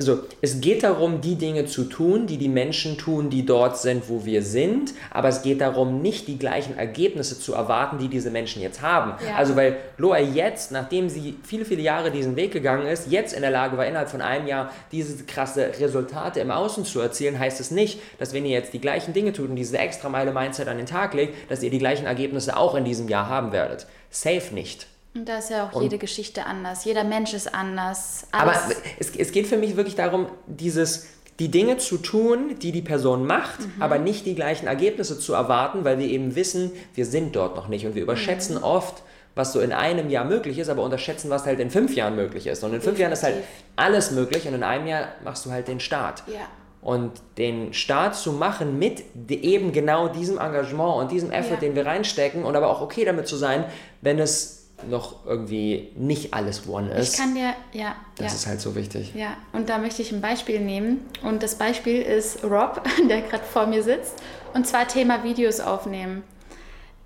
also 0.00 0.20
es 0.40 0.60
geht 0.60 0.84
darum, 0.84 1.20
die 1.20 1.34
Dinge 1.34 1.66
zu 1.66 1.84
tun, 1.84 2.28
die 2.28 2.38
die 2.38 2.48
Menschen 2.48 2.98
tun, 2.98 3.30
die 3.30 3.44
dort 3.44 3.78
sind, 3.78 4.08
wo 4.08 4.24
wir 4.24 4.42
sind, 4.42 4.94
aber 5.10 5.28
es 5.28 5.42
geht 5.42 5.60
darum, 5.60 6.00
nicht 6.00 6.28
die 6.28 6.38
gleichen 6.38 6.78
Ergebnisse 6.78 7.40
zu 7.40 7.52
erwarten, 7.52 7.98
die 7.98 8.06
diese 8.06 8.30
Menschen 8.30 8.62
jetzt 8.62 8.80
haben. 8.80 9.14
Ja. 9.26 9.34
Also 9.34 9.56
weil 9.56 9.76
Loa 9.96 10.18
jetzt, 10.18 10.70
nachdem 10.70 11.08
sie 11.08 11.36
viele, 11.42 11.64
viele 11.64 11.82
Jahre 11.82 12.12
diesen 12.12 12.36
Weg 12.36 12.52
gegangen 12.52 12.86
ist, 12.86 13.10
jetzt 13.10 13.34
in 13.34 13.42
der 13.42 13.50
Lage 13.50 13.76
war, 13.76 13.86
innerhalb 13.86 14.08
von 14.08 14.20
einem 14.20 14.46
Jahr 14.46 14.70
diese 14.92 15.24
krasse 15.24 15.72
Resultate 15.80 16.38
im 16.38 16.52
Außen 16.52 16.84
zu 16.84 17.00
erzielen, 17.00 17.36
heißt 17.36 17.58
es 17.58 17.72
nicht, 17.72 17.98
dass 18.18 18.32
wenn 18.32 18.46
ihr 18.46 18.52
jetzt 18.52 18.72
die 18.72 18.80
gleichen 18.80 19.12
Dinge 19.12 19.32
tut 19.32 19.50
und 19.50 19.56
diese 19.56 19.78
extra 19.78 20.08
Meile 20.08 20.32
Mindset 20.32 20.68
an 20.68 20.76
den 20.76 20.86
Tag 20.86 21.12
legt, 21.14 21.50
dass 21.50 21.62
ihr 21.62 21.70
die 21.70 21.78
gleichen 21.78 22.06
Ergebnisse 22.06 22.56
auch 22.56 22.76
in 22.76 22.84
diesem 22.84 23.08
Jahr 23.08 23.28
haben 23.28 23.50
werdet. 23.50 23.86
Safe 24.10 24.54
nicht. 24.54 24.86
Und 25.18 25.28
da 25.28 25.38
ist 25.38 25.50
ja 25.50 25.68
auch 25.68 25.72
und, 25.72 25.82
jede 25.82 25.98
Geschichte 25.98 26.46
anders. 26.46 26.84
Jeder 26.84 27.02
Mensch 27.02 27.34
ist 27.34 27.52
anders. 27.52 28.28
Aber 28.30 28.54
es, 29.00 29.16
es 29.16 29.32
geht 29.32 29.48
für 29.48 29.56
mich 29.56 29.76
wirklich 29.76 29.96
darum, 29.96 30.28
dieses, 30.46 31.08
die 31.40 31.48
Dinge 31.48 31.78
zu 31.78 31.98
tun, 31.98 32.56
die 32.62 32.70
die 32.70 32.82
Person 32.82 33.26
macht, 33.26 33.58
mhm. 33.58 33.82
aber 33.82 33.98
nicht 33.98 34.26
die 34.26 34.36
gleichen 34.36 34.68
Ergebnisse 34.68 35.18
zu 35.18 35.34
erwarten, 35.34 35.84
weil 35.84 35.98
wir 35.98 36.06
eben 36.06 36.36
wissen, 36.36 36.70
wir 36.94 37.04
sind 37.04 37.34
dort 37.34 37.56
noch 37.56 37.66
nicht 37.66 37.84
und 37.84 37.96
wir 37.96 38.02
überschätzen 38.02 38.58
mhm. 38.58 38.62
oft, 38.62 39.02
was 39.34 39.52
so 39.52 39.58
in 39.58 39.72
einem 39.72 40.08
Jahr 40.08 40.24
möglich 40.24 40.56
ist, 40.56 40.68
aber 40.68 40.84
unterschätzen, 40.84 41.30
was 41.30 41.46
halt 41.46 41.58
in 41.58 41.70
fünf 41.70 41.96
Jahren 41.96 42.14
möglich 42.14 42.46
ist. 42.46 42.62
Und 42.62 42.72
in 42.72 42.80
fünf 42.80 42.96
Definitiv. 42.96 43.00
Jahren 43.00 43.12
ist 43.12 43.22
halt 43.24 43.36
alles 43.74 44.12
möglich 44.12 44.46
und 44.46 44.54
in 44.54 44.62
einem 44.62 44.86
Jahr 44.86 45.08
machst 45.24 45.44
du 45.46 45.50
halt 45.50 45.66
den 45.66 45.80
Start. 45.80 46.22
Ja. 46.28 46.46
Und 46.80 47.10
den 47.38 47.72
Start 47.74 48.14
zu 48.14 48.32
machen 48.32 48.78
mit 48.78 49.02
eben 49.28 49.72
genau 49.72 50.06
diesem 50.06 50.38
Engagement 50.38 51.02
und 51.02 51.10
diesem 51.10 51.32
Effort, 51.32 51.54
ja. 51.54 51.60
den 51.60 51.74
wir 51.74 51.86
reinstecken 51.86 52.44
und 52.44 52.54
aber 52.54 52.70
auch 52.70 52.80
okay 52.80 53.04
damit 53.04 53.26
zu 53.26 53.34
sein, 53.34 53.64
wenn 54.00 54.20
es 54.20 54.57
noch 54.86 55.26
irgendwie 55.26 55.90
nicht 55.96 56.34
alles 56.34 56.68
One 56.68 56.90
ist. 56.92 57.14
Ich 57.14 57.20
kann 57.20 57.34
dir, 57.34 57.54
ja. 57.72 57.96
Das 58.16 58.32
ja. 58.32 58.38
ist 58.38 58.46
halt 58.46 58.60
so 58.60 58.74
wichtig. 58.74 59.12
Ja, 59.14 59.36
und 59.52 59.68
da 59.68 59.78
möchte 59.78 60.02
ich 60.02 60.12
ein 60.12 60.20
Beispiel 60.20 60.60
nehmen. 60.60 61.06
Und 61.22 61.42
das 61.42 61.56
Beispiel 61.56 62.02
ist 62.02 62.44
Rob, 62.44 62.82
der 63.08 63.22
gerade 63.22 63.44
vor 63.44 63.66
mir 63.66 63.82
sitzt. 63.82 64.14
Und 64.54 64.66
zwar 64.66 64.86
Thema 64.86 65.24
Videos 65.24 65.60
aufnehmen. 65.60 66.22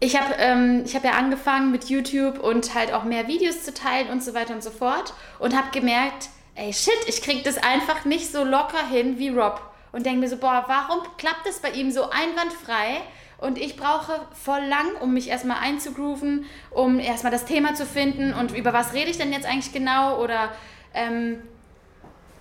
Ich 0.01 0.21
habe 0.21 0.35
ähm, 0.39 0.85
hab 0.93 1.05
ja 1.05 1.13
angefangen 1.13 1.71
mit 1.71 1.85
YouTube 1.85 2.41
und 2.41 2.75
halt 2.75 2.93
auch 2.93 3.05
mehr 3.05 3.29
Videos 3.29 3.63
zu 3.63 3.73
teilen 3.73 4.09
und 4.11 4.23
so 4.23 4.35
weiter 4.35 4.55
und 4.55 4.63
so 4.63 4.71
fort. 4.71 5.15
Und 5.39 5.57
habe 5.57 5.71
gemerkt, 5.73 6.29
ey, 6.55 6.73
shit, 6.73 6.99
ich 7.07 7.23
kriege 7.23 7.43
das 7.43 7.57
einfach 7.59 8.05
nicht 8.05 8.31
so 8.31 8.45
locker 8.45 8.87
hin 8.89 9.19
wie 9.19 9.29
Rob. 9.29 9.61
Und 9.93 10.07
denke 10.07 10.21
mir 10.21 10.29
so, 10.29 10.39
boah, 10.39 10.65
warum 10.67 11.03
klappt 11.19 11.47
das 11.47 11.61
bei 11.61 11.71
ihm 11.71 11.91
so 11.91 12.11
einwandfrei? 12.11 13.03
Und 13.43 13.59
ich 13.59 13.77
brauche 13.77 14.21
voll 14.41 14.63
lang, 14.67 14.95
um 15.01 15.13
mich 15.13 15.29
erstmal 15.29 15.59
einzugrooven, 15.59 16.47
um 16.71 17.01
erstmal 17.01 17.33
das 17.33 17.45
Thema 17.45 17.75
zu 17.75 17.85
finden 17.85 18.33
und 18.33 18.57
über 18.57 18.73
was 18.73 18.95
rede 18.95 19.11
ich 19.11 19.19
denn 19.19 19.33
jetzt 19.33 19.47
eigentlich 19.47 19.73
genau 19.73 20.23
oder 20.23 20.51
ähm, 20.95 21.43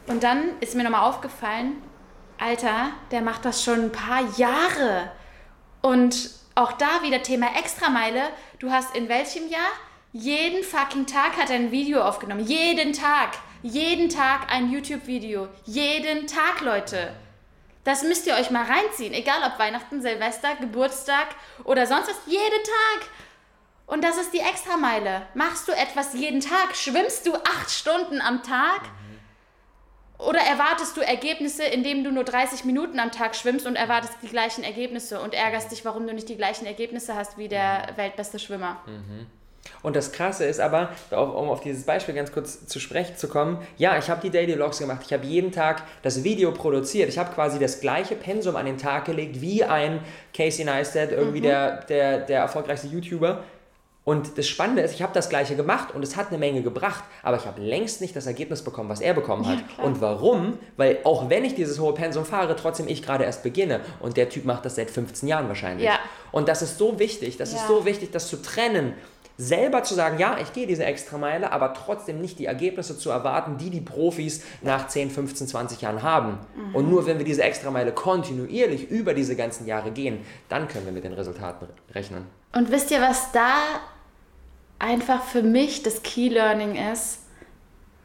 und 0.08 0.24
dann 0.24 0.60
ist 0.60 0.76
mir 0.76 0.84
nochmal 0.84 1.10
aufgefallen, 1.10 1.82
Alter, 2.38 2.92
der 3.12 3.22
macht 3.22 3.46
das 3.46 3.64
schon 3.64 3.86
ein 3.86 3.92
paar 3.92 4.22
Jahre. 4.38 5.12
Und 5.82 6.32
auch 6.56 6.74
da 6.74 7.02
wieder 7.04 7.22
Thema 7.22 7.48
Extrameile. 7.58 8.22
Du 8.60 8.72
hast 8.72 8.96
in 8.96 9.10
welchem 9.10 9.48
Jahr? 9.48 9.72
Jeden 10.12 10.64
fucking 10.64 11.06
Tag 11.06 11.38
hat 11.38 11.50
er 11.50 11.56
ein 11.56 11.72
Video 11.72 12.02
aufgenommen. 12.02 12.46
Jeden 12.46 12.94
Tag. 12.94 13.38
Jeden 13.64 14.10
Tag 14.10 14.52
ein 14.52 14.72
YouTube-Video. 14.72 15.48
Jeden 15.66 16.28
Tag, 16.28 16.62
Leute. 16.62 17.14
Das 17.84 18.04
müsst 18.04 18.28
ihr 18.28 18.36
euch 18.36 18.52
mal 18.52 18.65
reinziehen. 18.65 19.13
Egal 19.13 19.41
ob 19.46 19.58
Weihnachten, 19.58 20.02
Silvester, 20.02 20.56
Geburtstag 20.56 21.28
oder 21.63 21.88
sonst 21.88 22.10
was. 22.10 22.20
Jeden 22.28 22.63
Tag. 22.63 23.10
Und 23.88 24.04
das 24.04 24.17
ist 24.17 24.34
die 24.34 24.39
Extrameile. 24.39 25.24
Machst 25.34 25.67
du 25.67 25.72
etwas 25.74 26.13
jeden 26.13 26.39
Tag? 26.39 26.76
Schwimmst 26.76 27.26
du 27.26 27.36
acht 27.36 27.72
Stunden 27.72 28.22
am 28.22 28.44
Tag? 28.44 28.82
Oder 30.17 30.39
erwartest 30.39 30.96
du 30.96 31.02
Ergebnisse, 31.02 31.63
indem 31.63 32.04
du 32.04 32.12
nur 32.12 32.24
30 32.24 32.63
Minuten 32.63 33.00
am 33.00 33.12
Tag 33.12 33.36
schwimmst 33.36 33.65
und 33.65 33.76
erwartest 33.76 34.13
die 34.22 34.28
gleichen 34.28 34.63
Ergebnisse 34.63 35.20
und 35.20 35.34
ärgerst 35.34 35.72
dich, 35.72 35.84
warum 35.84 36.06
du 36.06 36.13
nicht 36.13 36.30
die 36.30 36.38
gleichen 36.38 36.67
Ergebnisse 36.67 37.15
hast 37.15 37.39
wie 37.39 37.48
der 37.48 37.89
weltbeste 37.96 38.38
Schwimmer? 38.38 38.84
Mhm. 38.86 39.26
Und 39.84 39.96
das 39.96 40.12
Krasse 40.12 40.46
ist 40.46 40.60
aber, 40.60 40.90
um 41.12 41.50
auf 41.50 41.62
dieses 41.62 41.86
Beispiel 41.86 42.14
ganz 42.14 42.32
kurz 42.32 42.66
zu 42.68 42.80
sprechen 42.80 43.18
zu 43.18 43.28
kommen, 43.28 43.58
ja, 43.78 43.98
ich 43.98 44.10
habe 44.10 44.22
die 44.22 44.30
Daily 44.30 44.54
Logs 44.54 44.80
gemacht, 44.80 45.02
ich 45.06 45.14
habe 45.14 45.26
jeden 45.26 45.52
Tag 45.52 45.84
das 46.04 46.24
Video 46.24 46.52
produziert, 46.52 47.10
ich 47.10 47.18
habe 47.18 47.34
quasi 47.34 47.60
das 47.60 47.82
gleiche 47.82 48.16
Pensum 48.16 48.56
an 48.56 48.66
den 48.66 48.78
Tag 48.78 49.06
gelegt 49.06 49.42
wie 49.42 49.64
ein 49.64 50.00
Casey 50.36 50.66
Neistat, 50.66 51.12
irgendwie 51.12 51.40
mhm. 51.40 51.44
der, 51.44 51.84
der, 51.86 52.20
der 52.20 52.42
erfolgreichste 52.42 52.88
YouTuber. 52.88 53.44
Und 54.04 54.40
das 54.40 54.48
Spannende 54.48 54.82
ist, 54.82 54.96
ich 54.96 55.04
habe 55.04 55.14
das 55.14 55.30
Gleiche 55.30 55.56
gemacht 55.56 55.94
und 55.94 56.02
es 56.02 56.16
hat 56.16 56.30
eine 56.30 56.40
Menge 56.40 56.64
gebracht, 56.64 57.04
aber 57.22 57.38
ich 57.38 57.46
habe 57.46 57.62
längst 57.62 58.02
nicht 58.02 58.16
das 58.16 58.26
Ergebnis 58.26 58.64
bekommen, 58.64 58.90
was 58.90 59.00
er 59.00 59.14
bekommen 59.14 59.48
hat. 59.48 59.60
Ja, 59.78 59.84
und 59.84 60.02
warum? 60.02 60.58
Weil 60.76 60.98
auch 61.04 61.30
wenn 61.30 61.46
ich 61.46 61.54
dieses 61.54 61.80
hohe 61.80 61.94
Pensum 61.94 62.26
fahre, 62.26 62.56
trotzdem 62.56 62.88
ich 62.88 63.04
gerade 63.04 63.26
erst 63.26 63.44
beginne 63.44 63.82
und 64.00 64.18
der 64.18 64.28
Typ 64.28 64.46
macht 64.46 64.66
das 64.66 64.76
seit 64.76 64.90
15 64.90 65.30
Jahren 65.30 65.48
wahrscheinlich. 65.50 65.86
Ja. 65.86 66.00
Und 66.32 66.48
das 66.48 66.64
ist 66.64 66.80
so 66.80 66.98
wichtig, 66.98 67.38
das 67.38 67.52
Ja. 67.52 67.60
ist 67.60 67.68
so 67.68 67.86
wichtig, 67.86 68.10
das 68.12 68.28
zu 68.28 68.42
trennen. 68.42 68.94
Selber 69.41 69.82
zu 69.82 69.95
sagen, 69.95 70.19
ja, 70.19 70.38
ich 70.39 70.54
gehe 70.54 70.67
diese 70.67 70.86
Extrameile, 70.86 71.51
aber 71.51 71.73
trotzdem 71.73 72.21
nicht 72.21 72.38
die 72.38 72.45
Ergebnisse 72.45 72.95
zu 72.95 73.10
erwarten, 73.10 73.58
die 73.58 73.71
die 73.71 73.82
Profis 73.82 74.43
nach 74.62 74.88
10, 74.88 75.10
15, 75.10 75.47
20 75.47 75.82
Jahren 75.82 76.04
haben. 76.04 76.38
Mhm. 76.56 76.75
Und 76.75 76.89
nur 76.89 77.08
wenn 77.08 77.17
wir 77.17 77.25
diese 77.25 77.41
Extrameile 77.41 77.91
kontinuierlich 77.91 78.91
über 78.91 79.15
diese 79.15 79.36
ganzen 79.36 79.65
Jahre 79.65 79.89
gehen, 79.89 80.19
dann 80.47 80.67
können 80.67 80.86
wir 80.86 80.91
mit 80.91 81.06
den 81.06 81.13
Resultaten 81.13 81.67
rechnen. 81.91 82.27
Und 82.54 82.69
wisst 82.69 82.91
ihr, 82.91 83.01
was 83.01 83.32
da 83.32 83.56
einfach 84.77 85.23
für 85.23 85.41
mich 85.41 85.82
das 85.82 86.04
Key 86.04 86.30
Learning 86.30 86.75
ist? 86.91 87.19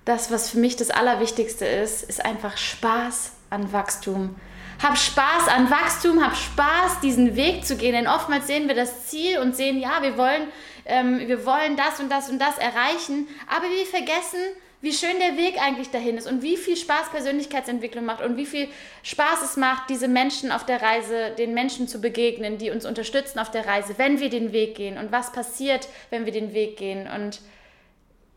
Das, 0.07 0.31
was 0.31 0.49
für 0.49 0.59
mich 0.59 0.77
das 0.77 0.91
Allerwichtigste 0.91 1.67
ist, 1.67 2.03
ist 2.03 2.25
einfach 2.25 2.57
Spaß 2.57 3.33
an 3.51 3.75
Wachstum. 3.75 4.37
Hab 4.83 4.97
Spaß 4.97 5.49
an 5.55 5.71
Wachstum, 5.71 6.25
hab 6.25 6.35
Spaß, 6.35 7.01
diesen 7.03 7.37
Weg 7.37 7.67
zu 7.67 7.77
gehen. 7.77 7.93
Denn 7.93 8.07
oftmals 8.07 8.47
sehen 8.47 8.69
wir 8.69 8.75
das 8.75 9.07
Ziel 9.07 9.39
und 9.39 9.55
sehen, 9.55 9.79
ja, 9.79 10.03
wir 10.03 10.17
wollen, 10.17 10.49
ähm, 10.87 11.21
wir 11.27 11.45
wollen 11.45 11.77
das 11.77 12.01
und 12.01 12.11
das 12.11 12.31
und 12.31 12.39
das 12.39 12.59
erreichen. 12.59 13.29
Aber 13.49 13.67
wir 13.69 13.87
vergessen, 13.87 14.41
wie 14.81 14.93
schön 14.93 15.19
der 15.19 15.37
Weg 15.37 15.61
eigentlich 15.61 15.91
dahin 15.91 16.19
ist 16.19 16.29
und 16.29 16.43
wie 16.43 16.57
viel 16.57 16.77
Spaß 16.77 17.11
Persönlichkeitsentwicklung 17.11 18.05
macht 18.05 18.23
und 18.23 18.37
wie 18.37 18.47
viel 18.47 18.69
Spaß 19.03 19.43
es 19.43 19.57
macht, 19.57 19.89
diese 19.91 20.07
Menschen 20.07 20.53
auf 20.53 20.67
der 20.67 20.83
Reise, 20.83 21.31
den 21.39 21.55
Menschen 21.55 21.89
zu 21.89 22.01
begegnen, 22.01 22.59
die 22.59 22.71
uns 22.71 22.85
unterstützen 22.85 23.39
auf 23.39 23.51
der 23.51 23.67
Reise, 23.67 23.95
wenn 23.97 24.21
wir 24.21 24.29
den 24.29 24.53
Weg 24.53 24.75
gehen 24.77 24.99
und 24.99 25.13
was 25.13 25.33
passiert, 25.33 25.89
wenn 26.11 26.25
wir 26.25 26.33
den 26.33 26.53
Weg 26.53 26.77
gehen. 26.77 27.09
Und 27.09 27.41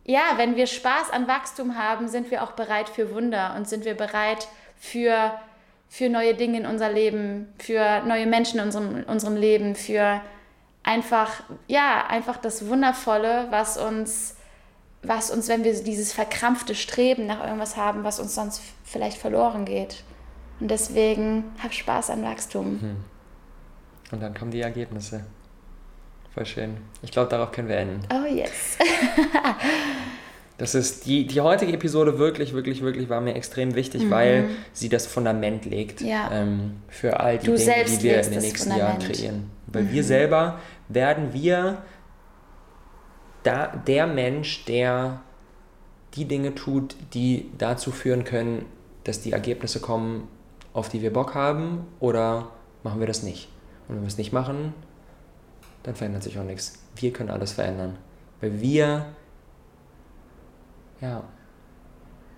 ja, 0.06 0.22
wenn 0.38 0.56
wir 0.56 0.66
Spaß 0.66 1.12
an 1.12 1.28
Wachstum 1.28 1.78
haben, 1.78 2.08
sind 2.08 2.32
wir 2.32 2.42
auch 2.42 2.54
bereit 2.54 2.90
für 2.90 3.14
Wunder 3.14 3.54
und 3.56 3.68
sind 3.68 3.86
wir 3.86 3.94
bereit 3.94 4.48
für, 4.78 5.40
für 5.90 6.10
neue 6.10 6.34
Dinge 6.34 6.58
in 6.60 6.66
unser 6.66 6.92
Leben, 6.92 7.54
für 7.60 8.02
neue 8.08 8.26
Menschen 8.26 8.60
in 8.60 8.66
unserem, 8.66 8.98
in 8.98 9.04
unserem 9.04 9.36
Leben, 9.36 9.76
für 9.76 10.22
einfach, 10.84 11.44
ja, 11.68 12.06
einfach 12.08 12.38
das 12.38 12.68
Wundervolle, 12.68 13.48
was 13.50 13.78
uns 13.78 14.36
was 15.02 15.32
uns, 15.32 15.48
wenn 15.48 15.64
wir 15.64 15.74
dieses 15.84 16.14
verkrampfte 16.14 16.76
Streben 16.76 17.26
nach 17.26 17.44
irgendwas 17.44 17.78
haben, 17.78 18.04
was 18.04 18.20
uns 18.20 18.36
sonst 18.36 18.62
vielleicht 18.84 19.18
verloren 19.18 19.66
geht. 19.66 20.04
Und 20.60 20.70
deswegen 20.70 21.46
hab 21.64 21.74
Spaß 21.74 22.10
an 22.10 22.24
Wachstum. 22.24 22.98
Und 24.12 24.20
dann 24.22 24.34
kommen 24.34 24.52
die 24.52 24.62
Ergebnisse. 24.62 25.26
Voll 26.34 26.46
schön. 26.46 26.78
Ich 27.02 27.12
glaube, 27.12 27.30
darauf 27.30 27.52
können 27.52 27.70
wir 27.70 27.78
enden. 27.78 28.02
Oh 28.14 28.26
yes. 28.26 28.78
Das 30.60 30.76
ist 30.76 31.06
die, 31.06 31.26
die 31.26 31.42
heutige 31.42 31.74
Episode 31.74 32.20
wirklich, 32.20 32.54
wirklich, 32.54 32.82
wirklich 32.84 33.10
war 33.10 33.22
mir 33.22 33.34
extrem 33.34 33.74
wichtig, 33.76 34.10
weil 34.12 34.50
sie 34.74 34.90
das 34.90 35.08
Fundament 35.08 35.66
legt 35.66 36.02
Mhm. 36.02 36.08
Ja. 36.08 36.30
ähm, 36.32 36.82
für 36.90 37.20
all 37.20 37.38
die 37.40 37.48
Du 37.48 37.56
Dinge, 37.56 37.86
die 37.86 38.04
wir 38.04 38.22
in 38.22 38.32
den 38.32 38.42
nächsten 38.42 38.78
Jahren. 38.78 38.98
Mhm. 38.98 39.02
kreieren. 39.02 39.52
Weil 39.68 39.92
wir 39.92 40.04
selber 40.04 40.60
werden 40.90 41.34
wir 41.34 41.78
da, 43.44 43.68
der 43.68 44.06
Mensch, 44.06 44.66
der 44.66 45.22
die 46.16 46.26
Dinge 46.26 46.56
tut, 46.56 46.96
die 47.14 47.50
dazu 47.58 47.92
führen 47.92 48.24
können, 48.24 48.66
dass 49.06 49.22
die 49.22 49.32
Ergebnisse 49.32 49.80
kommen, 49.80 50.28
auf 50.74 50.90
die 50.90 51.02
wir 51.02 51.14
Bock 51.14 51.36
haben, 51.36 51.86
oder 52.00 52.50
machen 52.84 53.00
wir 53.00 53.08
das 53.08 53.24
nicht? 53.24 53.48
Und 53.88 53.96
wenn 53.96 54.04
wir 54.04 54.08
es 54.08 54.18
nicht 54.18 54.34
machen, 54.34 54.74
dann 55.84 55.96
verändert 55.96 56.24
sich 56.24 56.38
auch 56.38 56.44
nichts. 56.44 56.80
Wir 56.96 57.14
können 57.14 57.30
alles 57.30 57.54
verändern. 57.54 57.96
Weil 58.42 58.60
wir, 58.62 59.06
ja, 61.02 61.24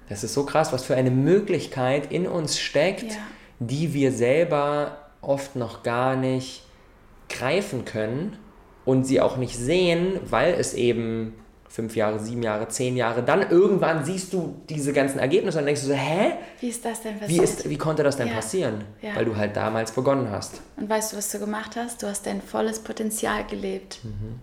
das 0.10 0.24
ist 0.24 0.34
so 0.34 0.46
krass, 0.46 0.74
was 0.74 0.84
für 0.84 0.96
eine 0.96 1.12
Möglichkeit 1.12 2.12
in 2.12 2.28
uns 2.28 2.60
steckt, 2.60 3.04
Ja. 3.14 3.18
die 3.60 3.94
wir 3.94 4.12
selber 4.12 4.98
oft 5.22 5.56
noch 5.56 5.84
gar 5.84 6.16
nicht 6.16 6.64
greifen 7.30 7.86
können 7.86 8.38
und 8.84 9.06
sie 9.06 9.22
auch 9.22 9.38
nicht 9.38 9.56
sehen, 9.58 10.20
weil 10.26 10.54
es 10.56 10.74
eben 10.74 11.34
fünf 11.70 11.96
Jahre, 11.96 12.20
sieben 12.20 12.44
Jahre, 12.44 12.68
zehn 12.68 12.98
Jahre, 12.98 13.24
dann 13.24 13.50
irgendwann 13.50 14.04
siehst 14.04 14.34
du 14.34 14.56
diese 14.68 14.92
ganzen 14.92 15.20
Ergebnisse 15.20 15.60
und 15.60 15.66
denkst 15.66 15.80
du 15.84 15.88
so, 15.88 15.94
hä? 15.94 16.34
Wie 16.60 16.68
ist 16.68 16.84
das 16.84 17.02
denn 17.02 17.16
Wie, 17.16 17.38
passiert? 17.38 17.44
ist, 17.46 17.70
wie 17.70 17.78
konnte 17.78 18.04
das 18.04 18.18
denn 18.18 18.28
Ja. 18.28 18.34
passieren? 18.34 18.84
Ja. 19.02 19.16
Weil 19.16 19.24
du 19.24 19.38
halt 19.38 19.56
damals 19.56 19.94
begonnen 19.94 20.30
hast. 20.30 20.60
Und 20.76 20.90
weißt 20.90 21.14
du, 21.14 21.18
was 21.18 21.32
du 21.32 21.40
gemacht 21.40 21.78
hast? 21.78 22.04
Du 22.04 22.08
hast 22.08 22.26
dein 22.26 22.42
volles 22.42 22.80
Potenzial 22.80 23.46
gelebt. 23.46 24.00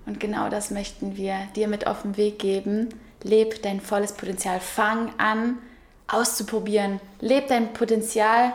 Und 0.07 0.19
genau 0.21 0.49
das 0.49 0.71
möchten 0.71 1.19
wir 1.19 1.35
dir 1.55 1.69
mit 1.69 1.87
auf 1.87 2.01
den 2.01 2.17
Weg 2.17 2.39
geben. 2.39 2.89
Leb 3.23 3.63
dein 3.63 3.81
volles 3.81 4.13
Potenzial. 4.13 4.61
Fang 4.61 5.13
an, 5.19 5.59
auszuprobieren. 6.07 7.01
Leb 7.21 7.49
dein 7.49 7.73
Potenzial, 7.73 8.53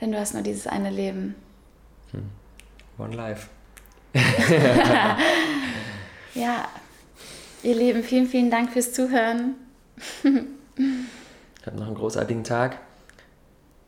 denn 0.00 0.12
du 0.12 0.18
hast 0.18 0.34
nur 0.34 0.42
dieses 0.42 0.66
eine 0.66 0.90
Leben. 0.90 1.34
One 2.98 3.14
Life. 3.14 3.48
Ja, 6.36 6.68
ihr 7.62 7.74
Lieben, 7.74 8.02
vielen, 8.02 8.26
vielen 8.26 8.50
Dank 8.50 8.70
fürs 8.70 8.92
Zuhören. 8.92 9.54
Habt 11.64 11.76
noch 11.76 11.86
einen 11.86 11.94
großartigen 11.94 12.44
Tag 12.44 12.78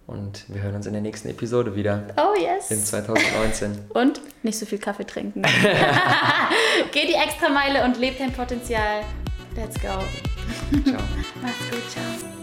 und 0.09 0.45
wir 0.49 0.63
hören 0.63 0.75
uns 0.75 0.87
in 0.87 0.95
der 0.95 1.03
nächsten 1.03 1.29
Episode 1.29 1.77
wieder 1.77 2.03
Oh 2.17 2.35
in 2.35 2.43
yes. 2.43 2.69
2019. 2.91 3.79
Und 3.91 4.21
nicht 4.43 4.59
so 4.59 4.67
viel 4.67 4.79
Kaffee 4.79 5.05
trinken. 5.05 5.43
Geh 6.93 7.07
die 7.07 7.15
Extrameile 7.15 7.85
und 7.85 7.99
leb 7.99 8.19
dein 8.19 8.33
Potenzial. 8.33 9.03
Let's 9.55 9.75
go. 9.81 9.89
Ciao. 10.85 11.03
Mach's 11.43 11.71
gut, 11.71 11.91
ciao. 11.91 12.38